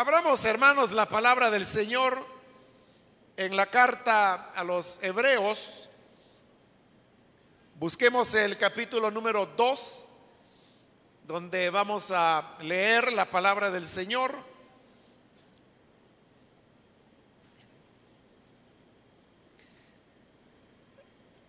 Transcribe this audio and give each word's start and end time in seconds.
Abramos, 0.00 0.44
hermanos, 0.44 0.92
la 0.92 1.06
palabra 1.06 1.50
del 1.50 1.66
Señor 1.66 2.24
en 3.36 3.56
la 3.56 3.66
carta 3.66 4.52
a 4.52 4.62
los 4.62 5.02
hebreos. 5.02 5.88
Busquemos 7.74 8.32
el 8.36 8.56
capítulo 8.56 9.10
número 9.10 9.44
2, 9.44 10.08
donde 11.24 11.68
vamos 11.70 12.12
a 12.12 12.58
leer 12.60 13.12
la 13.12 13.28
palabra 13.28 13.72
del 13.72 13.88
Señor. 13.88 14.36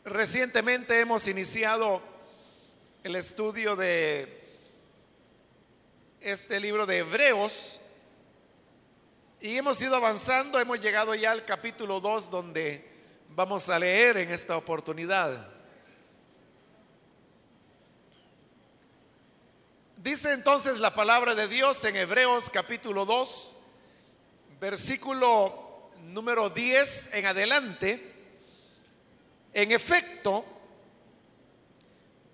Recientemente 0.06 1.00
hemos 1.00 1.28
iniciado 1.28 2.02
el 3.04 3.16
estudio 3.16 3.76
de 3.76 4.58
este 6.20 6.60
libro 6.60 6.88
de 6.88 6.98
Hebreos 6.98 7.79
y 9.42 9.58
hemos 9.58 9.82
ido 9.82 9.96
avanzando, 9.96 10.60
hemos 10.60 10.82
llegado 10.82 11.16
ya 11.16 11.32
al 11.32 11.46
capítulo 11.46 12.02
2 12.02 12.30
donde 12.30 12.86
vamos 13.30 13.70
a 13.70 13.80
leer 13.80 14.18
en 14.18 14.32
esta 14.32 14.58
oportunidad. 14.58 15.48
Dice 19.96 20.34
entonces 20.34 20.80
la 20.80 20.94
palabra 20.94 21.36
de 21.36 21.48
Dios 21.48 21.84
en 21.86 21.96
Hebreos 21.96 22.50
capítulo 22.50 23.06
2, 23.06 23.56
versículo 24.60 25.92
número 26.04 26.50
10 26.50 27.14
en 27.14 27.26
adelante. 27.26 28.14
En 29.54 29.72
efecto, 29.72 30.46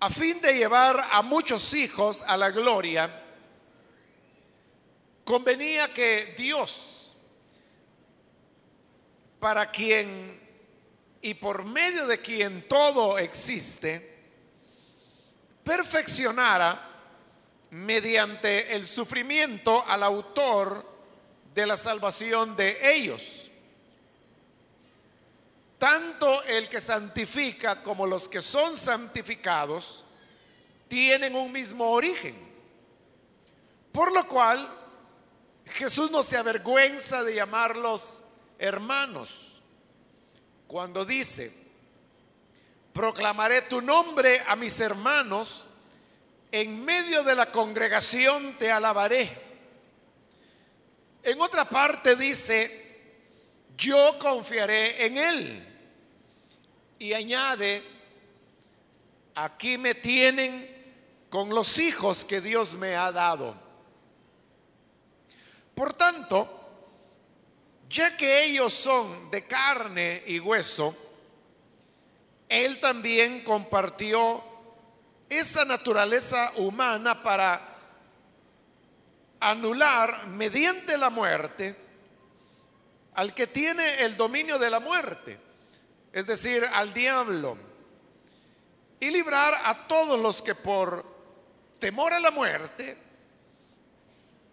a 0.00 0.10
fin 0.10 0.40
de 0.40 0.54
llevar 0.54 1.08
a 1.10 1.22
muchos 1.22 1.72
hijos 1.74 2.22
a 2.22 2.36
la 2.36 2.50
gloria, 2.50 3.22
convenía 5.24 5.92
que 5.92 6.34
Dios, 6.38 6.95
para 9.38 9.70
quien 9.70 10.46
y 11.22 11.34
por 11.34 11.64
medio 11.64 12.06
de 12.06 12.20
quien 12.20 12.68
todo 12.68 13.18
existe, 13.18 14.16
perfeccionara 15.64 16.88
mediante 17.70 18.76
el 18.76 18.86
sufrimiento 18.86 19.84
al 19.86 20.04
autor 20.04 20.88
de 21.52 21.66
la 21.66 21.76
salvación 21.76 22.54
de 22.54 22.78
ellos. 22.94 23.50
Tanto 25.78 26.44
el 26.44 26.68
que 26.68 26.80
santifica 26.80 27.82
como 27.82 28.06
los 28.06 28.28
que 28.28 28.40
son 28.40 28.76
santificados 28.76 30.04
tienen 30.86 31.34
un 31.34 31.50
mismo 31.50 31.90
origen. 31.90 32.36
Por 33.90 34.12
lo 34.12 34.26
cual, 34.28 34.72
Jesús 35.64 36.10
no 36.10 36.22
se 36.22 36.36
avergüenza 36.36 37.24
de 37.24 37.34
llamarlos 37.34 38.22
hermanos 38.58 39.62
cuando 40.66 41.04
dice, 41.04 41.52
proclamaré 42.92 43.62
tu 43.62 43.80
nombre 43.80 44.42
a 44.46 44.56
mis 44.56 44.80
hermanos, 44.80 45.64
en 46.50 46.84
medio 46.84 47.22
de 47.22 47.34
la 47.34 47.50
congregación 47.52 48.56
te 48.58 48.70
alabaré. 48.70 49.30
En 51.22 51.40
otra 51.40 51.68
parte 51.68 52.16
dice, 52.16 52.86
yo 53.76 54.18
confiaré 54.18 55.06
en 55.06 55.18
él. 55.18 55.66
Y 56.98 57.12
añade, 57.12 57.82
aquí 59.34 59.76
me 59.76 59.94
tienen 59.94 60.74
con 61.28 61.50
los 61.50 61.78
hijos 61.78 62.24
que 62.24 62.40
Dios 62.40 62.74
me 62.74 62.94
ha 62.96 63.12
dado. 63.12 63.54
Por 65.74 65.92
tanto, 65.92 66.65
ya 67.88 68.16
que 68.16 68.44
ellos 68.44 68.72
son 68.72 69.30
de 69.30 69.46
carne 69.46 70.22
y 70.26 70.40
hueso, 70.40 70.94
Él 72.48 72.80
también 72.80 73.44
compartió 73.44 74.42
esa 75.28 75.64
naturaleza 75.64 76.52
humana 76.56 77.22
para 77.22 77.76
anular 79.40 80.26
mediante 80.28 80.96
la 80.96 81.10
muerte 81.10 81.76
al 83.14 83.34
que 83.34 83.46
tiene 83.46 84.04
el 84.04 84.16
dominio 84.16 84.58
de 84.58 84.70
la 84.70 84.80
muerte, 84.80 85.38
es 86.12 86.26
decir, 86.26 86.64
al 86.72 86.92
diablo, 86.92 87.56
y 89.00 89.10
librar 89.10 89.54
a 89.64 89.86
todos 89.86 90.18
los 90.20 90.42
que 90.42 90.54
por 90.54 91.04
temor 91.78 92.12
a 92.12 92.20
la 92.20 92.30
muerte 92.30 93.05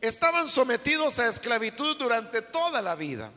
estaban 0.08 0.50
sometidos 0.50 1.18
a 1.20 1.30
esclavitud 1.30 1.96
durante 1.96 2.42
toda 2.42 2.82
la 2.82 2.94
vida. 2.94 3.32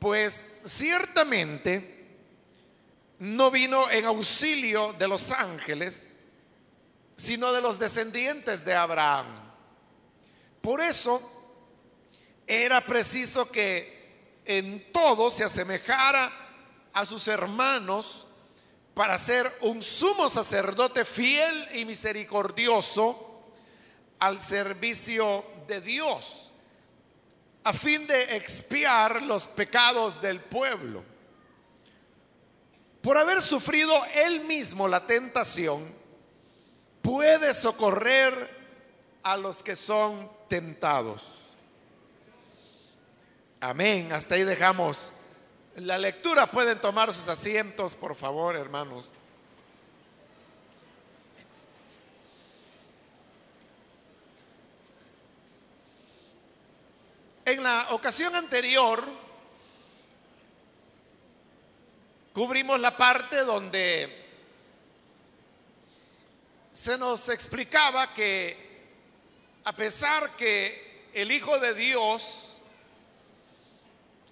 Pues 0.00 0.56
ciertamente 0.64 2.18
no 3.20 3.48
vino 3.52 3.88
en 3.88 4.06
auxilio 4.06 4.92
de 4.94 5.06
los 5.06 5.30
ángeles, 5.30 6.14
sino 7.16 7.52
de 7.52 7.60
los 7.60 7.78
descendientes 7.78 8.64
de 8.64 8.74
Abraham. 8.74 9.52
Por 10.60 10.80
eso 10.80 11.22
era 12.44 12.80
preciso 12.80 13.48
que 13.52 14.42
en 14.44 14.92
todo 14.92 15.30
se 15.30 15.44
asemejara 15.44 16.28
a 16.92 17.06
sus 17.06 17.28
hermanos 17.28 18.26
para 18.94 19.16
ser 19.16 19.50
un 19.60 19.80
sumo 19.80 20.28
sacerdote 20.28 21.04
fiel 21.04 21.68
y 21.72 21.84
misericordioso 21.84 23.33
al 24.18 24.40
servicio 24.40 25.44
de 25.66 25.80
Dios, 25.80 26.50
a 27.64 27.72
fin 27.72 28.06
de 28.06 28.36
expiar 28.36 29.22
los 29.22 29.46
pecados 29.46 30.20
del 30.20 30.40
pueblo. 30.40 31.02
Por 33.02 33.18
haber 33.18 33.42
sufrido 33.42 33.92
él 34.14 34.44
mismo 34.44 34.88
la 34.88 35.06
tentación, 35.06 35.92
puede 37.02 37.52
socorrer 37.52 38.64
a 39.22 39.36
los 39.36 39.62
que 39.62 39.76
son 39.76 40.30
tentados. 40.48 41.22
Amén. 43.60 44.12
Hasta 44.12 44.34
ahí 44.34 44.44
dejamos 44.44 45.10
la 45.76 45.98
lectura. 45.98 46.50
Pueden 46.50 46.78
tomar 46.80 47.12
sus 47.12 47.28
asientos, 47.28 47.94
por 47.94 48.14
favor, 48.14 48.56
hermanos. 48.56 49.12
En 57.46 57.62
la 57.62 57.88
ocasión 57.90 58.34
anterior 58.34 59.04
cubrimos 62.32 62.80
la 62.80 62.96
parte 62.96 63.36
donde 63.44 64.24
se 66.72 66.96
nos 66.96 67.28
explicaba 67.28 68.14
que 68.14 68.56
a 69.64 69.72
pesar 69.74 70.34
que 70.36 71.10
el 71.12 71.30
Hijo 71.30 71.58
de 71.58 71.74
Dios 71.74 72.56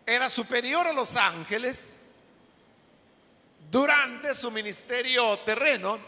era 0.06 0.30
superior 0.30 0.86
a 0.86 0.94
los 0.94 1.14
ángeles, 1.16 2.00
durante 3.70 4.34
su 4.34 4.50
ministerio 4.50 5.38
terreno, 5.40 5.98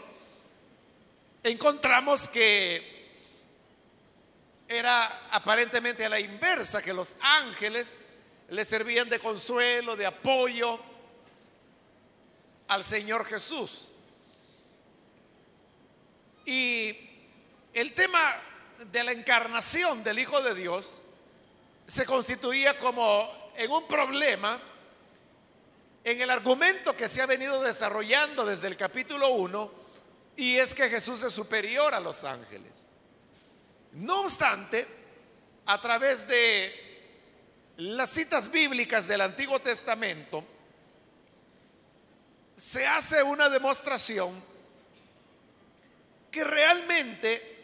encontramos 1.43 2.27
que 2.27 2.94
era 4.67 5.27
aparentemente 5.31 6.05
a 6.05 6.09
la 6.09 6.19
inversa, 6.19 6.81
que 6.81 6.93
los 6.93 7.15
ángeles 7.21 7.99
le 8.49 8.65
servían 8.65 9.09
de 9.09 9.19
consuelo, 9.19 9.95
de 9.95 10.05
apoyo 10.05 10.79
al 12.67 12.83
Señor 12.83 13.25
Jesús. 13.25 13.89
Y 16.45 16.97
el 17.73 17.93
tema 17.93 18.35
de 18.91 19.03
la 19.03 19.11
encarnación 19.11 20.03
del 20.03 20.19
Hijo 20.19 20.41
de 20.41 20.55
Dios 20.55 21.01
se 21.87 22.05
constituía 22.05 22.77
como 22.79 23.51
en 23.55 23.71
un 23.71 23.87
problema 23.87 24.59
en 26.03 26.21
el 26.21 26.29
argumento 26.29 26.95
que 26.95 27.07
se 27.07 27.21
ha 27.21 27.25
venido 27.25 27.61
desarrollando 27.63 28.45
desde 28.45 28.67
el 28.67 28.77
capítulo 28.77 29.29
1 29.29 29.71
y 30.35 30.57
es 30.57 30.75
que 30.75 30.89
Jesús 30.89 31.23
es 31.23 31.33
superior 31.33 31.93
a 31.93 31.99
los 31.99 32.23
ángeles. 32.23 32.85
No 33.95 34.21
obstante, 34.23 34.85
a 35.65 35.79
través 35.79 36.27
de 36.27 36.83
las 37.77 38.09
citas 38.09 38.51
bíblicas 38.51 39.07
del 39.07 39.21
Antiguo 39.21 39.59
Testamento, 39.61 40.43
se 42.55 42.85
hace 42.85 43.23
una 43.23 43.49
demostración 43.49 44.43
que 46.29 46.43
realmente 46.43 47.55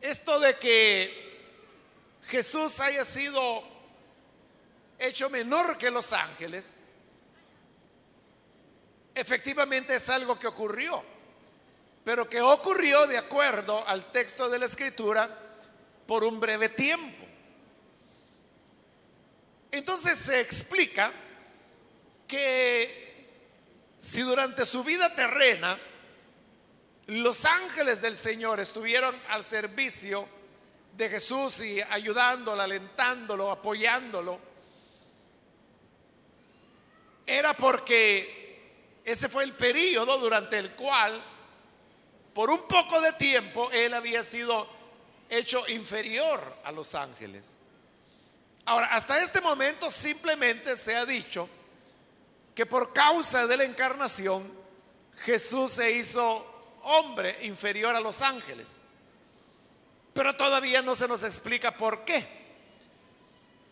esto 0.00 0.40
de 0.40 0.56
que 0.56 1.28
Jesús 2.24 2.80
haya 2.80 3.04
sido 3.04 3.62
hecho 4.98 5.30
menor 5.30 5.78
que 5.78 5.92
los 5.92 6.12
ángeles, 6.12 6.80
efectivamente 9.14 9.94
es 9.94 10.08
algo 10.08 10.36
que 10.36 10.48
ocurrió 10.48 11.17
pero 12.08 12.26
que 12.26 12.40
ocurrió 12.40 13.06
de 13.06 13.18
acuerdo 13.18 13.86
al 13.86 14.10
texto 14.10 14.48
de 14.48 14.58
la 14.58 14.64
escritura 14.64 15.28
por 16.06 16.24
un 16.24 16.40
breve 16.40 16.70
tiempo. 16.70 17.22
Entonces 19.70 20.18
se 20.18 20.40
explica 20.40 21.12
que 22.26 23.26
si 23.98 24.22
durante 24.22 24.64
su 24.64 24.82
vida 24.84 25.14
terrena 25.14 25.78
los 27.08 27.44
ángeles 27.44 28.00
del 28.00 28.16
Señor 28.16 28.58
estuvieron 28.58 29.14
al 29.28 29.44
servicio 29.44 30.26
de 30.96 31.10
Jesús 31.10 31.60
y 31.60 31.78
ayudándolo, 31.82 32.62
alentándolo, 32.62 33.50
apoyándolo, 33.50 34.40
era 37.26 37.52
porque 37.52 39.02
ese 39.04 39.28
fue 39.28 39.44
el 39.44 39.52
periodo 39.52 40.16
durante 40.16 40.56
el 40.56 40.70
cual, 40.70 41.22
por 42.38 42.50
un 42.50 42.68
poco 42.68 43.00
de 43.00 43.14
tiempo, 43.14 43.68
él 43.72 43.92
había 43.92 44.22
sido 44.22 44.68
hecho 45.28 45.68
inferior 45.70 46.40
a 46.62 46.70
los 46.70 46.94
ángeles. 46.94 47.56
Ahora, 48.64 48.94
hasta 48.94 49.20
este 49.20 49.40
momento 49.40 49.90
simplemente 49.90 50.76
se 50.76 50.94
ha 50.94 51.04
dicho 51.04 51.48
que 52.54 52.64
por 52.64 52.92
causa 52.92 53.48
de 53.48 53.56
la 53.56 53.64
encarnación, 53.64 54.48
Jesús 55.24 55.72
se 55.72 55.90
hizo 55.90 56.78
hombre 56.84 57.44
inferior 57.44 57.96
a 57.96 58.00
los 58.00 58.22
ángeles. 58.22 58.78
Pero 60.14 60.36
todavía 60.36 60.80
no 60.80 60.94
se 60.94 61.08
nos 61.08 61.24
explica 61.24 61.76
por 61.76 62.04
qué. 62.04 62.24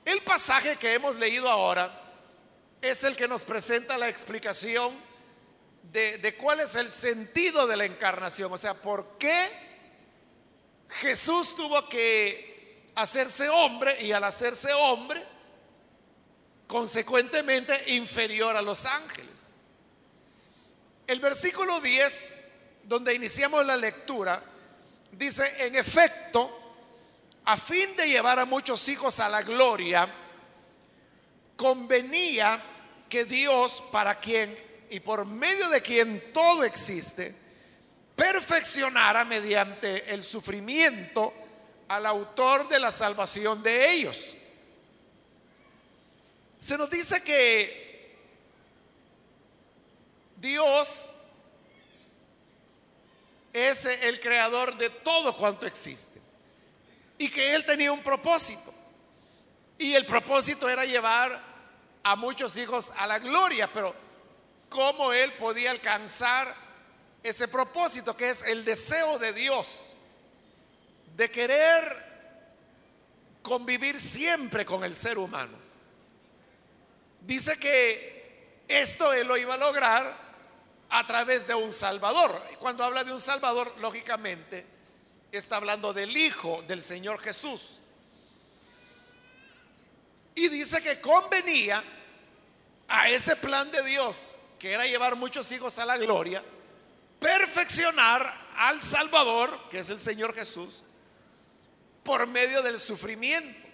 El 0.04 0.22
pasaje 0.22 0.74
que 0.74 0.92
hemos 0.92 1.14
leído 1.14 1.48
ahora 1.48 1.88
es 2.82 3.04
el 3.04 3.14
que 3.14 3.28
nos 3.28 3.44
presenta 3.44 3.96
la 3.96 4.08
explicación 4.08 4.92
de, 5.92 6.34
cuál 6.36 6.60
es 6.60 6.74
el 6.74 6.90
sentido 6.90 7.66
de 7.66 7.76
la 7.76 7.84
encarnación. 7.84 8.52
O 8.52 8.58
sea, 8.58 8.74
por 8.74 9.18
qué 9.18 9.48
Jesús 10.88 11.54
tuvo 11.56 11.88
que 11.88 12.84
hacerse 12.94 13.48
hombre 13.48 14.02
y 14.02 14.12
al 14.12 14.24
hacerse 14.24 14.72
hombre, 14.72 15.24
consecuentemente 16.66 17.92
inferior 17.92 18.56
a 18.56 18.62
los 18.62 18.84
ángeles. 18.86 19.52
El 21.06 21.20
versículo 21.20 21.80
10, 21.80 22.52
donde 22.84 23.14
iniciamos 23.14 23.64
la 23.64 23.76
lectura, 23.76 24.42
dice, 25.12 25.66
en 25.66 25.76
efecto, 25.76 26.66
a 27.44 27.56
fin 27.56 27.94
de 27.96 28.08
llevar 28.08 28.40
a 28.40 28.44
muchos 28.44 28.88
hijos 28.88 29.20
a 29.20 29.28
la 29.28 29.42
gloria, 29.42 30.12
convenía 31.56 32.60
que 33.08 33.24
Dios, 33.24 33.82
para 33.92 34.18
quien 34.18 34.65
y 34.90 35.00
por 35.00 35.24
medio 35.24 35.68
de 35.68 35.80
quien 35.80 36.32
todo 36.32 36.64
existe, 36.64 37.34
perfeccionara 38.14 39.24
mediante 39.24 40.12
el 40.12 40.24
sufrimiento 40.24 41.32
al 41.88 42.06
autor 42.06 42.68
de 42.68 42.80
la 42.80 42.90
salvación 42.90 43.62
de 43.62 43.92
ellos. 43.92 44.34
Se 46.58 46.76
nos 46.78 46.90
dice 46.90 47.22
que 47.22 48.16
Dios 50.36 51.12
es 53.52 53.84
el 53.84 54.20
creador 54.20 54.76
de 54.76 54.90
todo 54.90 55.36
cuanto 55.36 55.66
existe 55.66 56.20
y 57.18 57.30
que 57.30 57.54
Él 57.54 57.64
tenía 57.64 57.92
un 57.92 58.02
propósito. 58.02 58.72
Y 59.78 59.94
el 59.94 60.06
propósito 60.06 60.68
era 60.68 60.84
llevar 60.84 61.40
a 62.02 62.16
muchos 62.16 62.56
hijos 62.56 62.92
a 62.96 63.06
la 63.06 63.18
gloria, 63.18 63.68
pero 63.72 63.94
¿cómo 64.68 65.12
Él 65.12 65.32
podía 65.34 65.70
alcanzar 65.70 66.54
ese 67.22 67.48
propósito 67.48 68.16
que 68.16 68.30
es 68.30 68.42
el 68.42 68.64
deseo 68.64 69.18
de 69.18 69.32
Dios? 69.32 69.96
de 71.16 71.30
querer 71.30 72.04
convivir 73.42 73.98
siempre 73.98 74.66
con 74.66 74.84
el 74.84 74.94
ser 74.94 75.18
humano. 75.18 75.56
Dice 77.22 77.58
que 77.58 78.64
esto 78.68 79.12
él 79.12 79.26
lo 79.26 79.36
iba 79.36 79.54
a 79.54 79.58
lograr 79.58 80.26
a 80.90 81.06
través 81.06 81.46
de 81.46 81.54
un 81.54 81.72
Salvador. 81.72 82.40
Cuando 82.58 82.84
habla 82.84 83.02
de 83.02 83.12
un 83.12 83.20
Salvador, 83.20 83.74
lógicamente, 83.78 84.66
está 85.32 85.56
hablando 85.56 85.92
del 85.92 86.14
Hijo 86.16 86.62
del 86.68 86.82
Señor 86.82 87.18
Jesús. 87.18 87.80
Y 90.34 90.48
dice 90.48 90.82
que 90.82 91.00
convenía 91.00 91.82
a 92.88 93.08
ese 93.08 93.36
plan 93.36 93.70
de 93.70 93.82
Dios, 93.84 94.34
que 94.58 94.72
era 94.72 94.86
llevar 94.86 95.16
muchos 95.16 95.50
hijos 95.52 95.78
a 95.78 95.84
la 95.84 95.96
gloria, 95.96 96.42
perfeccionar 97.18 98.32
al 98.56 98.80
Salvador, 98.80 99.68
que 99.68 99.80
es 99.80 99.90
el 99.90 100.00
Señor 100.00 100.34
Jesús, 100.34 100.82
por 102.02 102.26
medio 102.26 102.62
del 102.62 102.78
sufrimiento. 102.78 103.66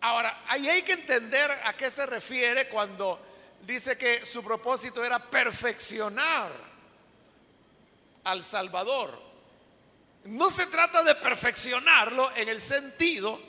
Ahora, 0.00 0.42
ahí 0.48 0.68
hay 0.68 0.82
que 0.82 0.92
entender 0.92 1.50
a 1.64 1.74
qué 1.74 1.90
se 1.90 2.06
refiere 2.06 2.68
cuando 2.68 3.20
dice 3.62 3.96
que 3.98 4.24
su 4.24 4.42
propósito 4.42 5.04
era 5.04 5.18
perfeccionar 5.18 6.52
al 8.24 8.42
Salvador. 8.42 9.26
No 10.24 10.50
se 10.50 10.66
trata 10.66 11.02
de 11.02 11.14
perfeccionarlo 11.14 12.34
en 12.36 12.48
el 12.48 12.60
sentido 12.60 13.40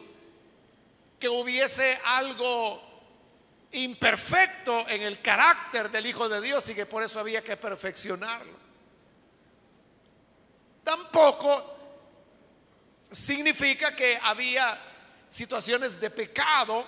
que 1.19 1.30
hubiese 1.30 2.00
algo 2.06 2.86
imperfecto 3.71 4.87
en 4.87 5.01
el 5.01 5.21
carácter 5.21 5.91
del 5.91 6.05
Hijo 6.05 6.29
de 6.29 6.41
Dios 6.41 6.67
y 6.69 6.75
que 6.75 6.85
por 6.85 7.03
eso 7.03 7.19
había 7.19 7.43
que 7.43 7.57
perfeccionarlo. 7.57 8.57
Tampoco 10.83 11.75
significa 13.11 13.95
que 13.95 14.17
había 14.21 14.79
situaciones 15.29 15.99
de 15.99 16.09
pecado 16.09 16.85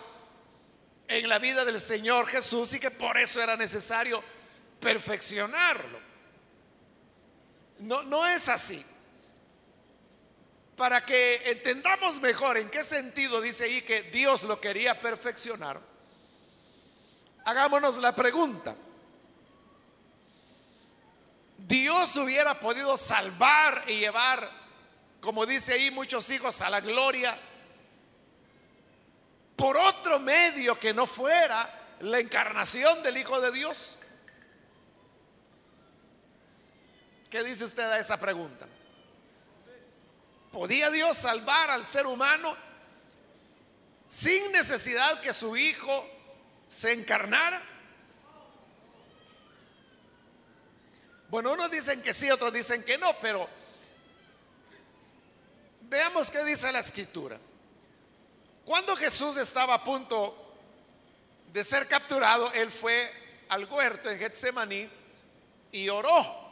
en 1.07 1.27
la 1.27 1.39
vida 1.39 1.65
del 1.65 1.79
Señor 1.79 2.27
Jesús 2.27 2.73
y 2.73 2.79
que 2.79 2.91
por 2.91 3.17
eso 3.17 3.41
era 3.41 3.57
necesario 3.57 4.23
perfeccionarlo. 4.79 5.99
No, 7.79 8.03
no 8.03 8.27
es 8.27 8.47
así. 8.47 8.85
Para 10.75 11.05
que 11.05 11.41
entendamos 11.45 12.21
mejor 12.21 12.57
en 12.57 12.69
qué 12.69 12.83
sentido 12.83 13.41
dice 13.41 13.65
ahí 13.65 13.81
que 13.81 14.03
Dios 14.03 14.43
lo 14.43 14.61
quería 14.61 14.99
perfeccionar, 15.01 15.81
hagámonos 17.49 17.97
la 17.97 18.15
pregunta. 18.15 18.75
Dios 21.57 22.15
hubiera 22.17 22.59
podido 22.59 22.95
salvar 22.97 23.83
y 23.87 23.99
llevar 23.99 24.59
como 25.19 25.45
dice 25.45 25.73
ahí, 25.73 25.91
muchos 25.91 26.29
hijos 26.29 26.61
a 26.61 26.69
la 26.69 26.79
gloria 26.79 27.37
por 29.55 29.75
otro 29.75 30.19
medio 30.19 30.79
que 30.79 30.93
no 30.93 31.05
fuera 31.05 31.97
la 31.99 32.19
encarnación 32.19 33.03
del 33.03 33.17
Hijo 33.17 33.41
de 33.41 33.51
Dios. 33.51 33.97
¿Qué 37.29 37.43
dice 37.43 37.65
usted 37.65 37.83
a 37.83 37.99
esa 37.99 38.17
pregunta? 38.17 38.67
¿Podía 40.51 40.89
Dios 40.89 41.17
salvar 41.17 41.69
al 41.69 41.83
ser 41.83 42.07
humano 42.07 42.55
sin 44.07 44.51
necesidad 44.53 45.19
que 45.19 45.33
su 45.33 45.57
Hijo 45.57 46.07
se 46.69 46.93
encarnara? 46.93 47.61
Bueno, 51.27 51.51
unos 51.51 51.69
dicen 51.69 52.01
que 52.01 52.13
sí, 52.13 52.31
otros 52.31 52.53
dicen 52.53 52.85
que 52.85 52.97
no, 52.97 53.19
pero 53.19 53.59
Veamos 55.89 56.29
qué 56.29 56.43
dice 56.43 56.71
la 56.71 56.79
escritura. 56.79 57.39
Cuando 58.63 58.95
Jesús 58.95 59.37
estaba 59.37 59.73
a 59.73 59.83
punto 59.83 60.53
de 61.51 61.63
ser 61.63 61.87
capturado, 61.87 62.51
él 62.53 62.71
fue 62.71 63.11
al 63.49 63.65
huerto 63.65 64.11
en 64.11 64.19
Getsemaní 64.19 64.87
y 65.71 65.89
oró. 65.89 66.47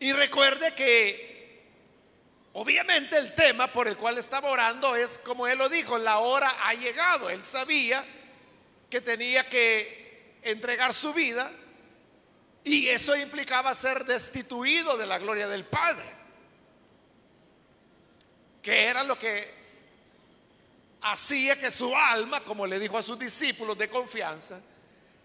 Y 0.00 0.12
recuerde 0.12 0.74
que 0.74 1.29
obviamente 2.52 3.16
el 3.16 3.34
tema 3.34 3.72
por 3.72 3.88
el 3.88 3.96
cual 3.96 4.18
estaba 4.18 4.50
orando 4.50 4.96
es 4.96 5.18
como 5.18 5.46
él 5.46 5.58
lo 5.58 5.68
dijo, 5.68 5.98
la 5.98 6.18
hora 6.18 6.50
ha 6.62 6.74
llegado. 6.74 7.30
Él 7.30 7.42
sabía 7.42 8.04
que 8.88 9.00
tenía 9.00 9.48
que 9.48 10.38
entregar 10.42 10.92
su 10.94 11.12
vida 11.12 11.50
y 12.64 12.88
eso 12.88 13.16
implicaba 13.16 13.74
ser 13.74 14.04
destituido 14.04 14.96
de 14.96 15.06
la 15.06 15.18
gloria 15.18 15.48
del 15.48 15.64
Padre 15.64 16.20
que 18.62 18.86
era 18.86 19.02
lo 19.02 19.18
que 19.18 19.60
hacía 21.02 21.58
que 21.58 21.70
su 21.70 21.96
alma, 21.96 22.40
como 22.40 22.66
le 22.66 22.78
dijo 22.78 22.98
a 22.98 23.02
sus 23.02 23.18
discípulos 23.18 23.76
de 23.78 23.88
confianza, 23.88 24.60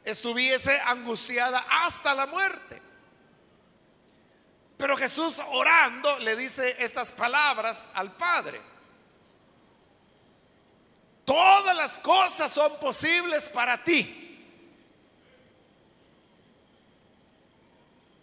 estuviese 0.03 0.79
angustiada 0.81 1.65
hasta 1.69 2.13
la 2.15 2.27
muerte. 2.27 2.81
Pero 4.77 4.97
Jesús 4.97 5.41
orando 5.51 6.19
le 6.19 6.35
dice 6.35 6.75
estas 6.79 7.11
palabras 7.11 7.91
al 7.93 8.11
Padre. 8.11 8.61
Todas 11.23 11.75
las 11.75 11.97
cosas 11.99 12.51
son 12.51 12.77
posibles 12.79 13.49
para 13.49 13.83
ti. 13.83 14.21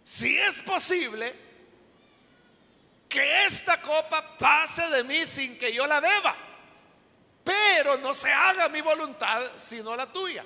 Si 0.05 0.37
es 0.39 0.63
posible, 0.63 1.35
que 3.09 3.45
esta 3.45 3.77
copa 3.83 4.39
pase 4.39 4.89
de 4.89 5.05
mí 5.05 5.27
sin 5.27 5.59
que 5.59 5.73
yo 5.73 5.87
la 5.87 6.01
beba, 6.01 6.35
pero 7.45 7.99
no 7.99 8.15
se 8.15 8.33
haga 8.33 8.69
mi 8.69 8.81
voluntad 8.81 9.43
sino 9.59 9.95
la 9.95 10.07
tuya. 10.07 10.45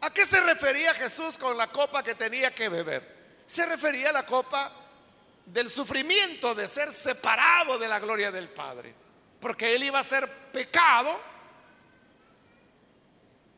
¿A 0.00 0.10
qué 0.10 0.24
se 0.26 0.40
refería 0.40 0.94
Jesús 0.94 1.38
con 1.38 1.56
la 1.56 1.68
copa 1.68 2.02
que 2.02 2.14
tenía 2.14 2.54
que 2.54 2.68
beber? 2.68 3.19
Se 3.50 3.66
refería 3.66 4.10
a 4.10 4.12
la 4.12 4.24
copa 4.24 4.70
del 5.44 5.68
sufrimiento 5.68 6.54
de 6.54 6.68
ser 6.68 6.92
separado 6.92 7.80
de 7.80 7.88
la 7.88 7.98
gloria 7.98 8.30
del 8.30 8.48
Padre. 8.48 8.94
Porque 9.40 9.74
Él 9.74 9.82
iba 9.82 9.98
a 9.98 10.04
ser 10.04 10.30
pecado 10.52 11.18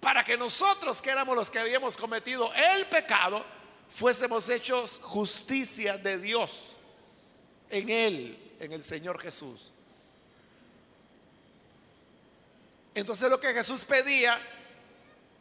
para 0.01 0.25
que 0.25 0.39
nosotros, 0.39 1.03
que 1.03 1.11
éramos 1.11 1.37
los 1.37 1.51
que 1.51 1.59
habíamos 1.59 1.99
cometido 1.99 2.51
el 2.55 2.87
pecado, 2.87 3.45
fuésemos 3.91 4.49
hechos 4.49 4.99
justicia 5.03 5.99
de 5.99 6.17
Dios 6.17 6.73
en 7.69 7.91
Él, 7.91 8.55
en 8.61 8.73
el 8.73 8.83
Señor 8.83 9.21
Jesús. 9.21 9.73
Entonces 12.95 13.29
lo 13.29 13.39
que 13.39 13.53
Jesús 13.53 13.85
pedía 13.85 14.41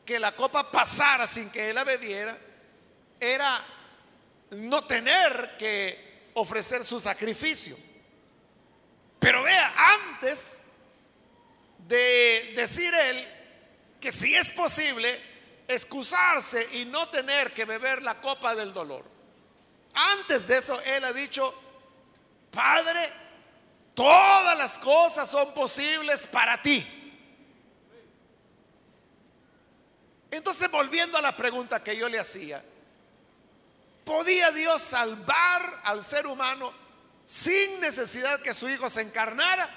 que 0.05 0.19
la 0.19 0.35
copa 0.35 0.69
pasara 0.69 1.25
sin 1.25 1.49
que 1.51 1.69
él 1.69 1.75
la 1.75 1.85
bebiera, 1.85 2.37
era 3.17 3.65
no 4.51 4.83
tener 4.85 5.55
que 5.57 6.29
ofrecer 6.33 6.83
su 6.83 6.99
sacrificio. 6.99 7.77
Pero 9.19 9.43
vea, 9.43 9.73
antes 9.75 10.65
de 11.87 12.53
decir 12.55 12.93
él 12.93 13.27
que 13.99 14.11
si 14.11 14.33
es 14.33 14.51
posible 14.51 15.19
excusarse 15.67 16.67
y 16.73 16.85
no 16.85 17.07
tener 17.09 17.53
que 17.53 17.65
beber 17.65 18.01
la 18.01 18.19
copa 18.19 18.55
del 18.55 18.73
dolor, 18.73 19.05
antes 19.93 20.47
de 20.47 20.57
eso 20.57 20.79
él 20.81 21.05
ha 21.05 21.13
dicho, 21.13 21.53
Padre, 22.51 23.09
todas 23.93 24.57
las 24.57 24.77
cosas 24.79 25.29
son 25.29 25.53
posibles 25.53 26.27
para 26.27 26.61
ti. 26.61 26.85
Entonces, 30.29 30.71
volviendo 30.71 31.17
a 31.17 31.21
la 31.21 31.35
pregunta 31.35 31.83
que 31.83 31.95
yo 31.95 32.07
le 32.07 32.17
hacía, 32.17 32.63
¿podía 34.11 34.51
Dios 34.51 34.81
salvar 34.81 35.81
al 35.85 36.03
ser 36.03 36.27
humano 36.27 36.73
sin 37.23 37.79
necesidad 37.79 38.41
que 38.41 38.53
su 38.53 38.67
Hijo 38.67 38.89
se 38.89 38.99
encarnara? 38.99 39.69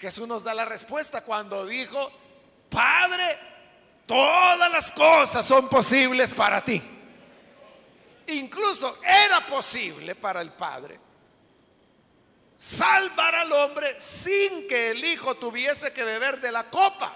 Jesús 0.00 0.26
nos 0.26 0.42
da 0.42 0.52
la 0.52 0.64
respuesta 0.64 1.22
cuando 1.22 1.64
dijo, 1.64 2.10
Padre, 2.68 3.38
todas 4.04 4.70
las 4.72 4.90
cosas 4.90 5.46
son 5.46 5.68
posibles 5.68 6.34
para 6.34 6.60
ti. 6.64 6.82
Incluso 8.26 8.98
era 9.04 9.46
posible 9.46 10.16
para 10.16 10.40
el 10.40 10.52
Padre 10.52 10.98
salvar 12.56 13.34
al 13.36 13.52
hombre 13.52 14.00
sin 14.00 14.66
que 14.66 14.90
el 14.90 15.04
Hijo 15.04 15.36
tuviese 15.36 15.92
que 15.92 16.02
beber 16.02 16.40
de 16.40 16.50
la 16.50 16.68
copa. 16.68 17.14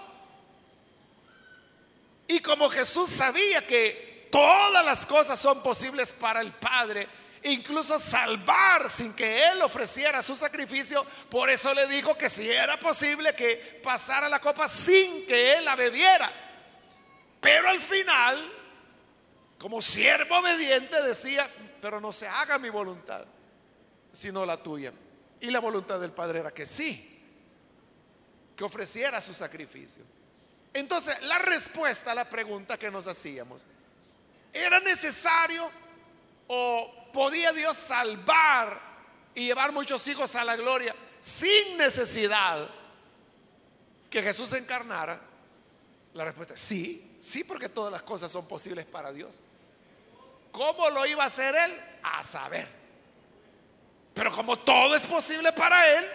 Y 2.29 2.39
como 2.39 2.69
Jesús 2.69 3.09
sabía 3.09 3.67
que 3.67 4.10
todas 4.31 4.83
las 4.83 5.05
cosas 5.05 5.37
son 5.37 5.61
posibles 5.61 6.13
para 6.13 6.41
el 6.41 6.53
Padre, 6.53 7.07
incluso 7.43 7.99
salvar 7.99 8.89
sin 8.89 9.13
que 9.13 9.49
Él 9.49 9.61
ofreciera 9.61 10.23
su 10.23 10.35
sacrificio, 10.35 11.05
por 11.29 11.49
eso 11.49 11.73
le 11.73 11.87
dijo 11.87 12.17
que 12.17 12.29
si 12.29 12.49
era 12.49 12.79
posible 12.79 13.35
que 13.35 13.81
pasara 13.83 14.29
la 14.29 14.39
copa 14.39 14.67
sin 14.67 15.25
que 15.27 15.55
Él 15.55 15.65
la 15.65 15.75
bebiera. 15.75 16.31
Pero 17.39 17.69
al 17.69 17.79
final, 17.79 18.51
como 19.59 19.81
siervo 19.81 20.37
obediente, 20.37 21.01
decía, 21.03 21.49
pero 21.81 21.99
no 21.99 22.11
se 22.11 22.27
haga 22.27 22.59
mi 22.59 22.69
voluntad, 22.69 23.25
sino 24.11 24.45
la 24.45 24.57
tuya. 24.57 24.93
Y 25.39 25.49
la 25.49 25.59
voluntad 25.59 25.99
del 25.99 26.11
Padre 26.11 26.39
era 26.39 26.51
que 26.51 26.67
sí, 26.67 27.19
que 28.55 28.63
ofreciera 28.63 29.19
su 29.19 29.33
sacrificio. 29.33 30.03
Entonces, 30.73 31.21
la 31.23 31.39
respuesta 31.39 32.11
a 32.11 32.15
la 32.15 32.29
pregunta 32.29 32.77
que 32.77 32.91
nos 32.91 33.07
hacíamos, 33.07 33.65
¿era 34.53 34.79
necesario 34.79 35.69
o 36.47 37.09
podía 37.13 37.51
Dios 37.51 37.77
salvar 37.77 38.79
y 39.33 39.45
llevar 39.45 39.71
muchos 39.71 40.07
hijos 40.07 40.35
a 40.35 40.43
la 40.43 40.55
gloria 40.55 40.95
sin 41.19 41.77
necesidad 41.77 42.69
que 44.09 44.21
Jesús 44.21 44.53
encarnara? 44.53 45.21
La 46.13 46.25
respuesta 46.25 46.55
es 46.55 46.59
sí, 46.59 47.17
sí, 47.19 47.43
porque 47.43 47.69
todas 47.69 47.91
las 47.91 48.03
cosas 48.03 48.31
son 48.31 48.47
posibles 48.47 48.85
para 48.85 49.13
Dios. 49.13 49.39
¿Cómo 50.51 50.89
lo 50.89 51.05
iba 51.05 51.23
a 51.23 51.27
hacer 51.27 51.55
Él? 51.55 51.79
A 52.03 52.23
saber. 52.23 52.67
Pero 54.13 54.31
como 54.33 54.59
todo 54.59 54.95
es 54.95 55.05
posible 55.07 55.53
para 55.53 55.97
Él, 55.97 56.05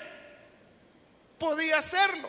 podía 1.38 1.78
hacerlo. 1.78 2.28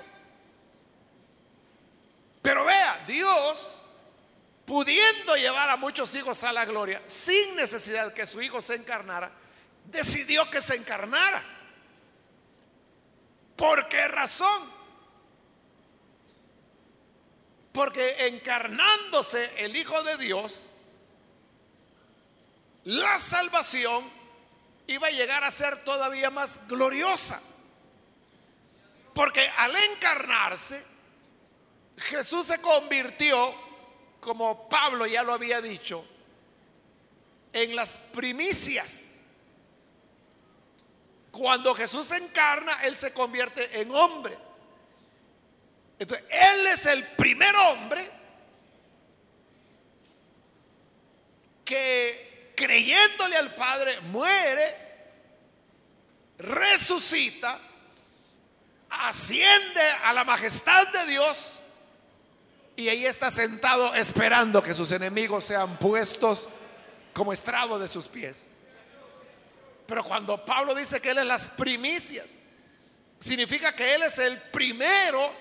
Pero 2.41 2.63
vea, 2.63 3.03
Dios, 3.05 3.86
pudiendo 4.67 5.37
llevar 5.37 5.69
a 5.69 5.77
muchos 5.77 6.13
hijos 6.15 6.43
a 6.43 6.51
la 6.51 6.65
gloria, 6.65 7.01
sin 7.07 7.55
necesidad 7.55 8.13
que 8.13 8.27
su 8.27 8.41
hijo 8.41 8.61
se 8.61 8.75
encarnara, 8.75 9.31
decidió 9.85 10.51
que 10.51 10.61
se 10.61 10.75
encarnara. 10.75 11.41
¿Por 13.55 13.87
qué 13.87 14.09
razón? 14.09 14.61
Porque 17.71 18.27
encarnándose 18.27 19.63
el 19.63 19.73
Hijo 19.73 20.03
de 20.03 20.17
Dios, 20.17 20.65
la 22.83 23.17
salvación 23.19 24.03
iba 24.87 25.07
a 25.07 25.11
llegar 25.11 25.45
a 25.45 25.51
ser 25.51 25.81
todavía 25.85 26.29
más 26.29 26.67
gloriosa. 26.67 27.41
Porque 29.13 29.49
al 29.57 29.73
encarnarse, 29.77 30.83
Jesús 31.97 32.47
se 32.47 32.59
convirtió, 32.59 33.66
como 34.19 34.67
Pablo 34.69 35.05
ya 35.05 35.23
lo 35.23 35.33
había 35.33 35.61
dicho, 35.61 36.05
en 37.53 37.75
las 37.75 37.97
primicias. 37.97 39.21
Cuando 41.31 41.73
Jesús 41.75 42.07
se 42.07 42.17
encarna, 42.17 42.73
Él 42.83 42.95
se 42.95 43.13
convierte 43.13 43.79
en 43.79 43.93
hombre. 43.93 44.37
Entonces, 45.99 46.25
Él 46.29 46.67
es 46.67 46.85
el 46.85 47.03
primer 47.03 47.55
hombre 47.55 48.11
que 51.63 52.53
creyéndole 52.55 53.35
al 53.35 53.53
Padre 53.53 54.01
muere, 54.01 54.75
resucita, 56.37 57.59
asciende 58.89 59.81
a 60.03 60.13
la 60.13 60.23
majestad 60.23 60.87
de 60.87 61.05
Dios 61.07 61.56
y 62.77 62.89
ahí 62.89 63.07
está 63.07 63.31
sentado 63.31 63.95
esperando 63.95 64.61
que 64.61 64.75
sus 64.75 64.91
enemigos 64.91 65.43
sean 65.43 65.77
puestos 65.79 66.47
como 67.11 67.33
estrado 67.33 67.79
de 67.79 67.87
sus 67.87 68.07
pies. 68.07 68.51
Pero 69.87 70.03
cuando 70.03 70.45
Pablo 70.45 70.75
dice 70.75 71.01
que 71.01 71.09
Él 71.09 71.17
es 71.17 71.25
las 71.25 71.47
primicias, 71.49 72.37
significa 73.19 73.75
que 73.75 73.95
Él 73.95 74.03
es 74.03 74.19
el 74.19 74.37
primero 74.37 75.33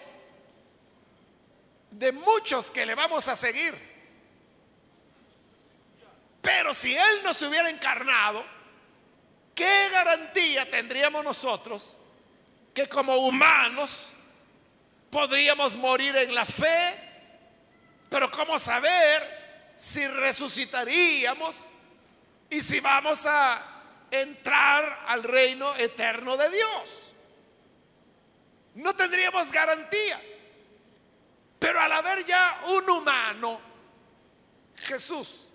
de 1.91 2.11
muchos 2.11 2.71
que 2.71 2.87
le 2.87 2.95
vamos 2.95 3.29
a 3.29 3.37
seguir. 3.37 3.75
Pero 6.41 6.73
si 6.73 6.97
Él 6.97 7.21
no 7.23 7.35
se 7.35 7.47
hubiera 7.49 7.69
encarnado, 7.69 8.47
¿qué 9.55 9.91
garantía 9.91 10.71
tendríamos 10.71 11.23
nosotros 11.23 11.97
que 12.73 12.89
como 12.89 13.15
humanos 13.17 14.15
podríamos 15.11 15.77
morir 15.77 16.17
en 16.17 16.35
la 16.35 16.47
fe 16.47 17.06
pero 18.09 18.31
¿cómo 18.31 18.59
saber 18.59 19.75
si 19.77 20.07
resucitaríamos 20.07 21.67
y 22.49 22.61
si 22.61 22.81
vamos 22.81 23.27
a 23.27 23.63
entrar 24.11 25.05
al 25.07 25.23
reino 25.23 25.75
eterno 25.77 26.37
de 26.37 26.51
Dios? 26.51 27.13
No 28.77 28.95
tendríamos 28.95 29.51
garantía. 29.51 30.21
Pero 31.59 31.81
al 31.81 31.93
haber 31.93 32.25
ya 32.25 32.61
un 32.69 32.91
humano, 32.91 33.59
Jesús, 34.77 35.53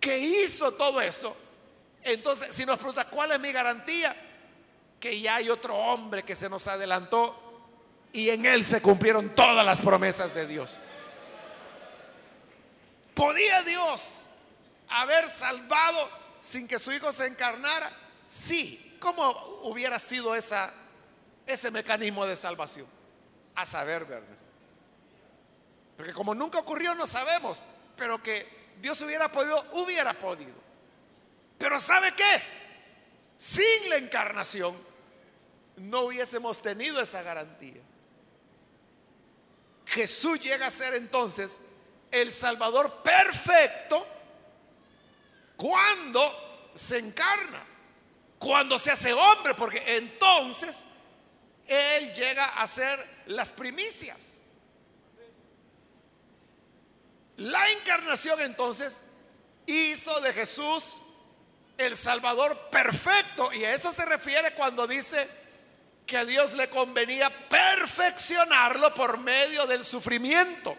que 0.00 0.18
hizo 0.18 0.72
todo 0.72 1.00
eso, 1.00 1.36
entonces 2.02 2.54
si 2.54 2.64
nos 2.64 2.78
pregunta, 2.78 3.04
¿cuál 3.04 3.32
es 3.32 3.40
mi 3.40 3.52
garantía? 3.52 4.16
Que 4.98 5.20
ya 5.20 5.36
hay 5.36 5.50
otro 5.50 5.76
hombre 5.76 6.24
que 6.24 6.34
se 6.34 6.48
nos 6.48 6.66
adelantó 6.66 7.48
y 8.12 8.30
en 8.30 8.46
él 8.46 8.64
se 8.64 8.80
cumplieron 8.80 9.34
todas 9.34 9.64
las 9.64 9.82
promesas 9.82 10.34
de 10.34 10.46
Dios. 10.46 10.78
¿Podía 13.18 13.64
Dios 13.64 14.26
haber 14.88 15.28
salvado 15.28 16.08
sin 16.38 16.68
que 16.68 16.78
su 16.78 16.92
hijo 16.92 17.10
se 17.10 17.26
encarnara? 17.26 17.90
Sí. 18.28 18.96
¿Cómo 19.00 19.28
hubiera 19.64 19.98
sido 19.98 20.36
ese 20.36 21.70
mecanismo 21.72 22.26
de 22.26 22.36
salvación? 22.36 22.86
A 23.56 23.66
saber, 23.66 24.04
¿verdad? 24.04 24.36
Porque 25.96 26.12
como 26.12 26.32
nunca 26.32 26.60
ocurrió, 26.60 26.94
no 26.94 27.08
sabemos. 27.08 27.60
Pero 27.96 28.22
que 28.22 28.46
Dios 28.80 29.00
hubiera 29.00 29.32
podido, 29.32 29.64
hubiera 29.72 30.12
podido. 30.12 30.54
Pero 31.58 31.80
¿sabe 31.80 32.14
qué? 32.14 32.42
sin 33.36 33.88
la 33.88 33.96
encarnación, 33.96 34.76
no 35.76 36.02
hubiésemos 36.02 36.62
tenido 36.62 37.00
esa 37.00 37.22
garantía. 37.22 37.80
Jesús 39.86 40.40
llega 40.40 40.66
a 40.66 40.70
ser 40.70 40.94
entonces 40.94 41.67
el 42.10 42.32
Salvador 42.32 43.02
perfecto 43.02 44.06
cuando 45.56 46.70
se 46.74 46.98
encarna, 46.98 47.64
cuando 48.38 48.78
se 48.78 48.90
hace 48.90 49.12
hombre, 49.12 49.54
porque 49.54 49.82
entonces 49.96 50.86
Él 51.66 52.14
llega 52.14 52.60
a 52.60 52.66
ser 52.66 53.04
las 53.26 53.52
primicias. 53.52 54.42
La 57.36 57.70
encarnación 57.70 58.40
entonces 58.40 59.04
hizo 59.66 60.20
de 60.20 60.32
Jesús 60.32 61.02
el 61.76 61.96
Salvador 61.96 62.58
perfecto 62.70 63.52
y 63.52 63.64
a 63.64 63.72
eso 63.72 63.92
se 63.92 64.04
refiere 64.04 64.52
cuando 64.54 64.86
dice 64.86 65.28
que 66.04 66.16
a 66.16 66.24
Dios 66.24 66.54
le 66.54 66.68
convenía 66.68 67.30
perfeccionarlo 67.48 68.92
por 68.94 69.18
medio 69.18 69.66
del 69.66 69.84
sufrimiento. 69.84 70.76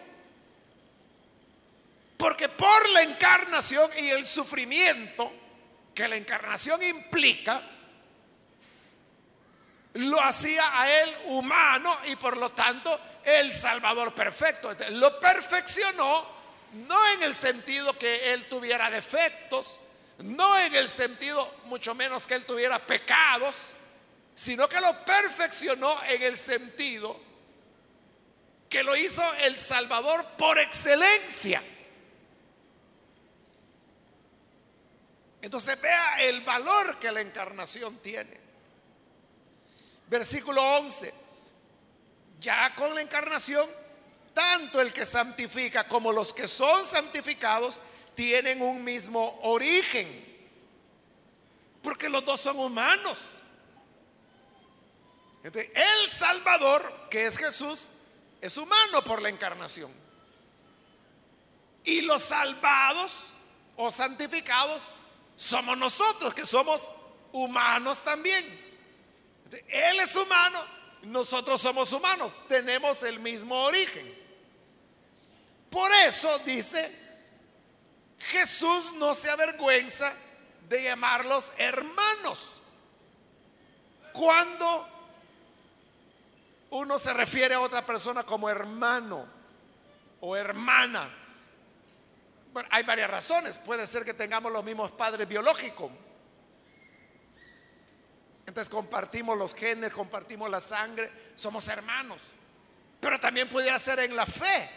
Porque 2.20 2.50
por 2.50 2.86
la 2.90 3.00
encarnación 3.00 3.90
y 3.96 4.10
el 4.10 4.26
sufrimiento 4.26 5.32
que 5.94 6.06
la 6.06 6.16
encarnación 6.16 6.82
implica, 6.82 7.62
lo 9.94 10.22
hacía 10.22 10.78
a 10.78 11.00
él 11.00 11.16
humano 11.28 11.96
y 12.08 12.16
por 12.16 12.36
lo 12.36 12.50
tanto 12.50 13.00
el 13.24 13.50
Salvador 13.50 14.14
perfecto. 14.14 14.76
Lo 14.90 15.18
perfeccionó 15.18 16.26
no 16.74 17.08
en 17.12 17.22
el 17.22 17.34
sentido 17.34 17.98
que 17.98 18.34
él 18.34 18.50
tuviera 18.50 18.90
defectos, 18.90 19.80
no 20.18 20.58
en 20.58 20.74
el 20.74 20.90
sentido 20.90 21.60
mucho 21.64 21.94
menos 21.94 22.26
que 22.26 22.34
él 22.34 22.44
tuviera 22.44 22.86
pecados, 22.86 23.56
sino 24.34 24.68
que 24.68 24.78
lo 24.78 25.06
perfeccionó 25.06 25.98
en 26.04 26.22
el 26.22 26.36
sentido 26.36 27.18
que 28.68 28.82
lo 28.82 28.94
hizo 28.94 29.24
el 29.36 29.56
Salvador 29.56 30.22
por 30.36 30.58
excelencia. 30.58 31.62
Entonces 35.42 35.80
vea 35.80 36.22
el 36.22 36.42
valor 36.42 36.98
que 36.98 37.10
la 37.10 37.20
encarnación 37.20 37.96
tiene. 37.98 38.38
Versículo 40.08 40.62
11. 40.78 41.14
Ya 42.40 42.74
con 42.74 42.94
la 42.94 43.02
encarnación, 43.02 43.68
tanto 44.34 44.80
el 44.80 44.92
que 44.92 45.04
santifica 45.04 45.86
como 45.86 46.12
los 46.12 46.32
que 46.32 46.48
son 46.48 46.84
santificados 46.84 47.80
tienen 48.14 48.62
un 48.62 48.82
mismo 48.82 49.38
origen. 49.42 50.28
Porque 51.82 52.08
los 52.08 52.24
dos 52.24 52.40
son 52.40 52.58
humanos 52.58 53.40
el 55.42 56.10
Salvador, 56.10 57.08
que 57.10 57.26
es 57.26 57.38
Jesús, 57.38 57.88
es 58.40 58.56
humano 58.56 59.02
por 59.04 59.22
la 59.22 59.28
encarnación. 59.28 59.90
Y 61.84 62.02
los 62.02 62.22
salvados 62.22 63.36
o 63.76 63.90
santificados 63.90 64.90
somos 65.40 65.78
nosotros, 65.78 66.34
que 66.34 66.44
somos 66.44 66.92
humanos 67.32 68.02
también. 68.02 68.44
Él 69.68 70.00
es 70.00 70.14
humano, 70.14 70.62
nosotros 71.04 71.58
somos 71.58 71.90
humanos, 71.94 72.38
tenemos 72.46 73.02
el 73.04 73.20
mismo 73.20 73.54
origen. 73.62 74.14
Por 75.70 75.90
eso 76.06 76.40
dice, 76.40 76.94
Jesús 78.18 78.92
no 78.98 79.14
se 79.14 79.30
avergüenza 79.30 80.14
de 80.68 80.82
llamarlos 80.82 81.54
hermanos. 81.56 82.60
Cuando 84.12 84.86
uno 86.68 86.98
se 86.98 87.14
refiere 87.14 87.54
a 87.54 87.60
otra 87.60 87.86
persona 87.86 88.24
como 88.24 88.50
hermano 88.50 89.26
o 90.20 90.36
hermana. 90.36 91.16
Bueno, 92.52 92.68
hay 92.72 92.82
varias 92.82 93.10
razones. 93.10 93.58
Puede 93.58 93.86
ser 93.86 94.04
que 94.04 94.14
tengamos 94.14 94.50
los 94.52 94.64
mismos 94.64 94.90
padres 94.90 95.28
biológicos. 95.28 95.90
Entonces 98.46 98.68
compartimos 98.68 99.38
los 99.38 99.54
genes, 99.54 99.92
compartimos 99.92 100.50
la 100.50 100.60
sangre, 100.60 101.10
somos 101.36 101.68
hermanos. 101.68 102.20
Pero 103.00 103.20
también 103.20 103.48
pudiera 103.48 103.78
ser 103.78 104.00
en 104.00 104.16
la 104.16 104.26
fe, 104.26 104.68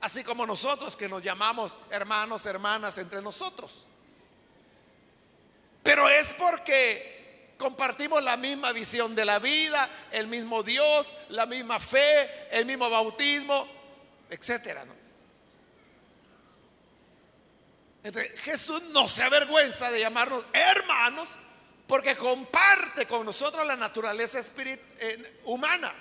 así 0.00 0.24
como 0.24 0.46
nosotros 0.46 0.96
que 0.96 1.08
nos 1.08 1.22
llamamos 1.22 1.78
hermanos, 1.90 2.46
hermanas 2.46 2.96
entre 2.96 3.20
nosotros. 3.20 3.86
Pero 5.82 6.08
es 6.08 6.34
porque 6.34 7.54
compartimos 7.58 8.22
la 8.22 8.38
misma 8.38 8.72
visión 8.72 9.14
de 9.14 9.26
la 9.26 9.38
vida, 9.38 9.88
el 10.10 10.26
mismo 10.26 10.62
Dios, 10.62 11.14
la 11.28 11.44
misma 11.44 11.78
fe, 11.78 12.48
el 12.50 12.64
mismo 12.64 12.88
bautismo, 12.88 13.68
etcétera. 14.30 14.84
Jesús 18.38 18.82
no 18.90 19.08
se 19.08 19.22
avergüenza 19.22 19.90
de 19.90 20.00
llamarnos 20.00 20.44
hermanos 20.52 21.36
porque 21.86 22.16
comparte 22.16 23.06
con 23.06 23.26
nosotros 23.26 23.66
la 23.66 23.76
naturaleza 23.76 24.40
humana. 25.44 25.92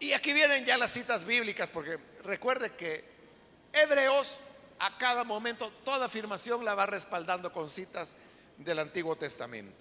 Y 0.00 0.12
aquí 0.12 0.32
vienen 0.32 0.64
ya 0.64 0.78
las 0.78 0.92
citas 0.92 1.24
bíblicas, 1.24 1.70
porque 1.70 1.98
recuerde 2.24 2.72
que 2.74 3.04
Hebreos 3.72 4.40
a 4.78 4.96
cada 4.96 5.24
momento 5.24 5.70
toda 5.84 6.06
afirmación 6.06 6.64
la 6.64 6.74
va 6.74 6.86
respaldando 6.86 7.52
con 7.52 7.68
citas 7.68 8.16
del 8.56 8.78
Antiguo 8.78 9.14
Testamento. 9.16 9.76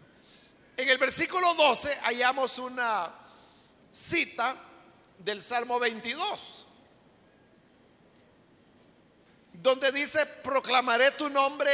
En 0.75 0.89
el 0.89 0.97
versículo 0.97 1.53
12 1.55 1.99
hallamos 2.03 2.59
una 2.59 3.09
cita 3.91 4.55
del 5.17 5.41
Salmo 5.41 5.79
22, 5.79 6.65
donde 9.61 9.91
dice, 9.91 10.25
proclamaré 10.25 11.11
tu 11.11 11.29
nombre 11.29 11.71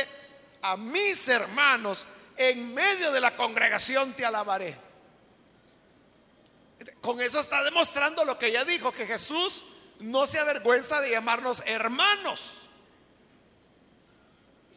a 0.62 0.76
mis 0.78 1.28
hermanos, 1.28 2.08
en 2.38 2.74
medio 2.74 3.12
de 3.12 3.22
la 3.22 3.36
congregación 3.36 4.14
te 4.14 4.26
alabaré. 4.26 4.78
Con 7.02 7.22
eso 7.22 7.40
está 7.40 7.64
demostrando 7.64 8.26
lo 8.26 8.38
que 8.38 8.52
ya 8.52 8.66
dijo, 8.66 8.92
que 8.92 9.06
Jesús 9.06 9.64
no 10.00 10.28
se 10.28 10.40
avergüenza 10.40 11.00
de 11.02 11.12
llamarnos 11.12 11.62
hermanos. 11.66 12.62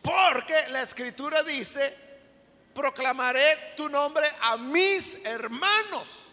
Porque 0.03 0.55
la 0.69 0.83
escritura 0.83 1.43
dice 1.43 2.09
proclamaré 2.79 3.75
tu 3.77 3.89
nombre 3.89 4.31
a 4.41 4.57
mis 4.57 5.25
hermanos. 5.25 6.29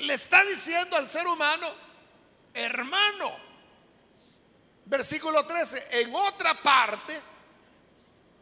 Le 0.00 0.14
está 0.14 0.42
diciendo 0.44 0.96
al 0.96 1.06
ser 1.06 1.26
humano, 1.26 1.70
hermano. 2.54 3.45
Versículo 4.86 5.44
13, 5.44 6.00
en 6.00 6.14
otra 6.14 6.62
parte, 6.62 7.20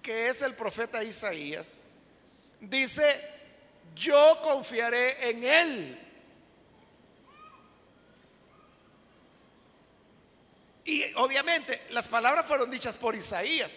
que 0.03 0.29
es 0.29 0.43
el 0.43 0.53
profeta 0.55 1.03
Isaías, 1.03 1.81
dice, 2.61 3.19
yo 3.95 4.41
confiaré 4.43 5.31
en 5.31 5.43
él. 5.43 6.01
Y 10.85 11.15
obviamente 11.15 11.87
las 11.91 12.09
palabras 12.09 12.45
fueron 12.45 12.71
dichas 12.71 12.99
por 12.99 13.15
Isaías, 13.15 13.77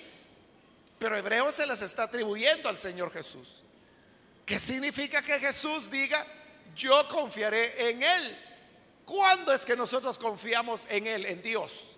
pero 0.99 1.15
Hebreo 1.15 1.49
se 1.53 1.65
las 1.65 1.81
está 1.81 2.03
atribuyendo 2.03 2.67
al 2.67 2.77
Señor 2.77 3.13
Jesús. 3.13 3.63
¿Qué 4.45 4.59
significa 4.59 5.21
que 5.21 5.39
Jesús 5.39 5.89
diga, 5.89 6.25
yo 6.75 7.07
confiaré 7.07 7.89
en 7.89 8.03
Él? 8.03 8.43
¿Cuándo 9.05 9.53
es 9.53 9.65
que 9.65 9.77
nosotros 9.77 10.17
confiamos 10.17 10.85
en 10.89 11.07
Él, 11.07 11.25
en 11.25 11.41
Dios? 11.41 11.96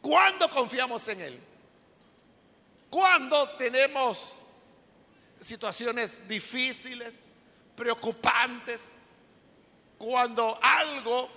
¿Cuándo 0.00 0.48
confiamos 0.50 1.06
en 1.08 1.20
Él? 1.20 1.40
Cuando 2.90 3.50
tenemos 3.50 4.42
situaciones 5.40 6.26
difíciles, 6.26 7.28
preocupantes, 7.76 8.96
cuando 9.96 10.58
algo 10.62 11.28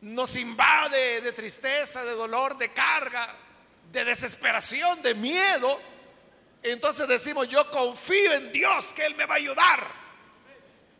nos 0.00 0.36
invade 0.36 1.20
de 1.20 1.32
tristeza, 1.32 2.04
de 2.04 2.12
dolor, 2.12 2.56
de 2.58 2.72
carga, 2.72 3.36
de 3.90 4.04
desesperación, 4.04 5.02
de 5.02 5.14
miedo, 5.14 5.78
entonces 6.62 7.06
decimos, 7.08 7.48
yo 7.48 7.70
confío 7.70 8.32
en 8.32 8.52
Dios 8.52 8.92
que 8.92 9.04
Él 9.04 9.14
me 9.16 9.26
va 9.26 9.34
a 9.34 9.38
ayudar. 9.38 9.92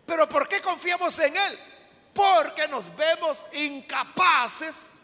Pero 0.07 0.29
¿por 0.29 0.48
qué 0.48 0.61
confiamos 0.61 1.18
en 1.20 1.37
Él? 1.37 1.59
Porque 2.12 2.68
nos 2.68 2.94
vemos 2.94 3.46
incapaces 3.53 5.02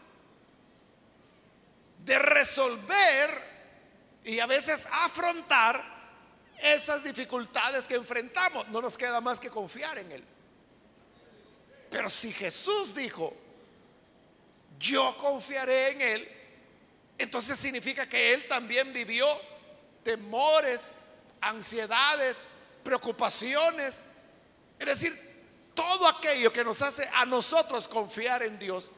de 2.09 2.17
resolver 2.17 3.29
y 4.23 4.39
a 4.39 4.47
veces 4.47 4.87
afrontar 4.91 5.79
esas 6.57 7.03
dificultades 7.03 7.87
que 7.87 7.93
enfrentamos. 7.93 8.67
No 8.69 8.81
nos 8.81 8.97
queda 8.97 9.21
más 9.21 9.39
que 9.39 9.51
confiar 9.51 9.99
en 9.99 10.11
Él. 10.13 10.23
Pero 11.91 12.09
si 12.09 12.33
Jesús 12.33 12.95
dijo, 12.95 13.31
yo 14.79 15.15
confiaré 15.19 15.91
en 15.91 16.01
Él, 16.01 16.29
entonces 17.19 17.59
significa 17.59 18.09
que 18.09 18.33
Él 18.33 18.47
también 18.47 18.91
vivió 18.91 19.27
temores, 20.01 21.09
ansiedades, 21.41 22.49
preocupaciones. 22.83 24.05
Es 24.79 24.87
decir, 24.87 25.15
todo 25.75 26.07
aquello 26.07 26.51
que 26.51 26.63
nos 26.63 26.81
hace 26.81 27.07
a 27.13 27.27
nosotros 27.27 27.87
confiar 27.87 28.41
en 28.41 28.57
Dios, 28.57 28.89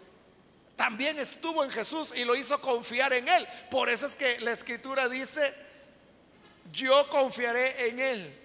también 0.75 1.19
estuvo 1.19 1.63
en 1.63 1.69
Jesús 1.69 2.13
y 2.15 2.25
lo 2.25 2.35
hizo 2.35 2.59
confiar 2.61 3.13
en 3.13 3.27
Él. 3.27 3.47
Por 3.69 3.89
eso 3.89 4.05
es 4.05 4.15
que 4.15 4.39
la 4.39 4.51
escritura 4.51 5.07
dice, 5.07 5.53
yo 6.71 7.09
confiaré 7.09 7.89
en 7.89 7.99
Él. 7.99 8.37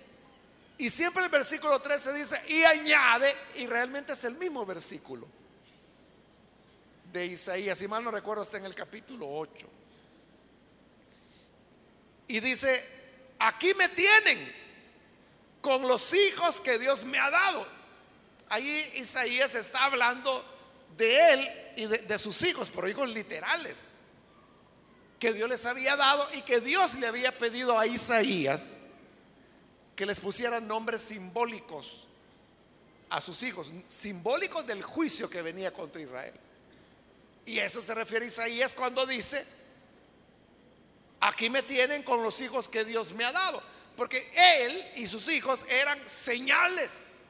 Y 0.78 0.90
siempre 0.90 1.24
el 1.24 1.30
versículo 1.30 1.80
13 1.80 2.12
dice, 2.12 2.42
y 2.48 2.62
añade, 2.64 3.34
y 3.56 3.66
realmente 3.66 4.12
es 4.12 4.24
el 4.24 4.34
mismo 4.34 4.66
versículo 4.66 5.26
de 7.12 7.26
Isaías, 7.26 7.78
si 7.78 7.88
mal 7.88 8.04
no 8.04 8.10
recuerdo, 8.10 8.42
está 8.42 8.58
en 8.58 8.66
el 8.66 8.74
capítulo 8.74 9.26
8. 9.28 9.66
Y 12.28 12.40
dice, 12.40 12.84
aquí 13.38 13.72
me 13.74 13.88
tienen 13.88 14.52
con 15.62 15.82
los 15.88 16.12
hijos 16.12 16.60
que 16.60 16.78
Dios 16.78 17.04
me 17.04 17.18
ha 17.18 17.30
dado. 17.30 17.66
Ahí 18.48 18.92
Isaías 18.96 19.54
está 19.54 19.84
hablando 19.84 20.44
de 20.96 21.32
él 21.32 21.50
y 21.76 21.86
de, 21.86 22.18
sus 22.18 22.42
hijos, 22.42 22.70
pero 22.74 22.88
hijos 22.88 23.08
literales, 23.10 23.96
que 25.18 25.32
Dios 25.32 25.48
les 25.48 25.64
había 25.66 25.96
dado 25.96 26.28
y 26.34 26.42
que 26.42 26.60
Dios 26.60 26.94
le 26.94 27.06
había 27.06 27.36
pedido 27.36 27.78
a 27.78 27.86
Isaías 27.86 28.78
que 29.94 30.04
les 30.04 30.20
pusieran 30.20 30.68
nombres 30.68 31.00
simbólicos 31.00 32.06
a 33.08 33.20
sus 33.20 33.42
hijos, 33.42 33.70
simbólicos 33.88 34.66
del 34.66 34.82
juicio 34.82 35.30
que 35.30 35.40
venía 35.40 35.72
contra 35.72 36.02
Israel. 36.02 36.34
Y 37.46 37.58
eso 37.58 37.80
se 37.80 37.94
refiere 37.94 38.26
a 38.26 38.28
Isaías 38.28 38.74
cuando 38.74 39.06
dice, 39.06 39.44
aquí 41.20 41.48
me 41.48 41.62
tienen 41.62 42.02
con 42.02 42.22
los 42.22 42.40
hijos 42.40 42.68
que 42.68 42.84
Dios 42.84 43.12
me 43.12 43.24
ha 43.24 43.32
dado. 43.32 43.62
Porque 43.96 44.30
él 44.34 44.84
y 44.96 45.06
sus 45.06 45.28
hijos 45.28 45.64
eran 45.70 45.98
señales, 46.06 47.26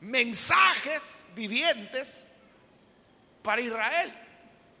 mensajes 0.00 1.28
vivientes 1.34 2.32
para 3.42 3.60
Israel. 3.60 4.12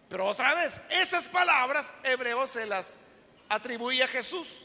Pero 0.08 0.26
otra 0.26 0.54
vez, 0.54 0.80
esas 0.90 1.28
palabras 1.28 1.94
Hebreo 2.02 2.46
se 2.46 2.66
las 2.66 3.00
atribuye 3.48 4.02
a 4.02 4.08
Jesús. 4.08 4.64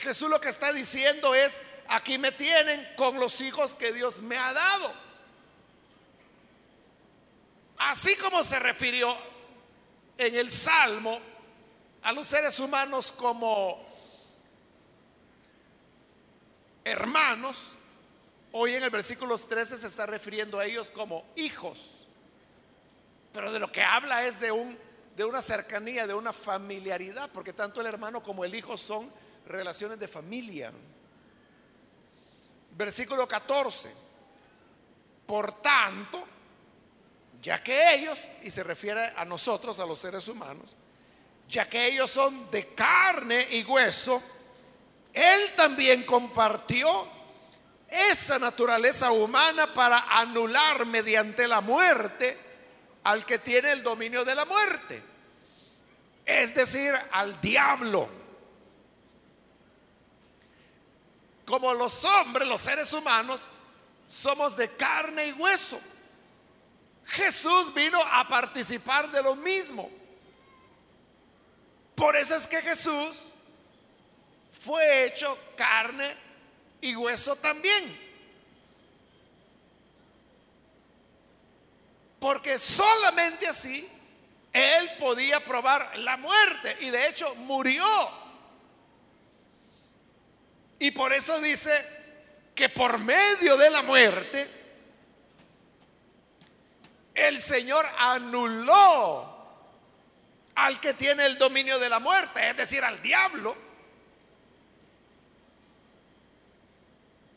Jesús 0.00 0.28
lo 0.28 0.40
que 0.40 0.48
está 0.48 0.72
diciendo 0.72 1.34
es, 1.34 1.60
aquí 1.88 2.18
me 2.18 2.32
tienen 2.32 2.86
con 2.96 3.18
los 3.18 3.40
hijos 3.40 3.74
que 3.74 3.92
Dios 3.92 4.20
me 4.20 4.36
ha 4.36 4.52
dado. 4.52 4.92
Así 7.78 8.16
como 8.16 8.42
se 8.42 8.58
refirió 8.58 9.16
en 10.18 10.34
el 10.34 10.50
Salmo 10.50 11.20
a 12.02 12.12
los 12.12 12.26
seres 12.26 12.58
humanos 12.58 13.12
como 13.12 13.86
hermanos, 16.84 17.76
hoy 18.52 18.74
en 18.74 18.82
el 18.82 18.90
versículo 18.90 19.36
13 19.38 19.78
se 19.78 19.86
está 19.86 20.06
refiriendo 20.06 20.58
a 20.58 20.64
ellos 20.64 20.90
como 20.90 21.24
hijos. 21.36 22.07
Pero 23.32 23.52
de 23.52 23.58
lo 23.58 23.70
que 23.70 23.82
habla 23.82 24.24
es 24.24 24.40
de, 24.40 24.50
un, 24.50 24.78
de 25.16 25.24
una 25.24 25.42
cercanía, 25.42 26.06
de 26.06 26.14
una 26.14 26.32
familiaridad, 26.32 27.30
porque 27.32 27.52
tanto 27.52 27.80
el 27.80 27.86
hermano 27.86 28.22
como 28.22 28.44
el 28.44 28.54
hijo 28.54 28.76
son 28.76 29.10
relaciones 29.46 29.98
de 29.98 30.08
familia. 30.08 30.72
Versículo 32.76 33.26
14. 33.26 33.92
Por 35.26 35.60
tanto, 35.60 36.24
ya 37.42 37.62
que 37.62 37.94
ellos, 37.94 38.26
y 38.42 38.50
se 38.50 38.62
refiere 38.62 39.12
a 39.16 39.24
nosotros, 39.24 39.78
a 39.80 39.86
los 39.86 39.98
seres 39.98 40.26
humanos, 40.28 40.74
ya 41.48 41.68
que 41.68 41.86
ellos 41.86 42.10
son 42.10 42.50
de 42.50 42.74
carne 42.74 43.46
y 43.52 43.64
hueso, 43.64 44.22
Él 45.12 45.52
también 45.56 46.04
compartió 46.04 47.06
esa 47.88 48.38
naturaleza 48.38 49.10
humana 49.10 49.72
para 49.72 50.18
anular 50.18 50.84
mediante 50.84 51.48
la 51.48 51.60
muerte 51.60 52.47
al 53.08 53.24
que 53.24 53.38
tiene 53.38 53.72
el 53.72 53.82
dominio 53.82 54.22
de 54.22 54.34
la 54.34 54.44
muerte, 54.44 55.02
es 56.26 56.54
decir, 56.54 56.92
al 57.12 57.40
diablo. 57.40 58.06
Como 61.46 61.72
los 61.72 62.04
hombres, 62.04 62.46
los 62.46 62.60
seres 62.60 62.92
humanos, 62.92 63.48
somos 64.06 64.54
de 64.58 64.68
carne 64.76 65.28
y 65.28 65.32
hueso. 65.32 65.80
Jesús 67.06 67.72
vino 67.72 67.98
a 67.98 68.28
participar 68.28 69.10
de 69.10 69.22
lo 69.22 69.34
mismo. 69.34 69.88
Por 71.94 72.14
eso 72.14 72.36
es 72.36 72.46
que 72.46 72.60
Jesús 72.60 73.32
fue 74.52 75.06
hecho 75.06 75.34
carne 75.56 76.14
y 76.82 76.94
hueso 76.94 77.36
también. 77.36 78.07
Porque 82.18 82.58
solamente 82.58 83.46
así 83.46 83.88
Él 84.52 84.90
podía 84.98 85.44
probar 85.44 85.96
la 85.98 86.16
muerte 86.16 86.76
y 86.80 86.90
de 86.90 87.08
hecho 87.08 87.34
murió. 87.36 87.86
Y 90.78 90.90
por 90.92 91.12
eso 91.12 91.40
dice 91.40 91.72
que 92.54 92.68
por 92.68 92.98
medio 92.98 93.56
de 93.56 93.70
la 93.70 93.82
muerte 93.82 94.58
el 97.14 97.38
Señor 97.38 97.84
anuló 97.98 99.36
al 100.54 100.80
que 100.80 100.94
tiene 100.94 101.26
el 101.26 101.38
dominio 101.38 101.78
de 101.78 101.88
la 101.88 101.98
muerte, 101.98 102.50
es 102.50 102.56
decir, 102.56 102.82
al 102.82 103.00
diablo. 103.00 103.56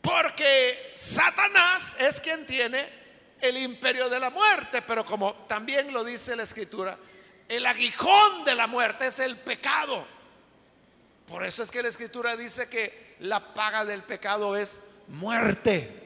Porque 0.00 0.92
Satanás 0.94 1.96
es 2.00 2.20
quien 2.20 2.46
tiene 2.46 3.01
el 3.42 3.58
imperio 3.58 4.08
de 4.08 4.20
la 4.20 4.30
muerte, 4.30 4.82
pero 4.82 5.04
como 5.04 5.34
también 5.46 5.92
lo 5.92 6.04
dice 6.04 6.36
la 6.36 6.44
escritura, 6.44 6.96
el 7.48 7.66
aguijón 7.66 8.44
de 8.44 8.54
la 8.54 8.68
muerte 8.68 9.08
es 9.08 9.18
el 9.18 9.36
pecado. 9.36 10.06
Por 11.26 11.44
eso 11.44 11.62
es 11.64 11.70
que 11.70 11.82
la 11.82 11.88
escritura 11.88 12.36
dice 12.36 12.68
que 12.70 13.16
la 13.18 13.52
paga 13.52 13.84
del 13.84 14.04
pecado 14.04 14.56
es 14.56 14.90
muerte. 15.08 16.00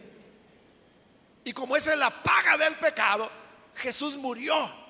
Y 1.45 1.53
como 1.53 1.77
esa 1.77 1.93
es 1.93 1.99
la 1.99 2.11
paga 2.11 2.57
del 2.57 2.75
pecado, 2.75 3.31
Jesús 3.77 4.17
murió. 4.17 4.87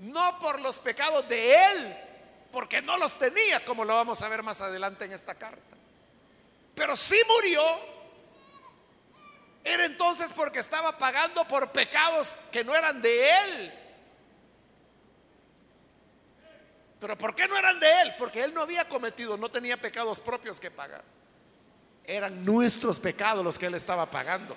No 0.00 0.38
por 0.40 0.60
los 0.60 0.78
pecados 0.80 1.28
de 1.28 1.54
Él, 1.54 1.96
porque 2.50 2.82
no 2.82 2.96
los 2.96 3.18
tenía, 3.18 3.64
como 3.64 3.84
lo 3.84 3.94
vamos 3.94 4.20
a 4.20 4.28
ver 4.28 4.42
más 4.42 4.60
adelante 4.60 5.04
en 5.04 5.12
esta 5.12 5.36
carta. 5.36 5.76
Pero 6.74 6.96
sí 6.96 7.18
murió. 7.28 7.62
Era 9.64 9.84
entonces 9.84 10.32
porque 10.32 10.58
estaba 10.58 10.98
pagando 10.98 11.44
por 11.46 11.70
pecados 11.70 12.36
que 12.50 12.64
no 12.64 12.74
eran 12.74 13.00
de 13.00 13.30
Él. 13.30 13.78
Pero 16.98 17.18
¿por 17.18 17.34
qué 17.34 17.48
no 17.48 17.56
eran 17.56 17.78
de 17.80 18.02
Él? 18.02 18.14
Porque 18.18 18.42
Él 18.42 18.54
no 18.54 18.62
había 18.62 18.88
cometido, 18.88 19.36
no 19.36 19.50
tenía 19.50 19.76
pecados 19.76 20.20
propios 20.20 20.58
que 20.58 20.70
pagar. 20.70 21.02
Eran 22.04 22.44
nuestros 22.44 22.98
pecados 22.98 23.44
los 23.44 23.58
que 23.58 23.66
Él 23.66 23.74
estaba 23.74 24.10
pagando. 24.10 24.56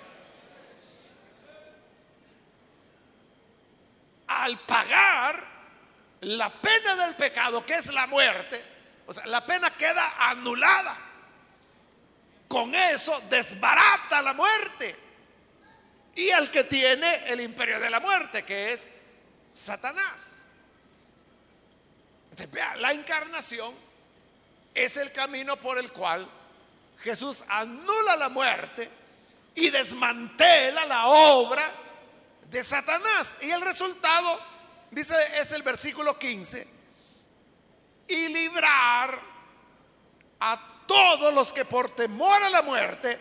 al 4.26 4.58
pagar 4.58 5.44
la 6.20 6.50
pena 6.50 6.96
del 6.96 7.14
pecado, 7.14 7.64
que 7.64 7.74
es 7.74 7.92
la 7.92 8.06
muerte, 8.06 8.62
o 9.06 9.12
sea, 9.12 9.26
la 9.26 9.44
pena 9.46 9.70
queda 9.70 10.14
anulada. 10.18 10.96
Con 12.48 12.74
eso 12.74 13.20
desbarata 13.28 14.22
la 14.22 14.32
muerte. 14.32 14.96
Y 16.14 16.30
al 16.30 16.50
que 16.50 16.64
tiene 16.64 17.26
el 17.26 17.40
imperio 17.40 17.78
de 17.78 17.90
la 17.90 18.00
muerte, 18.00 18.42
que 18.44 18.72
es 18.72 18.92
Satanás. 19.52 20.48
la 22.76 22.92
encarnación 22.92 23.74
es 24.74 24.96
el 24.98 25.10
camino 25.12 25.56
por 25.56 25.78
el 25.78 25.90
cual 25.90 26.28
Jesús 26.98 27.44
anula 27.48 28.16
la 28.16 28.28
muerte 28.28 28.90
y 29.54 29.70
desmantela 29.70 30.84
la 30.86 31.06
obra 31.06 31.70
de 32.50 32.62
Satanás. 32.62 33.38
Y 33.42 33.50
el 33.50 33.62
resultado, 33.62 34.38
dice, 34.90 35.16
es 35.40 35.52
el 35.52 35.62
versículo 35.62 36.18
15, 36.18 36.66
y 38.08 38.28
librar 38.28 39.18
a 40.40 40.75
todos 40.86 41.34
los 41.34 41.52
que 41.52 41.64
por 41.64 41.90
temor 41.90 42.42
a 42.42 42.50
la 42.50 42.62
muerte 42.62 43.18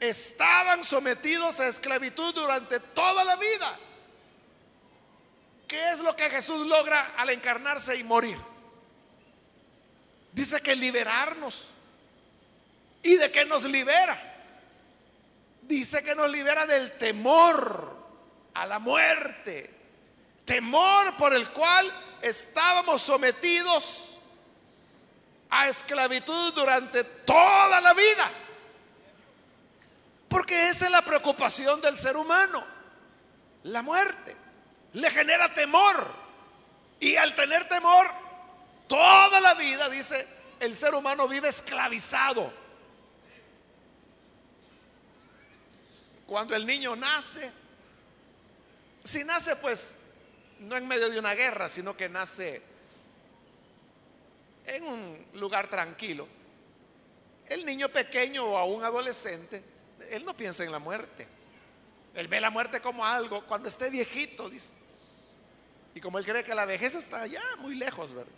estaban 0.00 0.82
sometidos 0.82 1.60
a 1.60 1.68
esclavitud 1.68 2.34
durante 2.34 2.80
toda 2.80 3.24
la 3.24 3.36
vida. 3.36 3.78
¿Qué 5.68 5.92
es 5.92 6.00
lo 6.00 6.14
que 6.14 6.28
Jesús 6.28 6.66
logra 6.66 7.14
al 7.16 7.30
encarnarse 7.30 7.96
y 7.96 8.04
morir? 8.04 8.38
Dice 10.32 10.60
que 10.60 10.74
liberarnos. 10.74 11.68
¿Y 13.02 13.16
de 13.16 13.30
qué 13.30 13.44
nos 13.44 13.64
libera? 13.64 14.20
Dice 15.62 16.02
que 16.04 16.14
nos 16.14 16.30
libera 16.30 16.66
del 16.66 16.92
temor 16.98 17.96
a 18.54 18.66
la 18.66 18.78
muerte, 18.78 19.70
temor 20.44 21.16
por 21.16 21.34
el 21.34 21.48
cual 21.50 21.90
estábamos 22.20 23.00
sometidos 23.00 24.11
a 25.54 25.68
esclavitud 25.68 26.54
durante 26.54 27.04
toda 27.04 27.78
la 27.82 27.92
vida. 27.92 28.30
Porque 30.26 30.70
esa 30.70 30.86
es 30.86 30.90
la 30.90 31.02
preocupación 31.02 31.82
del 31.82 31.96
ser 31.98 32.16
humano, 32.16 32.64
la 33.64 33.82
muerte. 33.82 34.34
Le 34.94 35.10
genera 35.10 35.52
temor. 35.52 36.22
Y 37.00 37.16
al 37.16 37.34
tener 37.34 37.68
temor, 37.68 38.06
toda 38.88 39.40
la 39.40 39.52
vida, 39.54 39.90
dice, 39.90 40.26
el 40.58 40.74
ser 40.74 40.94
humano 40.94 41.28
vive 41.28 41.50
esclavizado. 41.50 42.50
Cuando 46.26 46.56
el 46.56 46.66
niño 46.66 46.96
nace, 46.96 47.52
si 49.04 49.22
nace 49.22 49.56
pues 49.56 49.98
no 50.60 50.78
en 50.78 50.88
medio 50.88 51.10
de 51.10 51.18
una 51.18 51.34
guerra, 51.34 51.68
sino 51.68 51.94
que 51.94 52.08
nace 52.08 52.71
en 54.66 54.84
un 54.84 55.26
lugar 55.34 55.68
tranquilo. 55.68 56.26
El 57.46 57.66
niño 57.66 57.88
pequeño 57.88 58.44
o 58.44 58.56
a 58.56 58.64
un 58.64 58.84
adolescente, 58.84 59.62
él 60.10 60.24
no 60.24 60.36
piensa 60.36 60.64
en 60.64 60.72
la 60.72 60.78
muerte. 60.78 61.26
Él 62.14 62.28
ve 62.28 62.40
la 62.40 62.50
muerte 62.50 62.80
como 62.80 63.04
algo 63.04 63.44
cuando 63.46 63.68
esté 63.68 63.90
viejito, 63.90 64.48
dice. 64.48 64.72
Y 65.94 66.00
como 66.00 66.18
él 66.18 66.24
cree 66.24 66.44
que 66.44 66.54
la 66.54 66.64
vejez 66.64 66.94
está 66.94 67.22
allá, 67.22 67.42
muy 67.58 67.74
lejos, 67.74 68.12
¿verdad? 68.12 68.32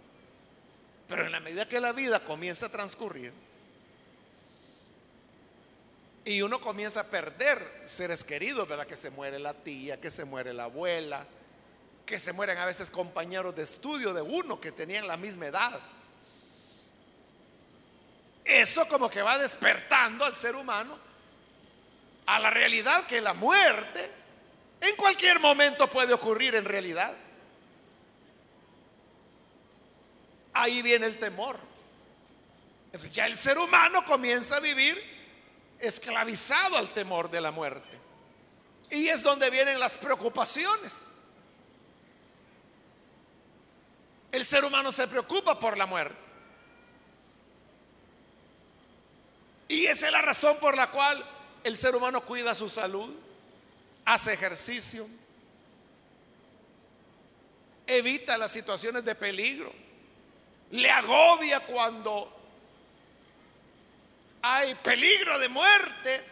Pero 1.09 1.27
en 1.27 1.33
la 1.33 1.41
medida 1.41 1.69
que 1.69 1.81
la 1.81 1.93
vida 1.93 2.25
comienza 2.25 2.67
a 2.67 2.69
transcurrir 2.71 3.33
y 6.25 6.41
uno 6.41 6.61
comienza 6.61 7.01
a 7.01 7.05
perder 7.05 7.59
seres 7.85 8.25
queridos, 8.25 8.67
¿verdad? 8.67 8.87
Que 8.87 8.97
se 8.97 9.11
muere 9.11 9.39
la 9.39 9.53
tía, 9.53 10.01
que 10.01 10.11
se 10.11 10.25
muere 10.25 10.55
la 10.55 10.65
abuela, 10.65 11.27
que 12.07 12.19
se 12.19 12.33
mueren 12.33 12.59
a 12.59 12.65
veces 12.65 12.91
compañeros 12.91 13.55
de 13.55 13.63
estudio 13.63 14.15
de 14.15 14.23
uno 14.23 14.61
que 14.61 14.73
tenían 14.73 15.07
la 15.07 15.17
misma 15.17 15.47
edad. 15.47 15.81
Eso 18.45 18.87
como 18.89 19.09
que 19.09 19.23
va 19.23 19.39
despertando 19.39 20.25
al 20.25 20.37
ser 20.37 20.55
humano 20.55 20.99
a 22.27 22.39
la 22.39 22.51
realidad 22.51 23.07
que 23.07 23.21
la 23.21 23.35
muerte 23.35 24.11
en 24.81 24.97
cualquier 24.97 25.41
momento 25.41 25.89
puede 25.89 26.13
ocurrir 26.13 26.55
en 26.55 26.65
realidad. 26.65 27.15
Ahí 30.53 30.83
viene 30.83 31.07
el 31.07 31.19
temor. 31.19 31.59
Ya 33.11 33.27
el 33.27 33.35
ser 33.35 33.59
humano 33.59 34.05
comienza 34.05 34.57
a 34.57 34.61
vivir 34.61 35.03
esclavizado 35.79 36.77
al 36.77 36.89
temor 36.91 37.31
de 37.31 37.41
la 37.41 37.51
muerte. 37.51 37.99
Y 38.91 39.09
es 39.09 39.23
donde 39.23 39.51
vienen 39.51 39.81
las 39.81 39.99
preocupaciones. 39.99 41.15
El 44.31 44.45
ser 44.45 44.65
humano 44.65 44.93
se 44.93 45.09
preocupa 45.09 45.59
por 45.59 45.77
la 45.77 45.87
muerte. 45.87 46.24
Y 49.75 49.87
esa 49.87 50.07
es 50.07 50.13
la 50.13 50.23
razón 50.23 50.57
por 50.59 50.77
la 50.77 50.89
cual 50.89 51.25
el 51.65 51.77
ser 51.77 51.97
humano 51.97 52.25
cuida 52.25 52.55
su 52.55 52.69
salud, 52.69 53.13
hace 54.05 54.33
ejercicio, 54.33 55.05
evita 57.85 58.39
las 58.39 58.53
situaciones 58.53 59.05
de 59.05 59.17
peligro, 59.17 59.73
le 60.71 60.89
agobia 60.89 61.59
cuando 61.59 62.33
hay 64.43 64.77
peligro 64.77 65.41
de 65.41 65.49
muerte 65.49 66.25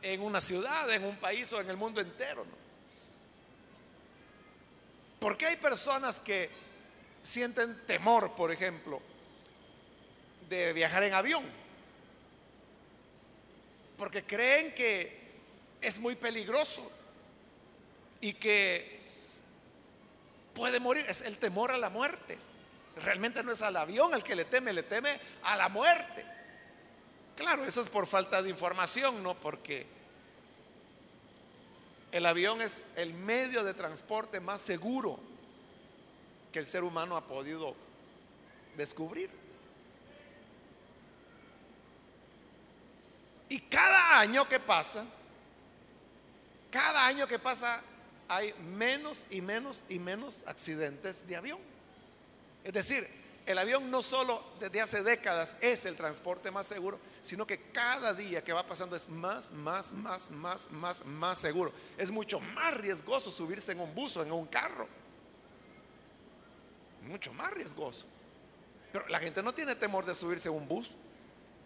en 0.00 0.20
una 0.20 0.40
ciudad, 0.40 0.88
en 0.92 1.02
un 1.04 1.16
país 1.16 1.52
o 1.52 1.60
en 1.60 1.68
el 1.68 1.76
mundo 1.76 2.00
entero. 2.00 2.44
¿no? 2.44 2.54
Porque 5.18 5.46
hay 5.46 5.56
personas 5.56 6.20
que 6.20 6.48
sienten 7.24 7.84
temor, 7.88 8.36
por 8.36 8.52
ejemplo, 8.52 9.09
de 10.50 10.74
viajar 10.74 11.02
en 11.04 11.14
avión 11.14 11.60
porque 14.00 14.24
creen 14.24 14.74
que 14.74 15.12
es 15.78 16.00
muy 16.00 16.16
peligroso 16.16 16.90
y 18.22 18.32
que 18.32 18.98
puede 20.54 20.80
morir. 20.80 21.04
Es 21.06 21.20
el 21.20 21.36
temor 21.36 21.70
a 21.70 21.76
la 21.76 21.90
muerte. 21.90 22.38
Realmente 22.96 23.42
no 23.42 23.52
es 23.52 23.60
al 23.60 23.76
avión 23.76 24.14
el 24.14 24.22
que 24.22 24.34
le 24.34 24.46
teme, 24.46 24.72
le 24.72 24.84
teme 24.84 25.20
a 25.42 25.54
la 25.54 25.68
muerte. 25.68 26.24
Claro, 27.36 27.62
eso 27.66 27.82
es 27.82 27.90
por 27.90 28.06
falta 28.06 28.42
de 28.42 28.48
información, 28.48 29.22
no 29.22 29.34
porque 29.34 29.86
el 32.10 32.24
avión 32.24 32.62
es 32.62 32.88
el 32.96 33.12
medio 33.12 33.64
de 33.64 33.74
transporte 33.74 34.40
más 34.40 34.62
seguro 34.62 35.20
que 36.52 36.58
el 36.58 36.64
ser 36.64 36.84
humano 36.84 37.18
ha 37.18 37.26
podido 37.26 37.74
descubrir. 38.78 39.39
Y 43.50 43.58
cada 43.62 44.20
año 44.20 44.48
que 44.48 44.60
pasa, 44.60 45.04
cada 46.70 47.04
año 47.04 47.26
que 47.26 47.40
pasa 47.40 47.82
hay 48.28 48.54
menos 48.76 49.26
y 49.28 49.40
menos 49.40 49.82
y 49.88 49.98
menos 49.98 50.44
accidentes 50.46 51.26
de 51.26 51.34
avión. 51.34 51.58
Es 52.62 52.72
decir, 52.72 53.08
el 53.46 53.58
avión 53.58 53.90
no 53.90 54.02
solo 54.02 54.40
desde 54.60 54.80
hace 54.80 55.02
décadas 55.02 55.56
es 55.60 55.84
el 55.84 55.96
transporte 55.96 56.52
más 56.52 56.68
seguro, 56.68 57.00
sino 57.22 57.44
que 57.44 57.60
cada 57.72 58.14
día 58.14 58.44
que 58.44 58.52
va 58.52 58.64
pasando 58.64 58.94
es 58.94 59.08
más, 59.08 59.50
más, 59.50 59.94
más, 59.94 60.30
más, 60.30 60.70
más, 60.70 61.04
más 61.04 61.38
seguro. 61.38 61.72
Es 61.98 62.12
mucho 62.12 62.38
más 62.38 62.76
riesgoso 62.76 63.32
subirse 63.32 63.72
en 63.72 63.80
un 63.80 63.92
bus 63.96 64.16
o 64.16 64.22
en 64.22 64.30
un 64.30 64.46
carro. 64.46 64.86
Mucho 67.02 67.32
más 67.32 67.52
riesgoso. 67.52 68.06
Pero 68.92 69.08
la 69.08 69.18
gente 69.18 69.42
no 69.42 69.52
tiene 69.52 69.74
temor 69.74 70.06
de 70.06 70.14
subirse 70.14 70.46
a 70.46 70.52
un 70.52 70.68
bus 70.68 70.94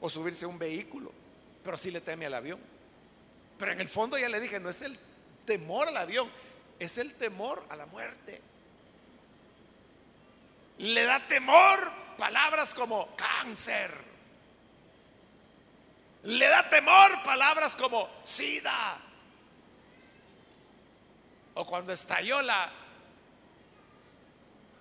o 0.01 0.09
subirse 0.09 0.47
a 0.47 0.49
un 0.49 0.59
vehículo 0.59 1.23
pero 1.64 1.77
sí 1.77 1.90
le 1.90 2.00
teme 2.00 2.27
al 2.27 2.35
avión. 2.35 2.61
Pero 3.59 3.72
en 3.72 3.81
el 3.81 3.88
fondo 3.88 4.18
ya 4.18 4.29
le 4.29 4.38
dije, 4.38 4.61
no 4.61 4.68
es 4.68 4.83
el 4.83 4.98
temor 5.46 5.88
al 5.88 5.96
avión, 5.96 6.31
es 6.79 6.98
el 6.98 7.14
temor 7.14 7.64
a 7.70 7.77
la 7.77 7.87
muerte. 7.87 8.40
Le 10.79 11.05
da 11.05 11.20
temor 11.27 11.90
palabras 12.18 12.74
como 12.74 13.14
cáncer. 13.16 13.92
Le 16.24 16.46
da 16.46 16.68
temor 16.68 17.11
palabras 17.24 17.77
como 17.77 18.09
sida. 18.24 18.98
O 21.55 21.64
cuando 21.64 21.92
estalló 21.92 22.42
la 22.42 22.72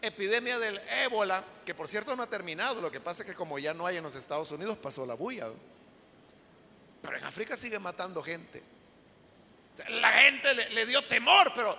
epidemia 0.01 0.57
del 0.57 0.79
ébola, 1.03 1.43
que 1.65 1.75
por 1.75 1.87
cierto 1.87 2.15
no 2.15 2.23
ha 2.23 2.27
terminado, 2.27 2.81
lo 2.81 2.91
que 2.91 2.99
pasa 2.99 3.21
es 3.21 3.29
que 3.29 3.35
como 3.35 3.59
ya 3.59 3.73
no 3.73 3.85
hay 3.85 3.97
en 3.97 4.03
los 4.03 4.15
Estados 4.15 4.51
Unidos, 4.51 4.77
pasó 4.77 5.05
la 5.05 5.13
bulla. 5.13 5.49
Pero 7.03 7.17
en 7.17 7.23
África 7.25 7.55
sigue 7.55 7.77
matando 7.77 8.23
gente. 8.23 8.63
La 9.89 10.11
gente 10.13 10.53
le, 10.53 10.85
dio 10.85 11.03
temor, 11.03 11.51
pero 11.53 11.77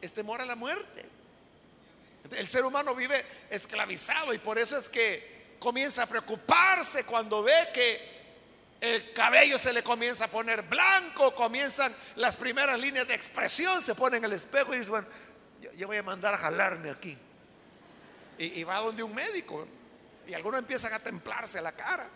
es 0.00 0.12
temor 0.12 0.40
a 0.40 0.46
la 0.46 0.56
muerte. 0.56 1.04
El 2.32 2.48
ser 2.48 2.64
humano 2.64 2.94
vive 2.94 3.22
esclavizado 3.50 4.32
y 4.32 4.38
por 4.38 4.58
eso 4.58 4.78
es 4.78 4.88
que 4.88 5.56
comienza 5.58 6.04
a 6.04 6.06
preocuparse 6.06 7.04
cuando 7.04 7.42
ve 7.42 7.68
que 7.74 8.12
el 8.80 9.12
cabello 9.12 9.58
se 9.58 9.72
le 9.72 9.82
comienza 9.82 10.24
a 10.24 10.28
poner 10.28 10.62
blanco, 10.62 11.34
comienzan 11.34 11.94
las 12.16 12.36
primeras 12.36 12.80
líneas 12.80 13.06
de 13.06 13.14
expresión, 13.14 13.82
se 13.82 13.94
pone 13.94 14.16
en 14.16 14.24
el 14.24 14.32
espejo 14.32 14.74
y 14.74 14.78
dice, 14.78 14.90
bueno, 14.90 15.06
yo, 15.76 15.86
voy 15.86 15.98
a 15.98 16.02
mandar 16.02 16.34
a 16.34 16.38
jalarme 16.38 16.90
aquí. 16.90 17.16
Y, 18.38 18.60
y 18.60 18.64
va 18.64 18.78
donde 18.78 19.02
un 19.02 19.14
médico 19.14 19.68
y 20.26 20.32
algunos 20.32 20.60
empiezan 20.60 20.94
a 20.94 20.98
templarse 20.98 21.60
la 21.60 21.72
cara. 21.72 22.08